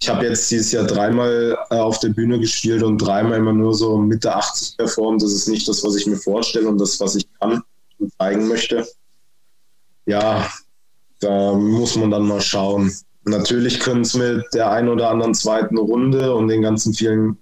Ich 0.00 0.08
habe 0.08 0.24
jetzt 0.24 0.48
dieses 0.50 0.70
Jahr 0.70 0.84
dreimal 0.84 1.58
äh, 1.70 1.76
auf 1.76 1.98
der 1.98 2.10
Bühne 2.10 2.38
gespielt 2.38 2.82
und 2.82 2.98
dreimal 2.98 3.38
immer 3.38 3.52
nur 3.52 3.74
so 3.74 3.98
Mitte 3.98 4.32
80 4.32 4.76
performt. 4.76 5.20
Das 5.20 5.32
ist 5.32 5.48
nicht 5.48 5.66
das, 5.66 5.82
was 5.82 5.96
ich 5.96 6.06
mir 6.06 6.16
vorstelle 6.16 6.68
und 6.68 6.80
das, 6.80 7.00
was 7.00 7.16
ich 7.16 7.26
kann 7.40 7.62
und 7.98 8.12
zeigen 8.18 8.46
möchte. 8.46 8.86
Ja, 10.06 10.48
da 11.18 11.54
muss 11.54 11.96
man 11.96 12.12
dann 12.12 12.28
mal 12.28 12.40
schauen. 12.40 12.92
Natürlich 13.24 13.80
können 13.80 14.02
es 14.02 14.14
mit 14.14 14.44
der 14.54 14.70
einen 14.70 14.90
oder 14.90 15.10
anderen 15.10 15.34
zweiten 15.34 15.78
Runde 15.78 16.34
und 16.34 16.48
den 16.48 16.62
ganzen 16.62 16.94
vielen 16.94 17.38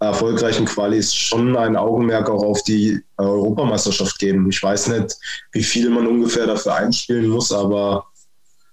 erfolgreichen 0.00 0.64
Qualis 0.64 1.14
schon 1.14 1.56
ein 1.56 1.76
Augenmerk 1.76 2.30
auch 2.30 2.42
auf 2.42 2.62
die 2.62 3.00
Europameisterschaft 3.16 4.18
geben. 4.18 4.48
Ich 4.48 4.62
weiß 4.62 4.88
nicht, 4.88 5.16
wie 5.52 5.62
viel 5.62 5.90
man 5.90 6.06
ungefähr 6.06 6.46
dafür 6.46 6.76
einspielen 6.76 7.28
muss, 7.28 7.50
aber 7.50 8.06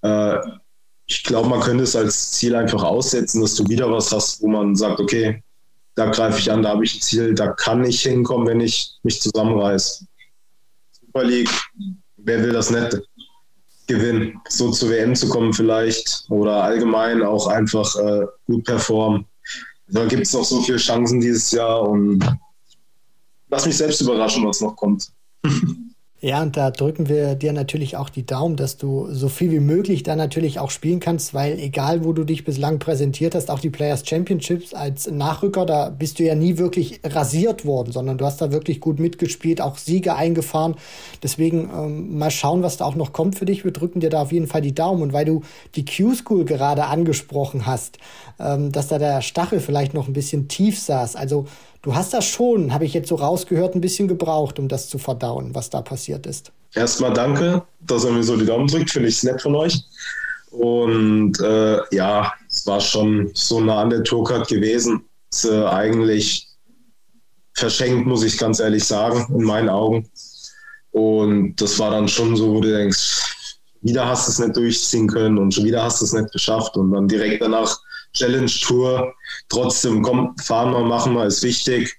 äh, 0.03 0.37
ich 1.07 1.23
glaube, 1.23 1.49
man 1.49 1.61
könnte 1.61 1.83
es 1.83 1.95
als 1.95 2.31
Ziel 2.33 2.55
einfach 2.55 2.83
aussetzen, 2.83 3.41
dass 3.41 3.55
du 3.55 3.67
wieder 3.67 3.91
was 3.91 4.11
hast, 4.11 4.41
wo 4.41 4.47
man 4.47 4.75
sagt, 4.75 4.99
okay, 4.99 5.43
da 5.95 6.07
greife 6.07 6.39
ich 6.39 6.51
an, 6.51 6.61
da 6.61 6.69
habe 6.69 6.83
ich 6.83 6.95
ein 6.95 7.01
Ziel, 7.01 7.33
da 7.33 7.47
kann 7.53 7.83
ich 7.85 8.01
hinkommen, 8.01 8.47
wenn 8.47 8.61
ich 8.61 8.93
mich 9.03 9.21
zusammenreiße. 9.21 10.05
Super 10.91 11.23
League, 11.23 11.49
wer 12.17 12.43
will 12.43 12.51
das 12.51 12.69
nicht 12.69 13.01
gewinnen? 13.87 14.39
So 14.49 14.71
zur 14.71 14.89
WM 14.89 15.15
zu 15.15 15.29
kommen 15.29 15.53
vielleicht 15.53 16.25
oder 16.29 16.63
allgemein 16.63 17.23
auch 17.23 17.47
einfach 17.47 17.95
äh, 17.95 18.25
gut 18.45 18.65
performen 18.65 19.25
da 19.87 20.05
gibt 20.05 20.23
es 20.23 20.33
noch 20.33 20.43
so 20.43 20.61
viele 20.61 20.77
Chancen 20.77 21.19
dieses 21.19 21.51
Jahr 21.51 21.81
und 21.87 22.23
lass 23.49 23.65
mich 23.65 23.77
selbst 23.77 24.01
überraschen, 24.01 24.45
was 24.45 24.61
noch 24.61 24.75
kommt. 24.75 25.11
Ja, 26.21 26.41
und 26.41 26.55
da 26.55 26.71
drücken 26.71 27.09
wir 27.09 27.35
dir 27.35 27.51
natürlich 27.51 27.97
auch 27.97 28.09
die 28.09 28.25
Daumen, 28.25 28.55
dass 28.55 28.77
du 28.77 29.07
so 29.11 29.27
viel 29.27 29.51
wie 29.51 29.59
möglich 29.59 30.01
da 30.01 30.15
natürlich 30.15 30.59
auch 30.59 30.71
spielen 30.71 31.01
kannst, 31.01 31.33
weil 31.33 31.59
egal, 31.59 32.05
wo 32.05 32.13
du 32.13 32.23
dich 32.23 32.45
bislang 32.45 32.79
präsentiert 32.79 33.35
hast, 33.35 33.51
auch 33.51 33.59
die 33.59 33.69
Players 33.69 34.07
Championships 34.07 34.73
als 34.73 35.11
Nachrücker, 35.11 35.65
da 35.65 35.89
bist 35.89 36.17
du 36.17 36.23
ja 36.23 36.33
nie 36.33 36.57
wirklich 36.57 37.01
rasiert 37.03 37.65
worden, 37.65 37.91
sondern 37.91 38.17
du 38.17 38.25
hast 38.25 38.41
da 38.41 38.51
wirklich 38.53 38.79
gut 38.79 38.97
mitgespielt, 38.97 39.59
auch 39.59 39.77
Siege 39.77 40.15
eingefahren. 40.15 40.75
Deswegen 41.21 41.69
ähm, 41.71 42.17
mal 42.17 42.31
schauen, 42.31 42.63
was 42.63 42.77
da 42.77 42.85
auch 42.85 42.95
noch 42.95 43.11
kommt 43.11 43.37
für 43.37 43.45
dich. 43.45 43.65
Wir 43.65 43.73
drücken 43.73 43.99
dir 43.99 44.09
da 44.09 44.21
auf 44.21 44.31
jeden 44.31 44.47
Fall 44.47 44.61
die 44.61 44.73
Daumen. 44.73 45.03
Und 45.03 45.13
weil 45.13 45.25
du 45.25 45.41
die 45.75 45.83
Q-School 45.83 46.45
gerade 46.45 46.85
angesprochen 46.85 47.65
hast, 47.65 47.99
ähm, 48.39 48.71
dass 48.71 48.87
da 48.87 48.97
der 48.97 49.21
Stachel 49.21 49.59
vielleicht 49.59 49.93
noch 49.93 50.07
ein 50.07 50.13
bisschen 50.13 50.47
tief 50.47 50.79
saß. 50.79 51.17
Also 51.17 51.45
Du 51.85 51.93
hast 51.93 52.15
das 52.15 52.25
schon, 52.25 52.73
habe 52.73 52.83
ich 52.83 52.95
jetzt 52.95 53.09
so 53.09 53.13
rausgehört, 53.13 53.75
ein 53.75 53.79
bisschen 53.79 54.07
gebraucht, 54.07 54.57
um 54.57 54.67
das 54.67 54.89
zu 54.89 54.97
verdauen, 54.97 55.53
was 55.53 55.69
da 55.69 55.83
passiert 55.83 56.25
ist. 56.25 56.51
Erstmal 56.73 57.13
danke, 57.13 57.61
dass 57.81 58.05
er 58.05 58.11
mir 58.11 58.23
so 58.23 58.35
die 58.35 58.45
Daumen 58.47 58.65
drückt, 58.65 58.89
finde 58.89 59.07
ich 59.07 59.17
es 59.17 59.23
nett 59.23 59.39
von 59.39 59.53
euch. 59.53 59.83
Und 60.49 61.39
äh, 61.41 61.77
ja, 61.95 62.33
es 62.49 62.65
war 62.65 62.81
schon 62.81 63.29
so 63.35 63.59
nah 63.59 63.83
an 63.83 63.91
der 63.91 64.03
Tourcard 64.03 64.47
gewesen. 64.47 65.03
Es, 65.31 65.45
äh, 65.45 65.63
eigentlich 65.63 66.47
verschenkt, 67.53 68.07
muss 68.07 68.23
ich 68.23 68.39
ganz 68.39 68.59
ehrlich 68.59 68.83
sagen, 68.83 69.31
in 69.37 69.43
meinen 69.43 69.69
Augen. 69.69 70.09
Und 70.89 71.55
das 71.57 71.77
war 71.77 71.91
dann 71.91 72.07
schon 72.07 72.35
so, 72.35 72.51
wo 72.51 72.61
du 72.61 72.75
denkst, 72.75 73.21
wieder 73.81 74.07
hast 74.07 74.27
du 74.27 74.31
es 74.31 74.39
nicht 74.39 74.57
durchziehen 74.57 75.05
können 75.05 75.37
und 75.37 75.53
schon 75.53 75.65
wieder 75.65 75.83
hast 75.83 76.01
du 76.01 76.05
es 76.05 76.13
nicht 76.13 76.31
geschafft. 76.31 76.77
Und 76.77 76.93
dann 76.93 77.07
direkt 77.07 77.43
danach 77.43 77.77
Challenge 78.15 78.51
Tour. 78.63 79.13
Trotzdem, 79.49 80.01
komm, 80.01 80.35
fahren 80.37 80.71
wir, 80.71 80.83
machen 80.83 81.13
wir, 81.13 81.25
ist 81.25 81.43
wichtig. 81.43 81.95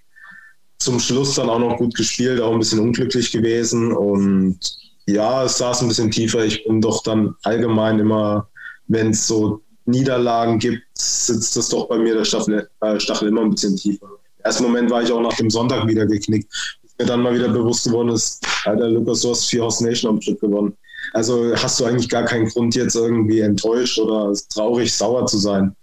Zum 0.78 0.98
Schluss 0.98 1.34
dann 1.36 1.48
auch 1.48 1.58
noch 1.58 1.76
gut 1.76 1.94
gespielt, 1.94 2.40
auch 2.40 2.52
ein 2.52 2.58
bisschen 2.58 2.80
unglücklich 2.80 3.30
gewesen. 3.30 3.92
Und 3.92 4.58
ja, 5.06 5.44
es 5.44 5.58
saß 5.58 5.82
ein 5.82 5.88
bisschen 5.88 6.10
tiefer. 6.10 6.44
Ich 6.44 6.64
bin 6.64 6.80
doch 6.80 7.02
dann 7.02 7.34
allgemein 7.44 7.98
immer, 7.98 8.48
wenn 8.88 9.10
es 9.10 9.26
so 9.26 9.62
Niederlagen 9.84 10.58
gibt, 10.58 10.82
sitzt 10.98 11.56
das 11.56 11.68
doch 11.68 11.88
bei 11.88 11.98
mir 11.98 12.14
der 12.14 12.24
Stachel, 12.24 12.68
äh, 12.80 12.98
Stachel 12.98 13.28
immer 13.28 13.42
ein 13.42 13.50
bisschen 13.50 13.76
tiefer. 13.76 14.08
Im 14.44 14.64
Moment 14.64 14.90
war 14.90 15.02
ich 15.02 15.10
auch 15.10 15.20
nach 15.20 15.36
dem 15.36 15.50
Sonntag 15.50 15.86
wieder 15.86 16.06
geknickt. 16.06 16.50
Bis 16.82 16.92
mir 16.98 17.06
dann 17.06 17.22
mal 17.22 17.34
wieder 17.34 17.48
bewusst 17.48 17.84
geworden 17.84 18.10
ist, 18.10 18.44
Alter, 18.64 18.88
Lukas, 18.88 19.20
du 19.20 19.30
hast 19.30 19.46
vier 19.46 19.62
House 19.62 19.80
Nation 19.80 20.14
am 20.14 20.20
Stück 20.20 20.40
gewonnen. 20.40 20.76
Also 21.12 21.52
hast 21.56 21.78
du 21.78 21.84
eigentlich 21.84 22.08
gar 22.08 22.24
keinen 22.24 22.48
Grund, 22.48 22.74
jetzt 22.74 22.94
irgendwie 22.94 23.40
enttäuscht 23.40 23.98
oder 23.98 24.32
traurig, 24.52 24.92
sauer 24.92 25.26
zu 25.26 25.38
sein 25.38 25.74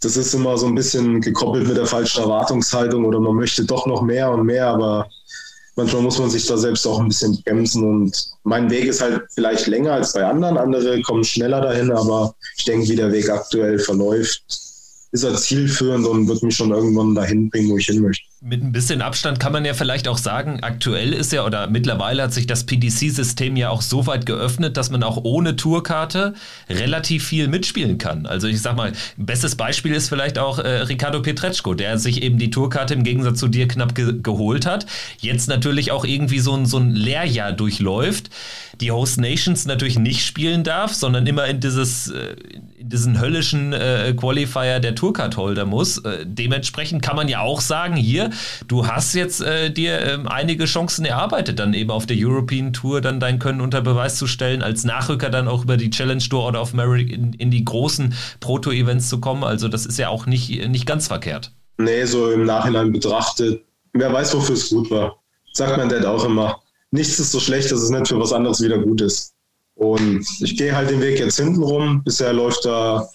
das 0.00 0.16
ist 0.16 0.34
immer 0.34 0.56
so 0.58 0.66
ein 0.66 0.74
bisschen 0.74 1.20
gekoppelt 1.20 1.66
mit 1.66 1.76
der 1.76 1.86
falschen 1.86 2.22
Erwartungshaltung 2.22 3.04
oder 3.04 3.20
man 3.20 3.36
möchte 3.36 3.64
doch 3.64 3.86
noch 3.86 4.02
mehr 4.02 4.30
und 4.30 4.44
mehr, 4.44 4.66
aber 4.68 5.08
manchmal 5.76 6.02
muss 6.02 6.18
man 6.18 6.30
sich 6.30 6.46
da 6.46 6.56
selbst 6.56 6.86
auch 6.86 7.00
ein 7.00 7.08
bisschen 7.08 7.40
bremsen 7.42 7.84
und 7.84 8.32
mein 8.44 8.70
Weg 8.70 8.86
ist 8.86 9.00
halt 9.00 9.22
vielleicht 9.34 9.66
länger 9.66 9.94
als 9.94 10.12
bei 10.12 10.24
anderen, 10.24 10.58
andere 10.58 11.00
kommen 11.02 11.24
schneller 11.24 11.60
dahin, 11.60 11.90
aber 11.90 12.34
ich 12.56 12.64
denke, 12.64 12.88
wie 12.88 12.96
der 12.96 13.12
Weg 13.12 13.28
aktuell 13.30 13.78
verläuft, 13.78 14.69
ist 15.12 15.24
er 15.24 15.34
zielführend 15.34 16.06
und 16.06 16.28
wird 16.28 16.42
mich 16.42 16.54
schon 16.54 16.70
irgendwann 16.70 17.14
dahin 17.14 17.50
bringen, 17.50 17.70
wo 17.70 17.78
ich 17.78 17.86
hin 17.86 18.00
möchte. 18.00 18.24
Mit 18.42 18.62
ein 18.62 18.72
bisschen 18.72 19.02
Abstand 19.02 19.40
kann 19.40 19.52
man 19.52 19.64
ja 19.64 19.74
vielleicht 19.74 20.06
auch 20.06 20.16
sagen, 20.16 20.60
aktuell 20.62 21.12
ist 21.12 21.32
ja 21.32 21.44
oder 21.44 21.66
mittlerweile 21.66 22.22
hat 22.22 22.32
sich 22.32 22.46
das 22.46 22.64
PDC-System 22.64 23.56
ja 23.56 23.70
auch 23.70 23.82
so 23.82 24.06
weit 24.06 24.24
geöffnet, 24.24 24.76
dass 24.76 24.90
man 24.90 25.02
auch 25.02 25.18
ohne 25.24 25.56
Tourkarte 25.56 26.34
relativ 26.70 27.26
viel 27.26 27.48
mitspielen 27.48 27.98
kann. 27.98 28.24
Also 28.24 28.46
ich 28.46 28.62
sag 28.62 28.76
mal, 28.76 28.92
bestes 29.16 29.56
Beispiel 29.56 29.92
ist 29.92 30.08
vielleicht 30.08 30.38
auch 30.38 30.58
äh, 30.58 30.68
Ricardo 30.82 31.20
Pietreczko, 31.20 31.74
der 31.74 31.98
sich 31.98 32.22
eben 32.22 32.38
die 32.38 32.50
Tourkarte 32.50 32.94
im 32.94 33.02
Gegensatz 33.02 33.40
zu 33.40 33.48
dir 33.48 33.66
knapp 33.66 33.94
ge 33.94 34.20
geholt 34.22 34.64
hat, 34.64 34.86
jetzt 35.18 35.48
natürlich 35.48 35.90
auch 35.90 36.04
irgendwie 36.04 36.40
so 36.40 36.54
ein, 36.54 36.66
so 36.66 36.78
ein 36.78 36.92
Lehrjahr 36.92 37.52
durchläuft, 37.52 38.30
die 38.80 38.90
Host 38.90 39.18
Nations 39.18 39.66
natürlich 39.66 39.98
nicht 39.98 40.24
spielen 40.24 40.64
darf, 40.64 40.94
sondern 40.94 41.26
immer 41.26 41.46
in 41.46 41.60
dieses 41.60 42.08
äh, 42.08 42.36
in 42.78 42.88
diesen 42.88 43.20
höllischen 43.20 43.74
äh, 43.74 44.14
Qualifier 44.16 44.80
der 44.80 44.94
Tourcard-Holder 45.00 45.64
muss. 45.64 45.98
Äh, 45.98 46.26
dementsprechend 46.26 47.00
kann 47.00 47.16
man 47.16 47.26
ja 47.26 47.40
auch 47.40 47.62
sagen, 47.62 47.96
hier, 47.96 48.30
du 48.68 48.86
hast 48.86 49.14
jetzt 49.14 49.40
äh, 49.40 49.70
dir 49.70 49.98
ähm, 50.00 50.28
einige 50.28 50.66
Chancen 50.66 51.06
erarbeitet, 51.06 51.58
dann 51.58 51.72
eben 51.72 51.90
auf 51.90 52.04
der 52.04 52.18
European 52.18 52.74
Tour 52.74 53.00
dann 53.00 53.18
dein 53.18 53.38
Können 53.38 53.62
unter 53.62 53.80
Beweis 53.80 54.16
zu 54.16 54.26
stellen, 54.26 54.62
als 54.62 54.84
Nachrücker 54.84 55.30
dann 55.30 55.48
auch 55.48 55.64
über 55.64 55.78
die 55.78 55.88
Challenge 55.88 56.22
Tour 56.22 56.46
oder 56.46 56.60
auf 56.60 56.74
Mary 56.74 57.02
in, 57.02 57.32
in 57.32 57.50
die 57.50 57.64
großen 57.64 58.14
Proto-Events 58.40 59.08
zu 59.08 59.20
kommen. 59.20 59.42
Also 59.42 59.68
das 59.68 59.86
ist 59.86 59.98
ja 59.98 60.10
auch 60.10 60.26
nicht, 60.26 60.68
nicht 60.68 60.84
ganz 60.84 61.08
verkehrt. 61.08 61.52
Nee, 61.78 62.04
so 62.04 62.30
im 62.30 62.44
Nachhinein 62.44 62.92
betrachtet, 62.92 63.64
wer 63.94 64.12
weiß, 64.12 64.34
wofür 64.34 64.54
es 64.54 64.68
gut 64.68 64.90
war. 64.90 65.16
Sagt 65.54 65.78
mein 65.78 65.88
Dad 65.88 66.04
auch 66.04 66.24
immer. 66.26 66.60
Nichts 66.90 67.18
ist 67.18 67.32
so 67.32 67.40
schlecht, 67.40 67.72
dass 67.72 67.80
es 67.80 67.88
nicht 67.88 68.08
für 68.08 68.20
was 68.20 68.34
anderes 68.34 68.60
wieder 68.60 68.78
gut 68.78 69.00
ist. 69.00 69.32
Und 69.76 70.26
ich 70.40 70.58
gehe 70.58 70.76
halt 70.76 70.90
den 70.90 71.00
Weg 71.00 71.18
jetzt 71.18 71.38
hinten 71.38 71.62
rum. 71.62 72.02
Bisher 72.04 72.34
läuft 72.34 72.66
da 72.66 73.08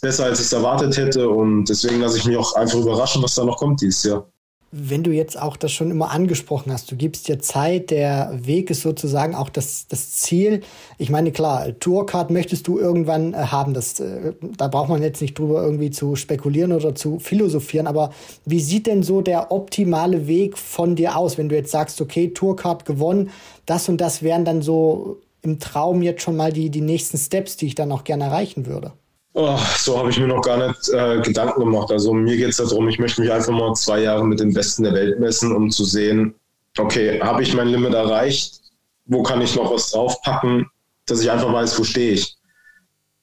besser, 0.00 0.24
als 0.24 0.40
ich 0.40 0.46
es 0.46 0.52
erwartet 0.52 0.96
hätte. 0.96 1.28
Und 1.28 1.66
deswegen 1.66 2.00
lasse 2.00 2.18
ich 2.18 2.24
mich 2.24 2.36
auch 2.36 2.54
einfach 2.54 2.78
überraschen, 2.78 3.22
was 3.22 3.34
da 3.34 3.44
noch 3.44 3.58
kommt 3.58 3.80
dieses 3.80 4.02
Jahr 4.04 4.26
wenn 4.72 5.02
du 5.02 5.10
jetzt 5.10 5.40
auch 5.40 5.56
das 5.56 5.72
schon 5.72 5.90
immer 5.90 6.12
angesprochen 6.12 6.72
hast, 6.72 6.90
du 6.92 6.96
gibst 6.96 7.26
dir 7.26 7.40
Zeit, 7.40 7.90
der 7.90 8.30
Weg 8.32 8.70
ist 8.70 8.82
sozusagen 8.82 9.34
auch 9.34 9.48
das, 9.48 9.88
das 9.88 10.12
Ziel. 10.12 10.60
Ich 10.96 11.10
meine, 11.10 11.32
klar, 11.32 11.76
Tourcard 11.80 12.30
möchtest 12.30 12.68
du 12.68 12.78
irgendwann 12.78 13.34
äh, 13.34 13.38
haben. 13.38 13.74
Das, 13.74 13.98
äh, 13.98 14.32
da 14.56 14.68
braucht 14.68 14.88
man 14.88 15.02
jetzt 15.02 15.20
nicht 15.20 15.36
drüber 15.36 15.62
irgendwie 15.62 15.90
zu 15.90 16.14
spekulieren 16.14 16.72
oder 16.72 16.94
zu 16.94 17.18
philosophieren. 17.18 17.88
Aber 17.88 18.12
wie 18.44 18.60
sieht 18.60 18.86
denn 18.86 19.02
so 19.02 19.22
der 19.22 19.50
optimale 19.50 20.28
Weg 20.28 20.56
von 20.56 20.94
dir 20.94 21.16
aus, 21.16 21.36
wenn 21.36 21.48
du 21.48 21.56
jetzt 21.56 21.72
sagst, 21.72 22.00
okay, 22.00 22.28
Tourcard 22.28 22.84
gewonnen, 22.84 23.30
das 23.66 23.88
und 23.88 24.00
das 24.00 24.22
wären 24.22 24.44
dann 24.44 24.62
so 24.62 25.18
im 25.42 25.58
Traum 25.58 26.00
jetzt 26.02 26.22
schon 26.22 26.36
mal 26.36 26.52
die, 26.52 26.70
die 26.70 26.80
nächsten 26.80 27.18
Steps, 27.18 27.56
die 27.56 27.66
ich 27.66 27.74
dann 27.74 27.90
auch 27.90 28.04
gerne 28.04 28.24
erreichen 28.24 28.66
würde? 28.66 28.92
Oh, 29.32 29.58
so 29.78 29.96
habe 29.96 30.10
ich 30.10 30.18
mir 30.18 30.26
noch 30.26 30.42
gar 30.42 30.66
nicht 30.68 30.88
äh, 30.88 31.20
Gedanken 31.20 31.60
gemacht. 31.60 31.90
Also 31.92 32.12
mir 32.12 32.36
geht 32.36 32.48
es 32.48 32.56
darum, 32.56 32.88
ich 32.88 32.98
möchte 32.98 33.20
mich 33.20 33.30
einfach 33.30 33.52
mal 33.52 33.74
zwei 33.74 34.00
Jahre 34.00 34.24
mit 34.24 34.40
den 34.40 34.52
Besten 34.52 34.82
der 34.82 34.92
Welt 34.92 35.20
messen, 35.20 35.54
um 35.54 35.70
zu 35.70 35.84
sehen, 35.84 36.34
okay, 36.78 37.20
habe 37.20 37.42
ich 37.42 37.54
mein 37.54 37.68
Limit 37.68 37.94
erreicht? 37.94 38.60
Wo 39.06 39.22
kann 39.22 39.40
ich 39.40 39.54
noch 39.54 39.72
was 39.72 39.90
draufpacken, 39.90 40.66
dass 41.06 41.20
ich 41.20 41.30
einfach 41.30 41.52
weiß, 41.52 41.78
wo 41.78 41.84
stehe 41.84 42.12
ich? 42.12 42.36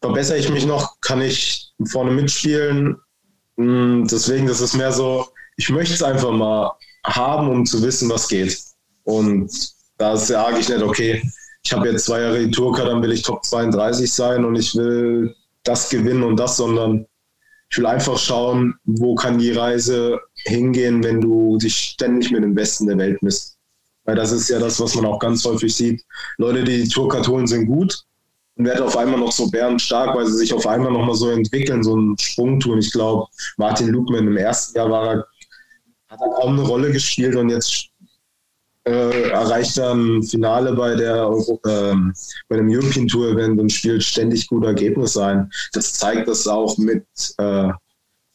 Verbessere 0.02 0.38
ich 0.38 0.50
mich 0.50 0.66
noch? 0.66 1.00
Kann 1.02 1.22
ich 1.22 1.74
vorne 1.90 2.12
mitspielen? 2.12 2.98
Hm, 3.58 4.08
deswegen, 4.10 4.48
das 4.48 4.62
ist 4.62 4.76
mehr 4.76 4.94
so, 4.94 5.28
ich 5.58 5.70
möchte 5.70 5.94
es 5.94 6.04
einfach 6.04 6.32
mal 6.32 6.72
haben, 7.06 7.50
um 7.50 7.66
zu 7.66 7.82
wissen, 7.82 8.10
was 8.10 8.28
geht. 8.30 8.58
Und 9.04 9.52
da 9.98 10.16
sage 10.16 10.60
ich 10.60 10.70
nicht, 10.70 10.82
okay, 10.82 11.22
ich 11.64 11.74
habe 11.74 11.90
jetzt 11.90 12.06
zwei 12.06 12.22
Jahre 12.22 12.46
die 12.46 12.52
Tourka, 12.52 12.86
dann 12.86 13.02
will 13.02 13.12
ich 13.12 13.24
Top 13.24 13.44
32 13.44 14.12
sein 14.12 14.46
und 14.46 14.56
ich 14.56 14.74
will 14.76 15.36
das 15.68 15.90
gewinnen 15.90 16.24
und 16.24 16.38
das, 16.38 16.58
sondern 16.58 17.06
ich 17.70 17.78
will 17.78 17.86
einfach 17.86 18.18
schauen, 18.18 18.76
wo 18.86 19.16
kann 19.16 19.38
die 19.38 19.52
Reise 19.52 20.20
hingehen, 20.46 21.04
wenn 21.04 21.20
du 21.20 21.58
dich 21.58 21.76
ständig 21.76 22.32
mit 22.32 22.44
dem 22.44 22.56
Besten 22.56 22.88
der 22.88 22.98
Welt 22.98 23.22
misst. 23.22 23.58
Weil 24.06 24.16
das 24.16 24.32
ist 24.32 24.50
ja 24.50 24.58
das, 24.58 24.80
was 24.80 24.96
man 24.96 25.06
auch 25.06 25.20
ganz 25.20 25.44
häufig 25.44 25.76
sieht. 25.76 26.02
Leute, 26.38 26.64
die 26.64 26.84
die 26.84 26.88
Tourcard 26.88 27.28
holen, 27.28 27.46
sind 27.46 27.66
gut 27.66 28.06
und 28.56 28.66
werden 28.66 28.86
auf 28.86 28.96
einmal 28.96 29.20
noch 29.20 29.34
so 29.34 29.50
bärenstark, 29.50 30.16
weil 30.16 30.26
sie 30.28 30.38
sich 30.38 30.54
auf 30.54 30.66
einmal 30.66 30.92
noch 30.92 31.06
mal 31.06 31.16
so 31.16 31.30
entwickeln, 31.30 31.84
so 31.84 31.94
einen 31.94 32.18
Sprung 32.18 32.60
tun. 32.60 32.80
Ich 32.80 32.92
glaube, 32.92 33.28
Martin 33.58 33.90
Lukman 33.90 34.28
im 34.28 34.38
ersten 34.38 34.78
Jahr 34.78 34.90
war 34.90 35.08
er, 35.08 35.28
hat 36.08 36.22
er 36.22 36.30
kaum 36.40 36.54
eine 36.54 36.68
Rolle 36.68 36.92
gespielt 36.92 37.36
und 37.36 37.50
jetzt 37.50 37.90
äh, 38.88 39.30
erreicht 39.30 39.78
dann 39.78 40.24
Finale 40.24 40.74
bei 40.74 40.96
der 40.96 41.30
äh, 41.66 41.96
bei 42.48 42.56
dem 42.56 42.70
European 42.70 43.08
Tour 43.08 43.30
Event 43.30 43.60
und 43.60 43.72
spielt 43.72 44.04
ständig 44.04 44.48
gute 44.48 44.68
Ergebnisse 44.68 45.26
ein. 45.26 45.52
Das 45.74 45.94
zeigt, 45.94 46.28
dass 46.28 46.48
auch 46.48 46.78
mit 46.78 47.06
äh, 47.38 47.70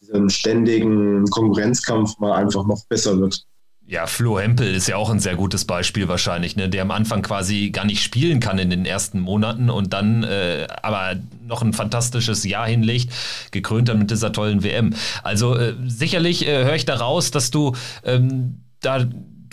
diesem 0.01 0.29
ständigen 0.29 1.25
Konkurrenzkampf 1.25 2.17
mal 2.19 2.33
einfach 2.33 2.65
noch 2.65 2.85
besser 2.87 3.19
wird. 3.19 3.45
Ja, 3.85 4.07
Flo 4.07 4.39
Hempel 4.39 4.73
ist 4.73 4.87
ja 4.87 4.95
auch 4.95 5.09
ein 5.09 5.19
sehr 5.19 5.35
gutes 5.35 5.65
Beispiel 5.65 6.07
wahrscheinlich, 6.07 6.55
ne? 6.55 6.69
der 6.69 6.83
am 6.83 6.91
Anfang 6.91 7.21
quasi 7.21 7.69
gar 7.69 7.83
nicht 7.83 8.01
spielen 8.01 8.39
kann 8.39 8.57
in 8.57 8.69
den 8.69 8.85
ersten 8.85 9.19
Monaten 9.19 9.69
und 9.69 9.91
dann 9.91 10.23
äh, 10.23 10.67
aber 10.81 11.15
noch 11.45 11.61
ein 11.61 11.73
fantastisches 11.73 12.45
Jahr 12.45 12.65
hinlegt, 12.65 13.11
gekrönt 13.51 13.89
dann 13.89 13.99
mit 13.99 14.09
dieser 14.09 14.31
tollen 14.31 14.63
WM. 14.63 14.93
Also 15.21 15.57
äh, 15.57 15.73
sicherlich 15.85 16.47
äh, 16.47 16.63
höre 16.63 16.75
ich 16.75 16.85
da 16.85 16.95
raus, 16.95 17.31
dass 17.31 17.51
du 17.51 17.75
ähm, 18.05 18.61
da 18.79 19.05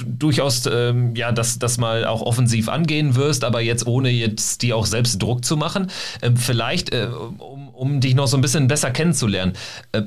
durchaus 0.06 0.66
ähm, 0.66 1.14
ja 1.14 1.32
das, 1.32 1.58
das 1.58 1.78
mal 1.78 2.04
auch 2.04 2.22
offensiv 2.22 2.68
angehen 2.68 3.16
wirst, 3.16 3.44
aber 3.44 3.60
jetzt 3.60 3.86
ohne 3.86 4.10
jetzt 4.10 4.62
dir 4.62 4.76
auch 4.76 4.86
selbst 4.86 5.22
Druck 5.22 5.44
zu 5.44 5.56
machen. 5.56 5.90
Ähm, 6.22 6.36
vielleicht, 6.36 6.92
äh, 6.92 7.08
um, 7.38 7.68
um 7.68 8.00
dich 8.00 8.14
noch 8.14 8.26
so 8.26 8.36
ein 8.36 8.40
bisschen 8.40 8.68
besser 8.68 8.90
kennenzulernen. 8.90 9.54
Äh, 9.92 10.02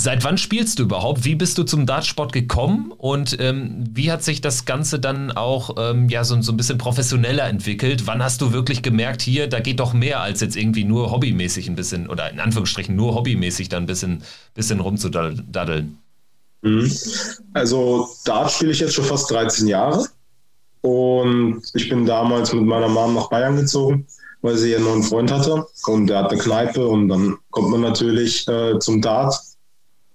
Seit 0.00 0.22
wann 0.22 0.38
spielst 0.38 0.78
du 0.78 0.84
überhaupt? 0.84 1.24
Wie 1.24 1.34
bist 1.34 1.58
du 1.58 1.64
zum 1.64 1.84
Dartsport 1.84 2.32
gekommen 2.32 2.92
und 2.96 3.36
ähm, 3.40 3.82
wie 3.90 4.12
hat 4.12 4.22
sich 4.22 4.40
das 4.40 4.64
Ganze 4.64 5.00
dann 5.00 5.32
auch 5.32 5.74
ähm, 5.76 6.08
ja, 6.08 6.22
so, 6.22 6.40
so 6.40 6.52
ein 6.52 6.56
bisschen 6.56 6.78
professioneller 6.78 7.48
entwickelt? 7.48 8.06
Wann 8.06 8.22
hast 8.22 8.40
du 8.40 8.52
wirklich 8.52 8.82
gemerkt, 8.82 9.22
hier, 9.22 9.48
da 9.48 9.58
geht 9.58 9.80
doch 9.80 9.94
mehr 9.94 10.20
als 10.20 10.40
jetzt 10.40 10.56
irgendwie 10.56 10.84
nur 10.84 11.10
hobbymäßig 11.10 11.68
ein 11.68 11.74
bisschen 11.74 12.08
oder 12.08 12.30
in 12.30 12.38
Anführungsstrichen 12.38 12.94
nur 12.94 13.16
hobbymäßig 13.16 13.70
dann 13.70 13.82
ein 13.82 13.86
bisschen, 13.86 14.22
bisschen 14.54 14.78
rumzudaddeln? 14.78 15.98
Mhm. 16.62 16.90
Also 17.54 18.08
Dart 18.24 18.50
spiele 18.50 18.72
ich 18.72 18.80
jetzt 18.80 18.94
schon 18.94 19.04
fast 19.04 19.30
13 19.30 19.68
Jahre 19.68 20.06
Und 20.80 21.62
ich 21.74 21.88
bin 21.88 22.06
damals 22.06 22.52
mit 22.52 22.64
meiner 22.64 22.88
Mom 22.88 23.14
nach 23.14 23.28
Bayern 23.30 23.56
gezogen, 23.56 24.06
weil 24.42 24.56
sie 24.56 24.74
einen 24.74 24.84
neuen 24.84 25.02
Freund 25.02 25.30
hatte. 25.30 25.66
Und 25.86 26.08
der 26.08 26.18
hat 26.18 26.32
eine 26.32 26.40
Kneipe 26.40 26.86
und 26.86 27.08
dann 27.08 27.36
kommt 27.50 27.70
man 27.70 27.80
natürlich 27.80 28.46
äh, 28.48 28.78
zum 28.78 29.00
Dart. 29.00 29.34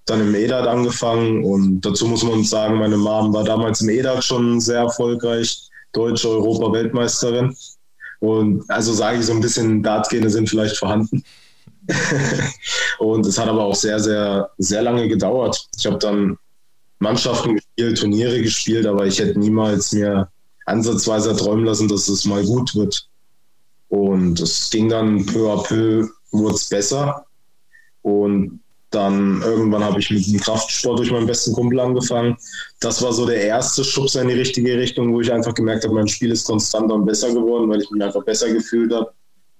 Dann 0.06 0.20
im 0.20 0.36
EDAT 0.36 0.68
angefangen 0.68 1.46
und 1.46 1.80
dazu 1.80 2.06
muss 2.08 2.24
man 2.24 2.44
sagen, 2.44 2.78
meine 2.78 2.98
Mom 2.98 3.34
war 3.34 3.46
damals 3.46 3.80
im 3.80 3.88
EDAT 3.88 4.22
schon 4.22 4.60
sehr 4.60 4.80
erfolgreich, 4.80 5.70
deutsche 5.94 6.28
Europa-Weltmeisterin. 6.28 7.56
Und 8.20 8.70
also 8.70 8.91
sage 8.94 9.20
ich 9.20 9.26
so 9.26 9.32
ein 9.32 9.39
bisschen, 9.39 9.82
Dartgene 9.82 10.30
sind 10.30 10.50
vielleicht 10.50 10.78
vorhanden. 10.78 11.24
und 13.00 13.26
es 13.26 13.38
hat 13.38 13.48
aber 13.48 13.64
auch 13.64 13.76
sehr, 13.76 14.00
sehr, 14.00 14.50
sehr 14.58 14.82
lange 14.82 15.08
gedauert. 15.08 15.68
Ich 15.78 15.86
habe 15.86 15.98
dann 15.98 16.38
Mannschaften 17.00 17.56
gespielt, 17.56 18.00
Turniere 18.00 18.42
gespielt, 18.42 18.86
aber 18.86 19.06
ich 19.06 19.20
hätte 19.20 19.38
niemals 19.38 19.92
mir 19.92 20.30
ansatzweise 20.66 21.36
träumen 21.36 21.66
lassen, 21.66 21.88
dass 21.88 22.08
es 22.08 22.26
mal 22.26 22.44
gut 22.46 22.74
wird. 22.76 23.08
Und 23.90 24.40
es 24.40 24.70
ging 24.70 24.90
dann 24.90 25.26
peu 25.26 25.52
à 25.52 25.62
peu, 25.64 26.08
wurde 26.32 26.56
es 26.56 26.70
besser. 26.70 27.26
Und 28.02 28.60
dann 28.90 29.42
irgendwann 29.42 29.84
habe 29.84 30.00
ich 30.00 30.10
mit 30.12 30.26
dem 30.28 30.40
Kraftsport 30.40 31.00
durch 31.00 31.12
meinen 31.12 31.28
besten 31.28 31.54
Kumpel 31.54 31.80
angefangen. 31.80 32.38
Das 32.80 33.02
war 33.02 33.12
so 33.12 33.26
der 33.26 33.42
erste 33.42 33.84
Schubs 33.84 34.16
in 34.16 34.28
die 34.28 34.36
richtige 34.36 34.78
Richtung, 34.78 35.14
wo 35.14 35.22
ich 35.22 35.32
einfach 35.32 35.54
gemerkt 35.54 35.84
habe, 35.84 35.96
mein 35.96 36.08
Spiel 36.08 36.32
ist 36.32 36.46
konstanter 36.46 36.96
und 36.96 37.06
besser 37.06 37.34
geworden, 37.34 37.70
weil 37.70 37.82
ich 37.82 37.90
mich 37.90 38.04
einfach 38.04 38.24
besser 38.24 38.52
gefühlt 38.52 38.94
habe. 38.94 39.12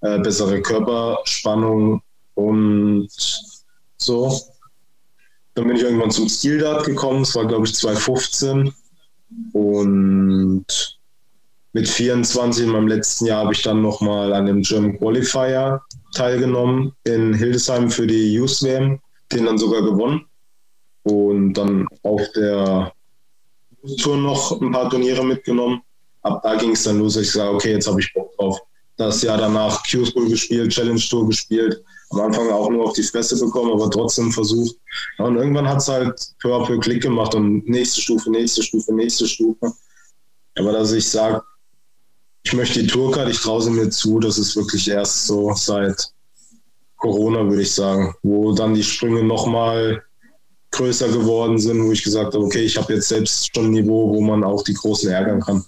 Äh, 0.02 0.20
bessere 0.20 0.60
Körperspannung 0.60 2.00
und 2.34 3.08
so. 3.96 4.40
Dann 5.54 5.68
bin 5.68 5.76
ich 5.76 5.82
irgendwann 5.82 6.10
zum 6.10 6.28
Stil-Dart 6.28 6.84
gekommen. 6.84 7.20
Das 7.20 7.34
war, 7.36 7.46
glaube 7.46 7.66
ich, 7.66 7.74
2015. 7.74 8.72
Und 9.52 10.66
mit 11.72 11.88
24 11.88 12.64
in 12.64 12.70
meinem 12.70 12.88
letzten 12.88 13.26
Jahr 13.26 13.44
habe 13.44 13.52
ich 13.52 13.62
dann 13.62 13.82
nochmal 13.82 14.32
an 14.32 14.46
dem 14.46 14.62
German 14.62 14.98
Qualifier 14.98 15.80
teilgenommen 16.14 16.92
in 17.04 17.34
Hildesheim 17.34 17.90
für 17.90 18.06
die 18.06 18.34
Youth 18.34 18.62
WM, 18.62 19.00
den 19.32 19.46
dann 19.46 19.58
sogar 19.58 19.82
gewonnen. 19.82 20.24
Und 21.02 21.54
dann 21.54 21.86
auf 22.02 22.22
der 22.34 22.92
Tour 24.00 24.16
noch 24.16 24.60
ein 24.60 24.72
paar 24.72 24.88
Turniere 24.88 25.24
mitgenommen. 25.24 25.82
Ab 26.22 26.40
da 26.42 26.54
ging 26.54 26.70
es 26.70 26.84
dann 26.84 26.98
los. 26.98 27.16
Ich 27.16 27.30
sage, 27.30 27.54
okay, 27.54 27.72
jetzt 27.72 27.86
habe 27.86 28.00
ich 28.00 28.12
Bock 28.14 28.34
drauf. 28.36 28.58
Das 28.96 29.22
Jahr 29.22 29.36
danach 29.36 29.82
Q-School 29.82 30.28
gespielt, 30.28 30.72
Challenge 30.72 31.00
Tour 31.00 31.28
gespielt. 31.28 31.84
Am 32.14 32.26
Anfang 32.26 32.50
auch 32.50 32.70
nur 32.70 32.84
auf 32.84 32.92
die 32.92 33.02
Fresse 33.02 33.38
bekommen, 33.38 33.72
aber 33.72 33.90
trotzdem 33.90 34.32
versucht. 34.32 34.76
Und 35.18 35.36
irgendwann 35.36 35.68
hat 35.68 35.78
es 35.78 35.88
halt 35.88 36.20
peu 36.40 36.54
à 36.54 36.64
peu 36.64 36.78
Klick 36.78 37.02
gemacht 37.02 37.34
und 37.34 37.68
nächste 37.68 38.00
Stufe, 38.00 38.30
nächste 38.30 38.62
Stufe, 38.62 38.94
nächste 38.94 39.26
Stufe. 39.26 39.72
Aber 40.56 40.72
dass 40.72 40.92
ich 40.92 41.08
sage, 41.08 41.42
ich 42.44 42.52
möchte 42.52 42.82
die 42.82 42.86
Tourcard, 42.86 43.28
ich 43.28 43.40
traue 43.40 43.62
sie 43.62 43.70
mir 43.70 43.90
zu, 43.90 44.20
das 44.20 44.38
ist 44.38 44.54
wirklich 44.54 44.88
erst 44.88 45.26
so 45.26 45.52
seit 45.54 46.12
Corona, 46.96 47.48
würde 47.48 47.62
ich 47.62 47.72
sagen, 47.72 48.14
wo 48.22 48.52
dann 48.52 48.74
die 48.74 48.84
Sprünge 48.84 49.22
nochmal 49.22 50.02
größer 50.70 51.08
geworden 51.08 51.58
sind, 51.58 51.84
wo 51.84 51.92
ich 51.92 52.02
gesagt 52.02 52.34
habe, 52.34 52.44
okay, 52.44 52.64
ich 52.64 52.76
habe 52.76 52.94
jetzt 52.94 53.08
selbst 53.08 53.54
schon 53.54 53.66
ein 53.66 53.70
Niveau, 53.70 54.08
wo 54.10 54.20
man 54.20 54.44
auch 54.44 54.62
die 54.62 54.74
Großen 54.74 55.10
ärgern 55.10 55.40
kann. 55.40 55.64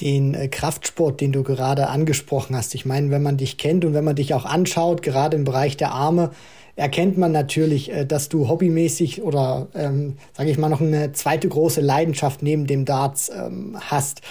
Den 0.00 0.34
äh, 0.34 0.48
Kraftsport, 0.48 1.20
den 1.20 1.32
du 1.32 1.42
gerade 1.42 1.88
angesprochen 1.88 2.56
hast, 2.56 2.74
ich 2.74 2.86
meine, 2.86 3.10
wenn 3.10 3.22
man 3.22 3.36
dich 3.36 3.58
kennt 3.58 3.84
und 3.84 3.94
wenn 3.94 4.04
man 4.04 4.16
dich 4.16 4.34
auch 4.34 4.44
anschaut, 4.44 5.02
gerade 5.02 5.36
im 5.36 5.44
Bereich 5.44 5.76
der 5.76 5.92
Arme, 5.92 6.30
erkennt 6.78 7.18
man 7.18 7.32
natürlich, 7.32 7.92
äh, 7.92 8.06
dass 8.06 8.28
du 8.28 8.48
hobbymäßig 8.48 9.22
oder, 9.22 9.68
ähm, 9.74 10.14
sage 10.32 10.50
ich 10.50 10.58
mal, 10.58 10.68
noch 10.68 10.80
eine 10.80 11.12
zweite 11.12 11.48
große 11.48 11.80
Leidenschaft 11.80 12.42
neben 12.42 12.66
dem 12.66 12.84
Darts 12.84 13.30
ähm, 13.30 13.76
hast. 13.80 14.22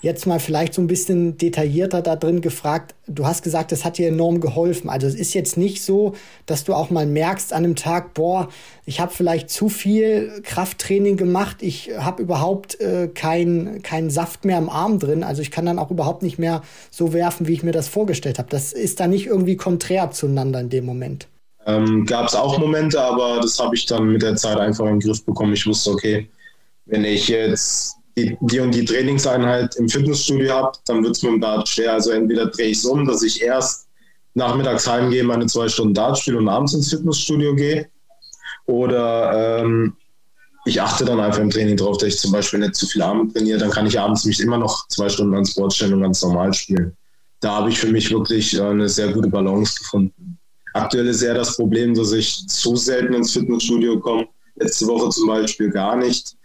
Jetzt 0.00 0.28
mal 0.28 0.38
vielleicht 0.38 0.74
so 0.74 0.80
ein 0.80 0.86
bisschen 0.86 1.38
detaillierter 1.38 2.02
da 2.02 2.14
drin 2.14 2.40
gefragt. 2.40 2.94
Du 3.08 3.26
hast 3.26 3.42
gesagt, 3.42 3.72
das 3.72 3.84
hat 3.84 3.98
dir 3.98 4.06
enorm 4.06 4.40
geholfen. 4.40 4.88
Also 4.88 5.08
es 5.08 5.16
ist 5.16 5.34
jetzt 5.34 5.56
nicht 5.56 5.82
so, 5.82 6.14
dass 6.46 6.62
du 6.62 6.72
auch 6.72 6.90
mal 6.90 7.04
merkst 7.04 7.52
an 7.52 7.64
einem 7.64 7.74
Tag, 7.74 8.14
boah, 8.14 8.48
ich 8.86 9.00
habe 9.00 9.12
vielleicht 9.12 9.50
zu 9.50 9.68
viel 9.68 10.40
Krafttraining 10.44 11.16
gemacht, 11.16 11.56
ich 11.62 11.90
habe 11.98 12.22
überhaupt 12.22 12.80
äh, 12.80 13.08
keinen 13.08 13.82
kein 13.82 14.08
Saft 14.08 14.44
mehr 14.44 14.58
im 14.58 14.70
Arm 14.70 15.00
drin. 15.00 15.24
Also 15.24 15.42
ich 15.42 15.50
kann 15.50 15.66
dann 15.66 15.80
auch 15.80 15.90
überhaupt 15.90 16.22
nicht 16.22 16.38
mehr 16.38 16.62
so 16.92 17.12
werfen, 17.12 17.48
wie 17.48 17.54
ich 17.54 17.64
mir 17.64 17.72
das 17.72 17.88
vorgestellt 17.88 18.38
habe. 18.38 18.50
Das 18.50 18.72
ist 18.72 19.00
da 19.00 19.08
nicht 19.08 19.26
irgendwie 19.26 19.56
konträr 19.56 20.12
zueinander 20.12 20.60
in 20.60 20.68
dem 20.68 20.84
Moment. 20.84 21.26
Ähm, 21.68 22.06
Gab 22.06 22.28
es 22.28 22.34
auch 22.34 22.58
Momente, 22.58 22.98
aber 22.98 23.40
das 23.40 23.58
habe 23.58 23.76
ich 23.76 23.84
dann 23.84 24.08
mit 24.08 24.22
der 24.22 24.36
Zeit 24.36 24.58
einfach 24.58 24.86
in 24.86 24.98
den 24.98 25.00
Griff 25.00 25.22
bekommen. 25.22 25.52
Ich 25.52 25.66
wusste, 25.66 25.90
okay, 25.90 26.28
wenn 26.86 27.04
ich 27.04 27.28
jetzt 27.28 27.96
die, 28.16 28.38
die 28.40 28.60
und 28.60 28.74
die 28.74 28.86
Trainingseinheit 28.86 29.76
im 29.76 29.86
Fitnessstudio 29.86 30.50
habe, 30.50 30.72
dann 30.86 31.04
wird 31.04 31.16
es 31.16 31.22
mit 31.22 31.32
dem 31.32 31.40
Dart 31.42 31.68
schwer. 31.68 31.92
Also 31.92 32.10
entweder 32.10 32.46
drehe 32.46 32.68
ich 32.68 32.78
es 32.78 32.86
um, 32.86 33.06
dass 33.06 33.22
ich 33.22 33.42
erst 33.42 33.86
nachmittags 34.32 34.88
heimgehe, 34.88 35.22
meine 35.22 35.44
zwei 35.44 35.68
Stunden 35.68 35.92
Dart 35.92 36.18
spiele 36.18 36.38
und 36.38 36.48
abends 36.48 36.72
ins 36.72 36.88
Fitnessstudio 36.88 37.54
gehe. 37.54 37.86
Oder 38.64 39.60
ähm, 39.60 39.94
ich 40.64 40.80
achte 40.80 41.04
dann 41.04 41.20
einfach 41.20 41.40
im 41.40 41.50
Training 41.50 41.76
darauf, 41.76 41.98
dass 41.98 42.08
ich 42.08 42.18
zum 42.18 42.32
Beispiel 42.32 42.60
nicht 42.60 42.76
zu 42.76 42.86
viel 42.86 43.02
Abend 43.02 43.34
trainiere. 43.34 43.58
Dann 43.58 43.70
kann 43.70 43.86
ich 43.86 44.00
abends 44.00 44.24
mich 44.24 44.40
immer 44.40 44.56
noch 44.56 44.88
zwei 44.88 45.10
Stunden 45.10 45.34
ans 45.34 45.54
Board 45.54 45.74
stellen 45.74 45.92
und 45.92 46.02
ganz 46.02 46.22
normal 46.22 46.54
spielen. 46.54 46.96
Da 47.40 47.56
habe 47.56 47.68
ich 47.68 47.78
für 47.78 47.88
mich 47.88 48.10
wirklich 48.10 48.56
äh, 48.56 48.62
eine 48.62 48.88
sehr 48.88 49.12
gute 49.12 49.28
Balance 49.28 49.78
gefunden. 49.78 50.37
Aktuell 50.82 51.08
ist 51.08 51.22
eher 51.22 51.34
das 51.34 51.56
Problem, 51.56 51.94
dass 51.94 52.12
ich 52.12 52.46
zu 52.48 52.76
selten 52.76 53.14
ins 53.14 53.32
Fitnessstudio 53.32 53.98
komme. 54.00 54.28
Letzte 54.56 54.86
Woche 54.86 55.10
zum 55.10 55.28
Beispiel 55.28 55.70
gar 55.70 55.96
nicht 55.96 56.36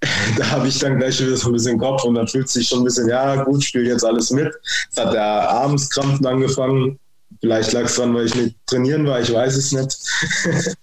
da 0.38 0.50
habe 0.50 0.68
ich 0.68 0.78
dann 0.78 0.98
gleich 0.98 1.20
wieder 1.20 1.36
so 1.36 1.48
ein 1.48 1.52
bisschen 1.52 1.78
Kopf 1.78 2.04
und 2.04 2.14
dann 2.14 2.28
fühlt 2.28 2.48
sich 2.48 2.68
schon 2.68 2.80
ein 2.80 2.84
bisschen, 2.84 3.08
ja 3.08 3.42
gut, 3.44 3.62
spiele 3.64 3.88
jetzt 3.88 4.04
alles 4.04 4.30
mit. 4.30 4.52
Es 4.90 5.02
hat 5.02 5.12
der 5.12 5.50
Abendskrampfen 5.50 6.26
angefangen. 6.26 6.98
Vielleicht 7.40 7.72
lag 7.72 7.82
es 7.82 7.96
dran, 7.96 8.14
weil 8.14 8.26
ich 8.26 8.34
nicht 8.34 8.56
trainieren 8.66 9.06
war, 9.06 9.20
ich 9.20 9.32
weiß 9.32 9.56
es 9.56 9.72
nicht. 9.72 9.96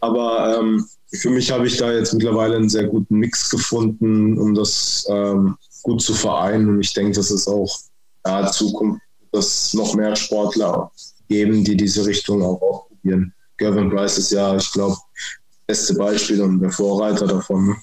Aber 0.00 0.58
ähm, 0.58 0.86
für 1.12 1.30
mich 1.30 1.50
habe 1.50 1.66
ich 1.66 1.76
da 1.76 1.92
jetzt 1.92 2.12
mittlerweile 2.12 2.56
einen 2.56 2.68
sehr 2.68 2.84
guten 2.84 3.16
Mix 3.16 3.50
gefunden, 3.50 4.38
um 4.38 4.54
das 4.54 5.06
ähm, 5.08 5.56
gut 5.82 6.02
zu 6.02 6.14
vereinen. 6.14 6.68
Und 6.68 6.80
ich 6.80 6.92
denke, 6.92 7.12
dass 7.12 7.30
es 7.30 7.46
auch 7.46 7.78
ja, 8.26 8.50
Zukunft, 8.50 9.00
dass 9.32 9.74
noch 9.74 9.94
mehr 9.94 10.16
Sportler 10.16 10.90
geben, 11.32 11.64
die 11.64 11.76
diese 11.76 12.04
Richtung 12.06 12.42
auch 12.42 12.60
ausprobieren. 12.60 13.32
Gervin 13.56 13.90
Price 13.90 14.18
ist 14.18 14.32
ja, 14.32 14.54
ich 14.56 14.70
glaube, 14.72 14.96
das 15.66 15.78
beste 15.78 15.94
Beispiel 15.94 16.40
und 16.42 16.60
der 16.60 16.70
Vorreiter 16.70 17.26
davon. 17.26 17.76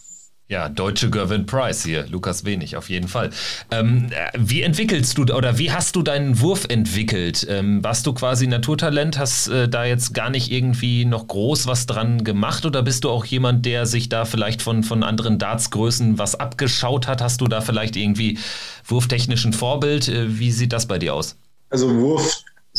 Ja, 0.49 0.67
deutsche 0.67 1.11
Gervin 1.11 1.45
Price 1.45 1.83
hier, 1.85 2.07
Lukas 2.07 2.43
Wenig, 2.43 2.75
auf 2.75 2.89
jeden 2.89 3.07
Fall. 3.07 3.29
Ähm, 3.69 4.09
wie 4.35 4.63
entwickelst 4.63 5.15
du 5.15 5.21
oder 5.31 5.59
wie 5.59 5.71
hast 5.71 5.95
du 5.95 6.01
deinen 6.01 6.41
Wurf 6.41 6.65
entwickelt? 6.67 7.45
Ähm, 7.47 7.83
warst 7.83 8.07
du 8.07 8.13
quasi 8.13 8.47
Naturtalent, 8.47 9.19
hast 9.19 9.47
äh, 9.47 9.69
da 9.69 9.85
jetzt 9.85 10.15
gar 10.15 10.31
nicht 10.31 10.51
irgendwie 10.51 11.05
noch 11.05 11.27
groß 11.27 11.67
was 11.67 11.85
dran 11.85 12.23
gemacht 12.23 12.65
oder 12.65 12.81
bist 12.81 13.03
du 13.03 13.11
auch 13.11 13.25
jemand, 13.25 13.63
der 13.63 13.85
sich 13.85 14.09
da 14.09 14.25
vielleicht 14.25 14.63
von, 14.63 14.81
von 14.81 15.03
anderen 15.03 15.37
Dartsgrößen 15.37 16.17
was 16.17 16.33
abgeschaut 16.33 17.07
hat? 17.07 17.21
Hast 17.21 17.41
du 17.41 17.47
da 17.47 17.61
vielleicht 17.61 17.95
irgendwie 17.95 18.39
wurftechnischen 18.87 19.53
Vorbild? 19.53 20.07
Äh, 20.07 20.39
wie 20.39 20.51
sieht 20.51 20.73
das 20.73 20.87
bei 20.87 20.97
dir 20.97 21.13
aus? 21.13 21.35
Also 21.69 21.89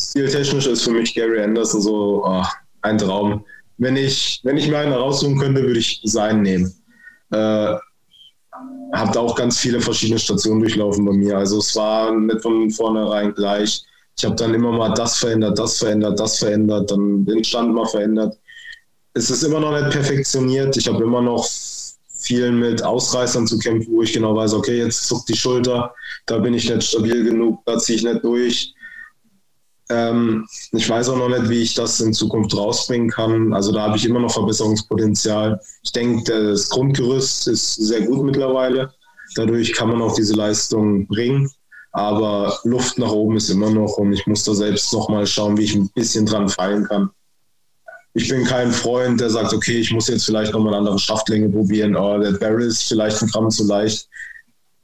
Wurfstiltechnisch 0.01 0.66
ist 0.66 0.82
für 0.82 0.92
mich 0.92 1.14
Gary 1.14 1.42
Anderson 1.42 1.82
so 1.82 2.24
oh, 2.24 2.44
ein 2.82 2.98
Traum. 2.98 3.44
Wenn 3.78 3.96
ich, 3.96 4.40
wenn 4.44 4.57
ich 4.57 4.68
mir 4.68 4.78
einen 4.78 4.92
raussuchen 4.92 5.38
könnte, 5.38 5.62
würde 5.62 5.78
ich 5.78 6.01
seinen 6.05 6.42
nehmen 6.42 6.74
äh, 7.30 7.76
habe 8.92 9.12
da 9.12 9.20
auch 9.20 9.36
ganz 9.36 9.59
viele 9.59 9.80
verschiedene 9.80 10.18
Stationen 10.18 10.61
durchlaufen 10.61 11.05
bei 11.05 11.12
mir. 11.12 11.38
Also 11.38 11.59
es 11.59 11.74
war 11.76 12.12
nicht 12.14 12.42
von 12.42 12.70
vornherein 12.70 13.32
gleich. 13.34 13.82
Ich 14.18 14.24
habe 14.24 14.34
dann 14.34 14.55
immer 14.55 14.72
mal 14.72 14.92
das 14.94 15.18
verändert, 15.18 15.59
das 15.59 15.78
verändert, 15.78 16.18
das 16.18 16.38
verändert, 16.38 16.90
dann 16.90 17.24
den 17.24 17.44
Stand 17.44 17.72
mal 17.72 17.86
verändert. 17.86 18.36
Es 19.14 19.30
ist 19.30 19.42
immer 19.42 19.61
noch 19.61 19.72
nicht 19.72 19.90
perfektioniert. 19.90 20.76
Ich 20.76 20.88
habe 20.88 21.03
immer 21.03 21.22
noch 21.22 21.48
viel 22.09 22.53
mit 22.53 22.82
Ausreißern 22.82 23.46
zu 23.46 23.59
kämpfen, 23.59 23.92
wo 23.92 24.03
ich 24.03 24.12
genau 24.12 24.36
weiß, 24.36 24.53
okay, 24.55 24.78
jetzt 24.78 25.07
zuckt 25.07 25.28
die 25.28 25.36
Schulter, 25.36 25.94
da 26.26 26.38
bin 26.38 26.53
ich 26.53 26.68
nicht 26.68 26.82
stabil 26.82 27.24
genug, 27.24 27.61
da 27.64 27.78
ziehe 27.78 27.96
ich 27.96 28.05
nicht 28.05 28.22
durch. 28.22 28.74
Ähm, 29.91 30.47
ich 30.72 30.88
weiß 30.88 31.09
auch 31.09 31.16
noch 31.16 31.28
nicht, 31.28 31.49
wie 31.49 31.62
ich 31.62 31.74
das 31.74 32.01
in 32.01 32.12
Zukunft 32.12 32.57
rausbringen 32.57 33.11
kann. 33.11 33.53
Also 33.53 33.72
da 33.72 33.82
habe 33.82 33.97
ich 33.97 34.07
immer 34.07 34.20
noch 34.20 34.32
Verbesserungspotenzial. 34.32 35.61
Ich 35.82 35.93
denke, 35.93 36.51
das 36.51 36.68
Grundgerüst 36.68 37.49
ist 37.49 37.74
sehr 37.74 38.03
gut 38.03 38.24
mittlerweile. 38.24 38.93
Dadurch 39.34 39.72
kann 39.72 39.88
man 39.88 40.01
auch 40.01 40.14
diese 40.14 40.34
Leistung 40.34 41.07
bringen. 41.07 41.51
Aber 41.93 42.57
Luft 42.62 42.99
nach 42.99 43.11
oben 43.11 43.36
ist 43.36 43.51
immer 43.51 43.70
noch 43.70 43.97
und 43.97 44.12
ich 44.12 44.24
muss 44.26 44.45
da 44.45 44.55
selbst 44.55 44.93
noch 44.93 45.09
mal 45.09 45.26
schauen, 45.26 45.57
wie 45.57 45.64
ich 45.64 45.74
ein 45.74 45.88
bisschen 45.88 46.24
dran 46.24 46.49
fallen 46.49 46.84
kann. 46.84 47.11
Ich 48.14 48.28
bin 48.28 48.45
kein 48.45 48.70
Freund, 48.70 49.20
der 49.20 49.30
sagt, 49.30 49.53
okay, 49.53 49.78
ich 49.78 49.93
muss 49.93 50.09
jetzt 50.09 50.24
vielleicht 50.24 50.53
noch 50.53 50.61
mal 50.61 50.70
eine 50.70 50.78
andere 50.78 50.99
Schaftlänge 50.99 51.49
probieren. 51.49 51.97
Oh, 51.97 52.18
der 52.18 52.32
Barrel 52.32 52.62
ist 52.62 52.84
vielleicht 52.84 53.20
ein 53.22 53.28
Gramm 53.28 53.51
zu 53.51 53.64
leicht. 53.66 54.09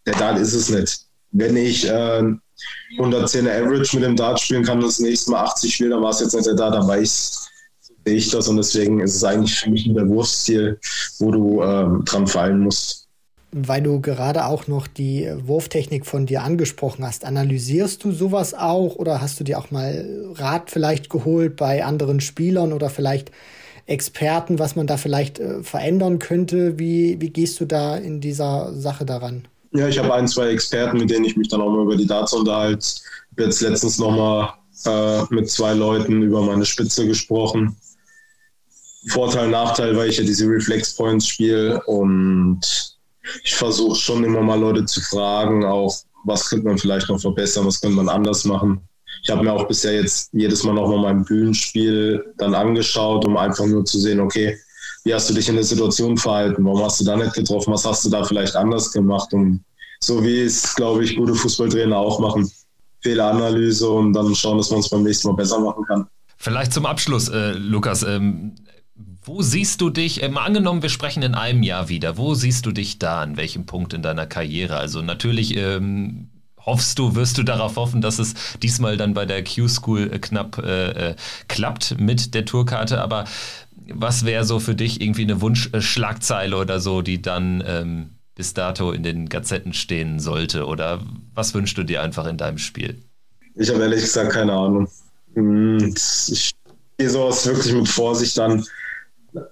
Der 0.04 0.14
Dart 0.14 0.38
ist 0.38 0.52
es 0.52 0.68
nicht. 0.68 1.00
Wenn 1.30 1.57
ich 1.57 1.88
äh, 1.88 2.22
110er 2.98 3.62
Average 3.62 3.96
mit 3.96 4.04
dem 4.04 4.16
Dart 4.16 4.40
spielen 4.40 4.64
kann 4.64 4.78
und 4.78 4.84
das 4.84 4.98
nächste 5.00 5.30
Mal 5.30 5.44
80 5.44 5.74
spielen, 5.74 5.90
dann 5.90 6.02
war 6.02 6.11
es 6.11 6.20
jetzt 6.20 6.34
nicht 6.34 6.46
der 6.46 6.54
Dart, 6.54 6.74
dann 6.74 6.86
weiß 6.88 7.48
ich 8.04 8.30
das 8.30 8.48
und 8.48 8.57
deswegen 8.57 9.00
ist 9.00 9.16
es 9.16 9.24
eigentlich 9.24 9.59
für 9.59 9.70
mich 9.70 9.86
ein 9.86 10.09
Wurfstil, 10.09 10.78
wo 11.18 11.30
du 11.30 11.62
ähm, 11.62 12.04
dran 12.04 12.26
fallen 12.26 12.61
musst. 12.61 13.09
weil 13.52 13.82
du 13.82 14.00
gerade 14.00 14.44
auch 14.46 14.66
noch 14.66 14.86
die 14.86 15.28
Wurftechnik 15.38 16.04
von 16.07 16.26
dir 16.26 16.42
angesprochen 16.42 17.04
hast. 17.07 17.24
Analysierst 17.24 18.04
du 18.04 18.12
sowas 18.12 18.54
auch 18.54 18.96
oder 18.96 19.20
hast 19.20 19.40
du 19.40 19.44
dir 19.44 19.59
auch 19.59 19.70
mal 19.70 20.04
Rat 20.34 20.70
vielleicht 20.70 21.09
geholt 21.11 21.57
bei 21.57 21.84
anderen 21.84 22.20
Spielern 22.20 22.72
oder 22.72 22.90
vielleicht 22.90 23.30
Experten, 23.86 24.59
was 24.59 24.76
man 24.76 24.86
da 24.86 24.96
vielleicht 24.96 25.38
äh, 25.38 25.62
verändern 25.62 26.18
könnte? 26.18 26.78
Wie, 26.78 27.20
wie 27.20 27.30
gehst 27.30 27.61
du 27.61 27.64
da 27.66 27.96
in 27.96 28.20
dieser 28.20 28.74
Sache 28.74 29.07
daran? 29.07 29.48
Ja, 29.77 29.89
ich 29.89 29.99
habe 29.99 30.14
ein, 30.14 30.27
zwei 30.27 30.49
Experten, 30.49 30.99
mit 30.99 31.11
denen 31.11 31.27
ich 31.27 31.37
mich 31.37 31.49
dann 31.49 31.61
auch 31.61 31.70
mal 31.70 31.83
über 31.83 31.97
die 31.97 32.07
Darts 32.07 32.33
unterhalte. 32.33 32.87
Ich 32.87 33.33
habe 33.33 33.45
jetzt 33.45 33.61
letztens 33.61 33.99
nochmal 33.99 34.55
äh, 34.87 35.22
mit 35.29 35.51
zwei 35.51 35.74
Leuten 35.74 36.22
über 36.22 36.43
meine 36.43 36.64
Spitze 36.64 37.07
gesprochen. 37.07 37.77
Vorteil, 39.09 39.49
Nachteil, 39.49 39.97
weil 39.97 40.09
ich 40.09 40.16
ja 40.16 40.24
diese 40.24 40.47
Reflex 40.47 40.97
Points 40.97 41.29
spiele 41.29 41.81
und 41.85 42.61
ich 43.45 43.55
versuche 43.55 43.97
schon 43.97 44.24
immer 44.24 44.41
mal 44.41 44.59
Leute 44.59 44.85
zu 44.85 45.01
fragen, 45.01 45.64
auch 45.64 45.95
was 46.24 46.49
könnte 46.49 46.66
man 46.66 46.79
vielleicht 46.79 47.09
noch 47.09 47.20
verbessern, 47.20 47.66
was 47.66 47.81
könnte 47.81 47.97
man 47.97 48.09
anders 48.09 48.45
machen. 48.45 48.81
Ich 49.22 49.31
habe 49.31 49.45
mir 49.45 49.53
auch 49.53 49.68
bisher 49.68 49.95
jetzt 49.95 50.31
jedes 50.33 50.64
Mal 50.64 50.74
nochmal 50.74 50.99
mein 50.99 51.24
Bühnenspiel 51.24 52.33
dann 52.39 52.55
angeschaut, 52.55 53.24
um 53.27 53.37
einfach 53.37 53.66
nur 53.66 53.85
zu 53.85 53.99
sehen, 53.99 54.20
okay, 54.20 54.59
wie 55.07 55.14
hast 55.14 55.30
du 55.30 55.34
dich 55.34 55.48
in 55.48 55.54
der 55.54 55.62
Situation 55.62 56.16
verhalten? 56.16 56.64
Warum 56.64 56.82
hast 56.82 57.00
du 57.00 57.04
da 57.04 57.16
nicht 57.16 57.32
getroffen? 57.32 57.72
Was 57.72 57.84
hast 57.84 58.04
du 58.04 58.11
da 58.11 58.24
vielleicht 58.24 58.57
anders 58.57 58.90
gemacht? 58.90 59.32
Und 59.32 59.64
so 60.00 60.22
wie 60.24 60.40
es, 60.40 60.74
glaube 60.74 61.04
ich, 61.04 61.14
gute 61.14 61.32
Fußballtrainer 61.32 61.96
auch 61.96 62.18
machen. 62.18 62.50
Fehleranalyse 63.02 63.88
und 63.88 64.14
dann 64.14 64.34
schauen, 64.34 64.59
dass 64.59 64.72
man 64.72 64.80
es 64.80 64.90
beim 64.90 65.04
nächsten 65.04 65.28
Mal 65.28 65.34
besser 65.34 65.61
machen 65.61 65.84
kann. 65.84 66.09
Vielleicht 66.38 66.72
zum 66.72 66.86
Abschluss, 66.86 67.28
äh, 67.28 67.52
Lukas. 67.52 68.02
Ähm, 68.02 68.57
wo 69.22 69.42
siehst 69.42 69.80
du 69.80 69.90
dich, 69.90 70.24
äh, 70.24 70.28
mal 70.28 70.44
angenommen, 70.44 70.82
wir 70.82 70.88
sprechen 70.88 71.22
in 71.22 71.36
einem 71.36 71.62
Jahr 71.62 71.88
wieder, 71.88 72.18
wo 72.18 72.34
siehst 72.34 72.66
du 72.66 72.72
dich 72.72 72.98
da, 72.98 73.22
an 73.22 73.36
welchem 73.36 73.64
Punkt 73.64 73.94
in 73.94 74.02
deiner 74.02 74.26
Karriere? 74.26 74.76
Also 74.76 75.02
natürlich 75.02 75.57
ähm, 75.57 76.30
hoffst 76.66 76.98
du, 76.98 77.14
wirst 77.14 77.38
du 77.38 77.44
darauf 77.44 77.76
hoffen, 77.76 78.00
dass 78.00 78.18
es 78.18 78.34
diesmal 78.61 78.96
dann 78.96 79.14
bei 79.14 79.24
der 79.24 79.44
Q-School 79.44 80.11
äh, 80.12 80.18
knapp 80.18 80.59
äh, 80.59 81.11
äh, 81.11 81.16
klappt 81.46 81.98
mit 81.98 82.34
der 82.34 82.44
Tourkarte, 82.44 83.00
aber 83.00 83.24
was 83.93 84.24
wäre 84.24 84.45
so 84.45 84.59
für 84.59 84.74
dich 84.74 85.01
irgendwie 85.01 85.22
eine 85.22 85.41
Wunschschlagzeile 85.41 86.57
oder 86.57 86.80
so, 86.80 87.03
die 87.03 87.22
dann 87.22 87.62
ähm, 87.66 88.11
bis 88.34 88.55
dato 88.55 88.93
in 88.93 89.03
den 89.03 89.28
Gazetten 89.28 89.72
stehen 89.72 90.20
sollte? 90.20 90.66
Oder 90.66 91.01
was 91.34 91.55
wünschst 91.55 91.78
du 91.78 91.82
dir 91.82 92.03
einfach 92.03 92.26
in 92.26 92.37
deinem 92.37 92.59
Spiel? 92.59 93.03
Ich 93.55 93.70
habe 93.70 93.82
ehrlich 93.82 94.03
gesagt 94.03 94.32
keine 94.32 94.53
Ahnung. 94.53 94.89
Hm, 95.34 95.95
ich 96.28 96.55
gehe 96.99 97.11
sowas 97.11 97.47
wirklich 97.47 97.72
mit 97.72 97.89
Vorsicht 97.89 98.39
an. 98.39 98.64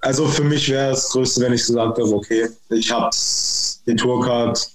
Also 0.01 0.27
für 0.27 0.43
mich 0.43 0.69
wäre 0.69 0.91
das 0.91 1.09
Größte, 1.09 1.41
wenn 1.41 1.53
ich 1.53 1.61
gesagt 1.61 1.97
habe, 1.99 2.13
okay, 2.13 2.47
ich 2.69 2.91
habe 2.91 3.09
die 3.87 3.95
Tourcard 3.95 4.67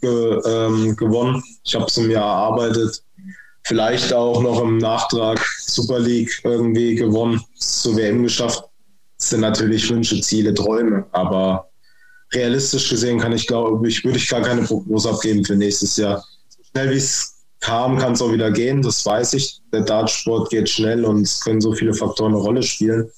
ge, 0.00 0.40
ähm, 0.44 0.96
gewonnen. 0.96 1.42
Ich 1.64 1.74
habe 1.74 1.86
es 1.86 1.96
mir 1.96 2.16
erarbeitet. 2.16 3.02
Vielleicht 3.64 4.12
auch 4.12 4.42
noch 4.42 4.60
im 4.62 4.78
Nachtrag 4.78 5.38
Super 5.60 6.00
League 6.00 6.40
irgendwie 6.44 6.94
gewonnen, 6.94 7.40
zur 7.56 7.96
WM 7.96 8.22
geschafft. 8.22 8.64
Sind 9.20 9.40
natürlich 9.40 9.88
Wünsche, 9.90 10.20
Ziele, 10.20 10.54
Träume, 10.54 11.04
aber 11.12 11.68
realistisch 12.32 12.88
gesehen 12.88 13.18
kann 13.18 13.32
ich, 13.32 13.46
glaube 13.46 13.86
ich, 13.86 14.04
würde 14.04 14.18
ich 14.18 14.28
gar 14.28 14.40
keine 14.40 14.62
Prognose 14.62 15.10
abgeben 15.10 15.44
für 15.44 15.56
nächstes 15.56 15.96
Jahr. 15.96 16.24
So 16.48 16.62
schnell 16.70 16.90
wie 16.90 16.96
es 16.96 17.36
kam, 17.60 17.98
kann 17.98 18.12
es 18.12 18.22
auch 18.22 18.32
wieder 18.32 18.50
gehen, 18.50 18.80
das 18.82 19.04
weiß 19.04 19.34
ich. 19.34 19.60
Der 19.72 19.82
Dartsport 19.82 20.50
geht 20.50 20.68
schnell 20.68 21.04
und 21.04 21.22
es 21.22 21.40
können 21.40 21.60
so 21.60 21.72
viele 21.72 21.92
Faktoren 21.92 22.32
eine 22.32 22.42
Rolle 22.42 22.62
spielen. 22.62 23.10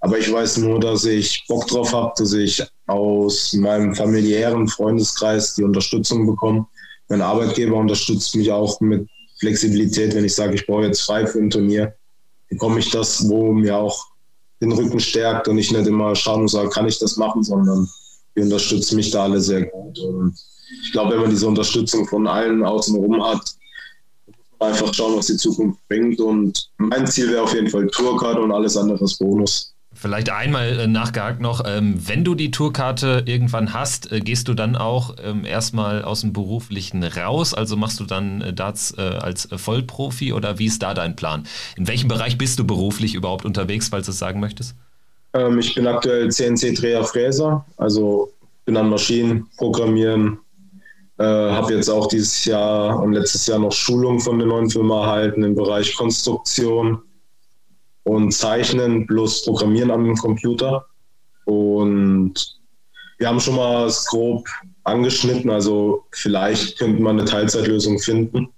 Aber 0.00 0.18
ich 0.18 0.32
weiß 0.32 0.58
nur, 0.58 0.80
dass 0.80 1.04
ich 1.04 1.44
Bock 1.46 1.66
drauf 1.66 1.92
habe, 1.92 2.12
dass 2.16 2.32
ich 2.32 2.62
aus 2.86 3.52
meinem 3.54 3.94
familiären 3.94 4.68
Freundeskreis 4.68 5.54
die 5.54 5.64
Unterstützung 5.64 6.26
bekomme. 6.26 6.66
Mein 7.08 7.22
Arbeitgeber 7.22 7.76
unterstützt 7.76 8.34
mich 8.34 8.50
auch 8.50 8.80
mit 8.80 9.08
Flexibilität, 9.40 10.14
wenn 10.14 10.24
ich 10.24 10.34
sage, 10.34 10.54
ich 10.54 10.66
brauche 10.66 10.84
jetzt 10.84 11.02
frei 11.02 11.26
für 11.26 11.38
ein 11.38 11.50
Turnier, 11.50 11.94
bekomme 12.48 12.80
ich 12.80 12.90
das, 12.90 13.28
wo 13.28 13.52
mir 13.52 13.76
auch 13.76 14.13
den 14.64 14.72
Rücken 14.72 15.00
stärkt 15.00 15.48
und 15.48 15.58
ich 15.58 15.70
nicht 15.70 15.86
immer 15.86 16.14
schauen 16.14 16.42
und 16.42 16.48
sagen, 16.48 16.70
kann 16.70 16.86
ich 16.86 16.98
das 16.98 17.16
machen, 17.16 17.42
sondern 17.42 17.88
die 18.36 18.42
unterstützen 18.42 18.96
mich 18.96 19.10
da 19.10 19.24
alle 19.24 19.40
sehr 19.40 19.66
gut. 19.66 19.98
Und 19.98 20.34
ich 20.84 20.92
glaube, 20.92 21.12
wenn 21.12 21.20
man 21.20 21.30
diese 21.30 21.46
Unterstützung 21.46 22.06
von 22.06 22.26
allen 22.26 22.64
außen 22.64 22.96
rum 22.96 23.22
hat, 23.22 23.54
einfach 24.58 24.92
schauen, 24.94 25.16
was 25.16 25.26
die 25.26 25.36
Zukunft 25.36 25.78
bringt. 25.88 26.20
Und 26.20 26.70
mein 26.78 27.06
Ziel 27.06 27.30
wäre 27.30 27.42
auf 27.42 27.54
jeden 27.54 27.68
Fall 27.68 27.86
Tourkarte 27.88 28.40
und 28.40 28.52
alles 28.52 28.76
andere 28.76 29.04
ist 29.04 29.18
Bonus. 29.18 29.73
Vielleicht 30.04 30.28
einmal 30.28 30.80
äh, 30.80 30.86
nachgehakt 30.86 31.40
noch, 31.40 31.62
ähm, 31.66 31.94
wenn 31.96 32.24
du 32.24 32.34
die 32.34 32.50
Tourkarte 32.50 33.22
irgendwann 33.24 33.72
hast, 33.72 34.12
äh, 34.12 34.20
gehst 34.20 34.48
du 34.48 34.52
dann 34.52 34.76
auch 34.76 35.16
ähm, 35.24 35.46
erstmal 35.46 36.02
aus 36.02 36.20
dem 36.20 36.34
Beruflichen 36.34 37.02
raus? 37.02 37.54
Also 37.54 37.78
machst 37.78 38.00
du 38.00 38.04
dann 38.04 38.42
äh, 38.42 38.52
Darts 38.52 38.98
als 38.98 39.48
Vollprofi 39.56 40.34
oder 40.34 40.58
wie 40.58 40.66
ist 40.66 40.82
da 40.82 40.92
dein 40.92 41.16
Plan? 41.16 41.46
In 41.78 41.88
welchem 41.88 42.08
Bereich 42.08 42.36
bist 42.36 42.58
du 42.58 42.66
beruflich 42.66 43.14
überhaupt 43.14 43.46
unterwegs, 43.46 43.88
falls 43.88 44.04
du 44.04 44.12
es 44.12 44.18
sagen 44.18 44.40
möchtest? 44.40 44.74
Ähm, 45.32 45.58
ich 45.58 45.74
bin 45.74 45.86
aktuell 45.86 46.30
CNC-Dreher-Fräser, 46.30 47.64
also 47.78 48.30
bin 48.66 48.76
an 48.76 48.90
Maschinen, 48.90 49.46
Programmieren, 49.56 50.36
äh, 51.16 51.24
habe 51.24 51.72
jetzt 51.72 51.88
auch 51.88 52.08
dieses 52.08 52.44
Jahr 52.44 53.02
und 53.02 53.14
letztes 53.14 53.46
Jahr 53.46 53.58
noch 53.58 53.72
Schulung 53.72 54.20
von 54.20 54.38
der 54.38 54.48
neuen 54.48 54.68
Firma 54.68 55.00
erhalten 55.04 55.42
im 55.44 55.54
Bereich 55.54 55.96
Konstruktion 55.96 57.00
und 58.04 58.32
Zeichnen 58.32 59.06
plus 59.06 59.44
Programmieren 59.44 59.90
am 59.90 60.14
Computer. 60.16 60.86
Und 61.44 62.34
wir 63.18 63.28
haben 63.28 63.40
schon 63.40 63.56
mal 63.56 63.86
es 63.86 64.06
grob 64.06 64.48
angeschnitten, 64.84 65.50
also 65.50 66.04
vielleicht 66.12 66.78
könnte 66.78 67.02
man 67.02 67.18
eine 67.18 67.28
Teilzeitlösung 67.28 67.98
finden 67.98 68.48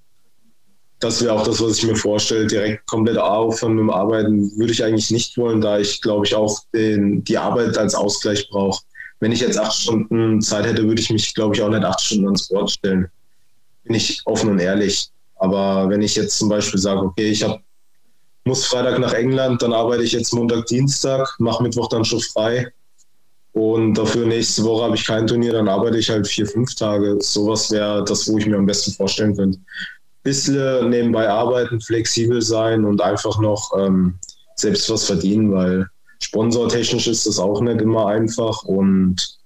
das 1.01 1.23
wäre 1.23 1.35
auch 1.35 1.45
das, 1.45 1.61
was 1.61 1.79
ich 1.79 1.87
mir 1.87 1.97
vorstelle. 1.97 2.47
Direkt 2.47 2.87
komplett 2.87 3.19
aufhören 3.19 3.75
mit 3.75 3.83
dem 3.83 3.91
Arbeiten 3.91 4.51
würde 4.57 4.73
ich 4.73 4.83
eigentlich 4.83 5.11
nicht 5.11 5.37
wollen, 5.37 5.61
da 5.61 5.79
ich, 5.79 6.01
glaube 6.01 6.27
ich, 6.27 6.35
auch 6.35 6.61
den, 6.73 7.23
die 7.25 7.37
Arbeit 7.37 7.77
als 7.77 7.95
Ausgleich 7.95 8.49
brauche. 8.49 8.83
Wenn 9.21 9.33
ich 9.33 9.41
jetzt 9.41 9.59
acht 9.59 9.75
Stunden 9.75 10.41
Zeit 10.41 10.67
hätte, 10.67 10.87
würde 10.87 11.01
ich 11.01 11.11
mich, 11.11 11.35
glaube 11.35 11.55
ich, 11.55 11.63
auch 11.63 11.69
nicht 11.69 11.85
acht 11.85 12.01
Stunden 12.01 12.27
ans 12.27 12.49
Board 12.49 12.71
stellen. 12.71 13.09
Bin 13.85 13.95
ich 13.95 14.23
offen 14.25 14.51
und 14.51 14.59
ehrlich. 14.59 15.11
Aber 15.37 15.89
wenn 15.89 16.03
ich 16.03 16.17
jetzt 16.17 16.39
zum 16.39 16.49
Beispiel 16.49 16.81
sage, 16.81 17.01
okay, 17.01 17.29
ich 17.29 17.43
hab, 17.43 17.61
muss 18.47 18.67
Freitag 18.67 18.99
nach 18.99 19.13
England, 19.13 19.63
dann 19.63 19.73
arbeite 19.73 20.03
ich 20.03 20.13
jetzt 20.13 20.33
Montag, 20.33 20.67
Dienstag, 20.67 21.35
mache 21.39 21.63
Mittwoch 21.63 21.89
dann 21.89 22.05
schon 22.05 22.21
frei. 22.21 22.73
Und 23.53 23.95
dafür 23.95 24.27
nächste 24.27 24.65
Woche 24.65 24.85
habe 24.85 24.97
ich 24.97 25.07
kein 25.07 25.27
Turnier, 25.27 25.53
dann 25.53 25.69
arbeite 25.69 25.99
ich 25.99 26.11
halt 26.11 26.27
vier, 26.27 26.47
fünf 26.47 26.75
Tage. 26.75 27.17
Sowas 27.21 27.71
wäre 27.71 28.05
das, 28.05 28.31
wo 28.31 28.37
ich 28.39 28.47
mir 28.47 28.57
am 28.57 28.67
besten 28.67 28.93
vorstellen 28.93 29.35
könnte 29.35 29.59
bisschen 30.27 30.91
nebenbei 30.91 31.29
arbeiten, 31.29 31.81
flexibel 31.81 32.43
sein 32.43 32.85
und 32.85 33.01
einfach 33.01 33.39
noch 33.39 33.71
ähm, 33.79 34.19
selbst 34.57 34.91
was 34.91 35.05
verdienen, 35.05 35.53
weil 35.53 35.87
sponsortechnisch 36.19 37.07
ist 37.07 37.29
das 37.29 37.39
auch 37.39 37.61
nicht 37.61 37.81
immer 37.81 38.09
einfach 38.09 38.65
und 38.65 39.39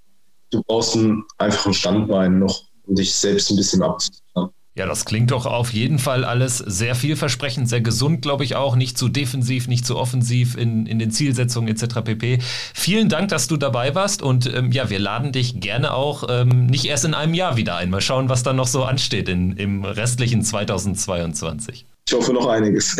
du 0.51 0.63
brauchst 0.63 0.97
ein, 0.97 1.23
einfach 1.37 1.67
ein 1.67 1.75
Standbein 1.75 2.39
noch, 2.39 2.63
um 2.87 2.95
dich 2.95 3.15
selbst 3.15 3.51
ein 3.51 3.57
bisschen 3.57 3.83
abzusichern. 3.83 4.49
Ja, 4.77 4.87
das 4.87 5.05
klingt 5.05 5.33
doch 5.33 5.47
auf 5.47 5.73
jeden 5.73 5.99
Fall 5.99 6.25
alles 6.25 6.59
sehr 6.59 6.95
vielversprechend, 6.95 7.69
sehr 7.69 7.81
gesund, 7.81 8.23
glaube 8.23 8.45
ich 8.45 8.55
auch. 8.55 8.77
Nicht 8.77 8.97
zu 8.97 9.09
defensiv, 9.09 9.67
nicht 9.67 9.85
zu 9.85 9.97
offensiv 9.97 10.57
in, 10.57 10.87
in 10.87 10.99
den 11.01 11.11
Zielsetzungen 11.11 11.69
etc. 11.69 12.03
pp. 12.05 12.39
Vielen 12.73 13.09
Dank, 13.09 13.29
dass 13.29 13.49
du 13.49 13.57
dabei 13.57 13.95
warst 13.97 14.23
und 14.23 14.47
ähm, 14.55 14.71
ja, 14.71 14.89
wir 14.89 15.01
laden 15.01 15.33
dich 15.33 15.61
gerne 15.61 15.93
auch 15.93 16.25
ähm, 16.31 16.67
nicht 16.67 16.85
erst 16.85 17.05
in 17.05 17.15
einem 17.15 17.35
Jahr 17.35 17.57
wieder 17.57 17.77
ein. 17.77 17.91
Mal 17.91 18.01
schauen, 18.01 18.29
was 18.29 18.45
dann 18.45 18.57
noch 18.57 18.69
so 18.69 18.85
ansteht 18.85 19.29
in, 19.29 19.57
im 19.57 19.85
restlichen 19.85 20.43
2022. 20.43 21.85
Ich 22.09 22.15
hoffe 22.15 22.33
noch 22.33 22.47
einiges. 22.47 22.97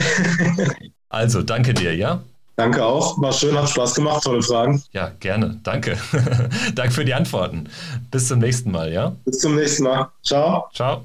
also, 1.09 1.43
danke 1.43 1.73
dir, 1.73 1.95
ja? 1.95 2.21
Danke 2.57 2.85
auch. 2.85 3.19
War 3.23 3.33
schön, 3.33 3.57
hat 3.57 3.71
Spaß 3.71 3.95
gemacht, 3.95 4.23
tolle 4.25 4.43
Fragen. 4.43 4.83
Ja, 4.93 5.13
gerne. 5.21 5.59
Danke. 5.63 5.97
Danke 6.75 6.93
für 6.93 7.05
die 7.07 7.15
Antworten. 7.15 7.71
Bis 8.11 8.29
zum 8.29 8.41
nächsten 8.41 8.71
Mal, 8.71 8.93
ja? 8.93 9.17
Bis 9.25 9.39
zum 9.39 9.57
nächsten 9.57 9.85
Mal. 9.85 10.09
Ciao. 10.23 10.69
Ciao. 10.75 11.05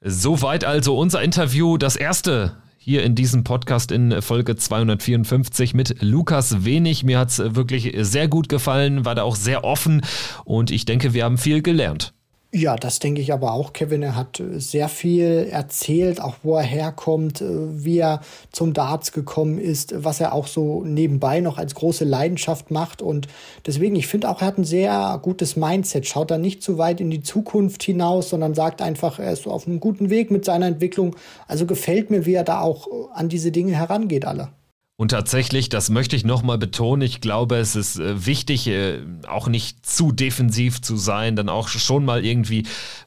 Soweit 0.00 0.64
also 0.64 0.98
unser 0.98 1.22
Interview, 1.22 1.78
das 1.78 1.96
erste 1.96 2.56
hier 2.76 3.02
in 3.02 3.14
diesem 3.14 3.44
Podcast 3.44 3.90
in 3.90 4.20
Folge 4.20 4.56
254 4.56 5.72
mit 5.72 6.02
Lukas 6.02 6.64
Wenig. 6.64 7.02
Mir 7.02 7.18
hat 7.18 7.30
es 7.30 7.38
wirklich 7.38 7.94
sehr 8.00 8.28
gut 8.28 8.50
gefallen, 8.50 9.06
war 9.06 9.14
da 9.14 9.22
auch 9.22 9.36
sehr 9.36 9.64
offen 9.64 10.02
und 10.44 10.70
ich 10.70 10.84
denke, 10.84 11.14
wir 11.14 11.24
haben 11.24 11.38
viel 11.38 11.62
gelernt. 11.62 12.13
Ja, 12.56 12.76
das 12.76 13.00
denke 13.00 13.20
ich 13.20 13.32
aber 13.32 13.52
auch. 13.52 13.72
Kevin, 13.72 14.04
er 14.04 14.14
hat 14.14 14.38
äh, 14.38 14.60
sehr 14.60 14.88
viel 14.88 15.48
erzählt, 15.50 16.20
auch 16.20 16.36
wo 16.44 16.54
er 16.54 16.62
herkommt, 16.62 17.40
äh, 17.40 17.46
wie 17.84 17.98
er 17.98 18.20
zum 18.52 18.72
Darts 18.72 19.10
gekommen 19.10 19.58
ist, 19.58 19.92
was 20.04 20.20
er 20.20 20.32
auch 20.32 20.46
so 20.46 20.84
nebenbei 20.84 21.40
noch 21.40 21.58
als 21.58 21.74
große 21.74 22.04
Leidenschaft 22.04 22.70
macht. 22.70 23.02
Und 23.02 23.26
deswegen, 23.66 23.96
ich 23.96 24.06
finde 24.06 24.28
auch, 24.28 24.40
er 24.40 24.46
hat 24.46 24.58
ein 24.58 24.64
sehr 24.64 25.18
gutes 25.20 25.56
Mindset. 25.56 26.06
Schaut 26.06 26.30
da 26.30 26.38
nicht 26.38 26.62
zu 26.62 26.78
weit 26.78 27.00
in 27.00 27.10
die 27.10 27.22
Zukunft 27.22 27.82
hinaus, 27.82 28.28
sondern 28.28 28.54
sagt 28.54 28.82
einfach, 28.82 29.18
er 29.18 29.32
ist 29.32 29.48
auf 29.48 29.66
einem 29.66 29.80
guten 29.80 30.08
Weg 30.08 30.30
mit 30.30 30.44
seiner 30.44 30.68
Entwicklung. 30.68 31.16
Also 31.48 31.66
gefällt 31.66 32.12
mir, 32.12 32.24
wie 32.24 32.34
er 32.34 32.44
da 32.44 32.60
auch 32.60 32.86
äh, 32.86 32.90
an 33.14 33.28
diese 33.28 33.50
Dinge 33.50 33.72
herangeht, 33.72 34.26
alle. 34.26 34.50
Und 34.96 35.08
tatsächlich, 35.08 35.68
das 35.68 35.90
möchte 35.90 36.14
ich 36.14 36.24
nochmal 36.24 36.56
betonen, 36.56 37.02
ich 37.02 37.20
glaube, 37.20 37.56
es 37.56 37.74
ist 37.74 37.98
äh, 37.98 38.26
wichtig, 38.26 38.68
äh, 38.68 39.00
auch 39.26 39.48
nicht 39.48 39.84
zu 39.84 40.12
defensiv 40.12 40.80
zu 40.82 40.96
sein, 40.96 41.34
dann 41.34 41.48
auch 41.48 41.66
schon 41.66 42.04
mal 42.04 42.24
irgendwie 42.24 42.62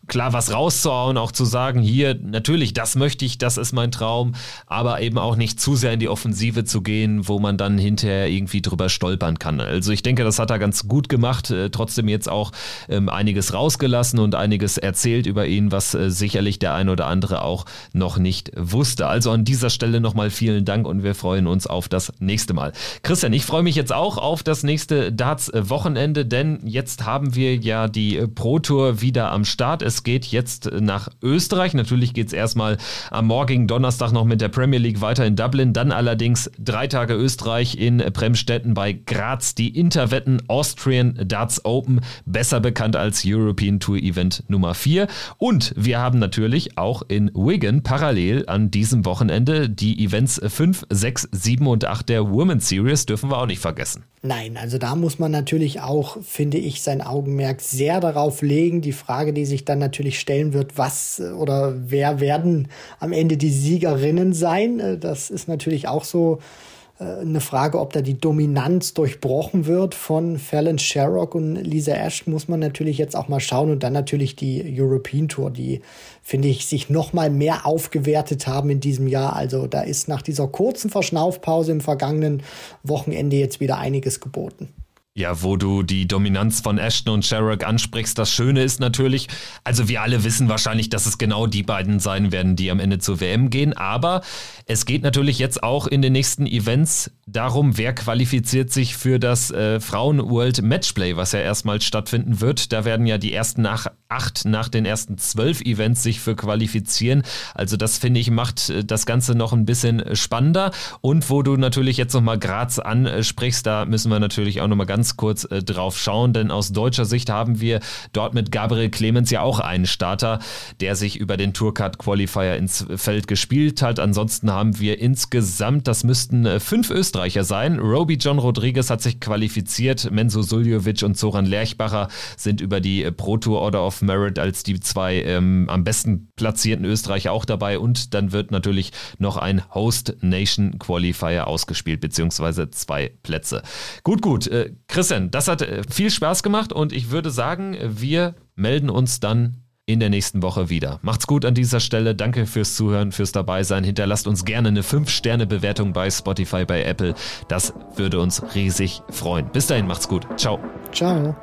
klar 0.08 0.34
was 0.34 0.52
rauszuhauen, 0.52 1.18
auch 1.18 1.32
zu 1.32 1.46
sagen, 1.46 1.82
hier, 1.82 2.14
natürlich, 2.22 2.74
das 2.74 2.98
möchte 2.98 3.24
ich, 3.24 3.38
das 3.38 3.56
ist 3.56 3.72
mein 3.72 3.92
Traum, 3.94 4.36
aber 4.66 5.00
eben 5.00 5.18
auch 5.18 5.38
nicht 5.38 5.62
zu 5.62 5.78
sehr 5.78 5.94
in 5.94 6.02
die 6.02 6.10
Offensive 6.10 6.66
zu 6.66 6.82
gehen, 6.82 7.30
wo 7.30 7.40
man 7.40 7.58
dann 7.58 7.78
hinterher 7.78 8.28
irgendwie 8.28 8.62
drüber 8.62 8.90
stolpern 8.90 9.40
kann. 9.40 9.62
Also 9.62 9.94
ich 9.94 10.04
denke, 10.04 10.26
das 10.26 10.40
hat 10.40 10.50
er 10.50 10.60
ganz 10.60 10.90
gut 10.90 11.08
gemacht, 11.08 11.52
äh, 11.52 11.70
trotzdem 11.70 12.10
jetzt 12.10 12.28
auch 12.28 12.52
ähm, 12.90 13.08
einiges 13.08 13.54
rausgelassen 13.54 14.20
und 14.20 14.36
einiges 14.36 14.78
erzählt 14.78 15.26
über 15.26 15.48
ihn, 15.48 15.72
was 15.72 15.92
sicherlich 15.92 16.60
der 16.60 16.74
ein 16.74 16.90
oder 16.90 17.08
andere 17.08 17.44
auch 17.44 17.66
noch 17.94 18.18
nicht 18.18 18.52
wusste. 18.58 19.08
Also 19.08 19.32
an 19.32 19.46
dieser 19.46 19.70
Stelle 19.70 20.02
nochmal 20.02 20.32
vielen 20.32 20.66
Dank 20.66 20.86
und 20.86 21.04
wir 21.04 21.16
freuen 21.16 21.48
uns 21.48 21.66
auf 21.78 21.88
das 21.88 22.12
nächste 22.20 22.54
Mal. 22.54 22.74
Christian, 23.04 23.32
ich 23.34 23.46
freue 23.46 23.64
mich 23.64 23.76
jetzt 23.76 23.94
auch 23.94 24.18
auf 24.18 24.42
das 24.42 24.64
nächste 24.64 25.14
Darts-Wochenende, 25.14 26.26
denn 26.26 26.60
jetzt 26.66 27.06
haben 27.06 27.36
wir 27.36 27.56
ja 27.56 27.88
die 27.88 28.26
Pro 28.34 28.58
Tour 28.60 29.02
wieder 29.02 29.32
am 29.32 29.46
Start. 29.46 29.84
Es 29.84 30.04
geht 30.04 30.26
jetzt 30.26 30.72
nach 30.80 31.10
Österreich. 31.22 31.76
Natürlich 31.76 32.14
geht 32.14 32.28
es 32.28 32.34
erstmal 32.34 32.78
am 33.12 33.28
morgigen 33.28 33.68
Donnerstag 33.68 34.12
noch 34.12 34.26
mit 34.26 34.42
der 34.42 34.50
Premier 34.50 34.80
League 34.80 35.02
weiter 35.02 35.26
in 35.26 35.36
Dublin. 35.36 35.74
Dann 35.74 35.92
allerdings 35.92 36.50
drei 36.58 36.88
Tage 36.88 37.14
Österreich 37.14 37.78
in 37.78 37.98
Bremstetten 37.98 38.74
bei 38.74 38.94
Graz. 38.94 39.54
Die 39.54 39.78
Interwetten 39.78 40.42
Austrian 40.48 41.20
Darts 41.26 41.64
Open, 41.64 42.02
besser 42.26 42.60
bekannt 42.60 42.96
als 42.96 43.22
European 43.24 43.80
Tour 43.80 43.98
Event 43.98 44.44
Nummer 44.48 44.74
4. 44.74 45.08
Und 45.38 45.74
wir 45.78 46.00
haben 46.00 46.18
natürlich 46.18 46.78
auch 46.78 47.04
in 47.08 47.30
Wigan 47.36 47.84
parallel 47.84 48.46
an 48.48 48.72
diesem 48.72 49.06
Wochenende 49.06 49.70
die 49.70 50.04
Events 50.04 50.42
5, 50.44 50.88
6, 50.90 51.30
7 51.32 51.67
und 51.68 51.86
8 51.86 52.10
der 52.10 52.32
Women's 52.32 52.68
Series 52.70 53.06
dürfen 53.06 53.30
wir 53.30 53.38
auch 53.38 53.46
nicht 53.46 53.62
vergessen. 53.62 54.04
Nein, 54.22 54.58
also 54.58 54.78
da 54.78 54.96
muss 54.96 55.20
man 55.20 55.32
natürlich 55.32 55.82
auch, 55.82 56.18
finde 56.24 56.58
ich, 56.58 56.82
sein 56.82 57.02
Augenmerk 57.02 57.62
sehr 57.62 58.00
darauf 58.00 58.42
legen. 58.42 58.82
Die 58.82 58.92
Frage, 58.92 59.34
die 59.34 59.46
sich 59.46 59.66
dann 59.66 59.80
natürlich 59.80 60.20
stellen 60.20 60.54
wird, 60.54 60.78
was 60.78 61.22
oder 61.22 61.76
wer 61.78 62.20
werden 62.20 62.68
am 63.00 63.14
Ende 63.14 63.38
die 63.38 63.52
Siegerinnen 63.52 64.34
sein, 64.34 64.80
äh, 64.80 64.98
das 64.98 65.30
ist 65.30 65.48
natürlich 65.48 65.88
auch 65.88 66.04
so 66.04 66.40
äh, 66.40 66.77
eine 67.00 67.42
Frage, 67.42 67.80
ob 67.80 67.94
da 67.94 68.02
die 68.02 68.20
Dominanz 68.20 68.94
durchbrochen 68.96 69.68
wird 69.68 69.94
von 69.94 70.40
Fallon 70.40 70.80
Sherrock 70.80 71.36
und 71.36 71.56
Lisa 71.56 71.94
Ashton, 71.94 72.34
muss 72.34 72.48
man 72.48 72.60
natürlich 72.60 72.98
jetzt 72.98 73.16
auch 73.16 73.28
mal 73.28 73.40
schauen. 73.40 73.70
Und 73.70 73.84
dann 73.84 73.94
natürlich 73.94 74.36
die 74.36 74.76
European 74.80 75.28
Tour, 75.28 75.52
die, 75.52 75.82
finde 76.24 76.48
ich, 76.48 76.66
sich 76.66 76.90
noch 76.90 77.14
mal 77.14 77.30
mehr 77.30 77.68
aufgewertet 77.68 78.48
haben 78.48 78.72
in 78.72 78.80
diesem 78.80 79.08
Jahr. 79.08 79.36
Also 79.36 79.68
da 79.68 79.82
ist 79.82 80.08
nach 80.08 80.24
dieser 80.24 80.48
kurzen 80.48 80.90
Verschnaufpause 80.90 81.72
im 81.72 81.82
vergangenen 81.82 82.42
Wochenende 82.84 83.36
jetzt 83.36 83.60
wieder 83.60 83.78
einiges 83.78 84.20
geboten. 84.20 84.70
Ja, 85.18 85.42
wo 85.42 85.58
du 85.58 85.82
die 85.82 86.08
Dominanz 86.08 86.62
von 86.62 86.78
Ashton 86.78 87.16
und 87.16 87.26
Sherrock 87.26 87.66
ansprichst, 87.66 88.20
das 88.20 88.32
Schöne 88.32 88.62
ist 88.62 88.80
natürlich, 88.80 89.28
also 89.64 89.90
wir 89.90 90.04
alle 90.04 90.24
wissen 90.24 90.48
wahrscheinlich, 90.48 90.90
dass 90.90 91.08
es 91.08 91.18
genau 91.18 91.48
die 91.48 91.64
beiden 91.64 92.00
sein 92.00 92.32
werden, 92.32 92.56
die 92.56 92.70
am 92.70 92.80
Ende 92.80 93.00
zur 93.00 93.20
WM 93.20 93.50
gehen, 93.50 93.74
aber 93.74 94.22
es 94.68 94.86
geht 94.86 95.02
natürlich 95.02 95.40
jetzt 95.40 95.64
auch 95.64 95.88
in 95.88 96.04
den 96.04 96.14
nächsten 96.14 96.46
Events 96.46 97.10
darum, 97.26 97.78
wer 97.78 97.94
qualifiziert 97.94 98.72
sich 98.72 98.96
für 98.96 99.20
das 99.20 99.50
äh, 99.50 99.80
Frauen-World 99.80 100.62
Matchplay, 100.62 101.16
was 101.16 101.32
ja 101.32 101.40
erstmal 101.40 101.82
stattfinden 101.82 102.40
wird. 102.40 102.72
Da 102.72 102.86
werden 102.86 103.08
ja 103.08 103.18
die 103.18 103.34
ersten 103.34 103.62
nach 103.62 103.88
acht 104.10 104.46
nach 104.46 104.70
den 104.70 104.86
ersten 104.86 105.18
zwölf 105.18 105.62
Events 105.62 106.04
sich 106.04 106.20
für 106.20 106.36
qualifizieren. 106.36 107.24
Also 107.54 107.76
das 107.76 107.98
finde 107.98 108.20
ich 108.20 108.32
macht 108.32 108.70
äh, 108.70 108.84
das 108.86 109.06
Ganze 109.06 109.36
noch 109.36 109.54
ein 109.54 109.66
bisschen 109.66 110.16
spannender. 110.16 110.72
Und 111.02 111.30
wo 111.30 111.44
du 111.44 111.58
natürlich 111.58 111.98
jetzt 111.98 112.14
nochmal 112.14 112.40
Graz 112.40 112.80
ansprichst, 112.80 113.66
da 113.66 113.86
müssen 113.86 114.10
wir 114.10 114.20
natürlich 114.20 114.62
auch 114.62 114.68
nochmal 114.68 114.86
ganz 114.86 115.07
kurz 115.16 115.46
äh, 115.46 115.64
drauf 115.64 115.98
schauen, 115.98 116.34
denn 116.34 116.52
aus 116.52 116.74
deutscher 116.74 117.06
Sicht 117.06 117.30
haben 117.30 117.62
wir 117.62 117.80
dort 118.12 118.34
mit 118.34 118.52
Gabriel 118.52 118.90
Clemens 118.90 119.32
ja 119.32 119.42
auch 119.42 119.60
einen 119.60 119.86
Starter, 119.86 120.40
der 120.82 120.96
sich 120.96 121.18
über 121.18 121.38
den 121.38 121.54
Tourcard 121.54 121.98
Qualifier 121.98 122.58
ins 122.58 122.86
Feld 122.96 123.28
gespielt 123.28 123.82
hat. 123.82 124.00
Ansonsten 124.00 124.52
haben 124.52 124.80
wir 124.80 125.00
insgesamt, 125.00 125.88
das 125.88 126.04
müssten 126.04 126.46
äh, 126.46 126.60
fünf 126.60 126.90
Österreicher 126.90 127.44
sein. 127.44 127.80
Roby 127.80 128.16
John 128.16 128.40
Rodriguez 128.40 128.90
hat 128.90 129.02
sich 129.02 129.20
qualifiziert, 129.20 130.12
Menzo 130.12 130.42
Suljovic 130.42 131.04
und 131.04 131.18
Zoran 131.18 131.46
Lerchbacher 131.46 132.10
sind 132.36 132.60
über 132.60 132.82
die 132.82 133.10
Pro 133.12 133.38
Tour 133.38 133.62
Order 133.62 133.86
of 133.86 134.02
Merit 134.02 134.40
als 134.40 134.64
die 134.64 134.80
zwei 134.80 135.22
ähm, 135.22 135.68
am 135.70 135.84
besten 135.84 136.30
platzierten 136.36 136.86
Österreicher 136.86 137.32
auch 137.32 137.46
dabei 137.46 137.80
und 137.80 138.14
dann 138.14 138.32
wird 138.32 138.52
natürlich 138.52 138.92
noch 139.20 139.38
ein 139.38 139.64
Host 139.74 140.16
Nation 140.22 140.80
Qualifier 140.80 141.48
ausgespielt, 141.48 142.02
beziehungsweise 142.02 142.70
zwei 142.72 143.12
Plätze. 143.24 143.62
Gut, 144.04 144.22
gut. 144.22 144.48
Äh, 144.48 144.74
Christian, 144.98 145.30
das 145.30 145.48
hat 145.48 145.62
äh, 145.62 145.84
viel 145.88 146.10
Spaß 146.10 146.42
gemacht 146.42 146.74
und 146.74 146.92
ich 146.92 147.12
würde 147.12 147.30
sagen, 147.30 147.78
wir 147.84 148.34
melden 148.56 148.90
uns 148.90 149.20
dann 149.20 149.58
in 149.86 150.00
der 150.00 150.10
nächsten 150.10 150.42
Woche 150.42 150.72
wieder. 150.72 150.98
Macht's 151.04 151.28
gut 151.28 151.46
an 151.46 151.54
dieser 151.54 151.80
Stelle. 151.80 152.16
Danke 152.16 152.48
fürs 152.48 152.76
Zuhören, 152.76 153.12
fürs 153.12 153.32
Dabeisein. 153.32 153.84
Hinterlasst 153.84 154.26
uns 154.26 154.44
gerne 154.44 154.70
eine 154.70 154.82
5-Sterne-Bewertung 154.82 155.94
bei 155.94 156.10
Spotify, 156.10 156.66
bei 156.66 156.84
Apple. 156.84 157.14
Das 157.48 157.76
würde 157.96 158.20
uns 158.20 158.42
riesig 158.56 159.04
freuen. 159.12 159.52
Bis 159.52 159.68
dahin, 159.68 159.86
macht's 159.86 160.08
gut. 160.08 160.26
Ciao. 160.36 160.58
Ciao. 160.92 161.36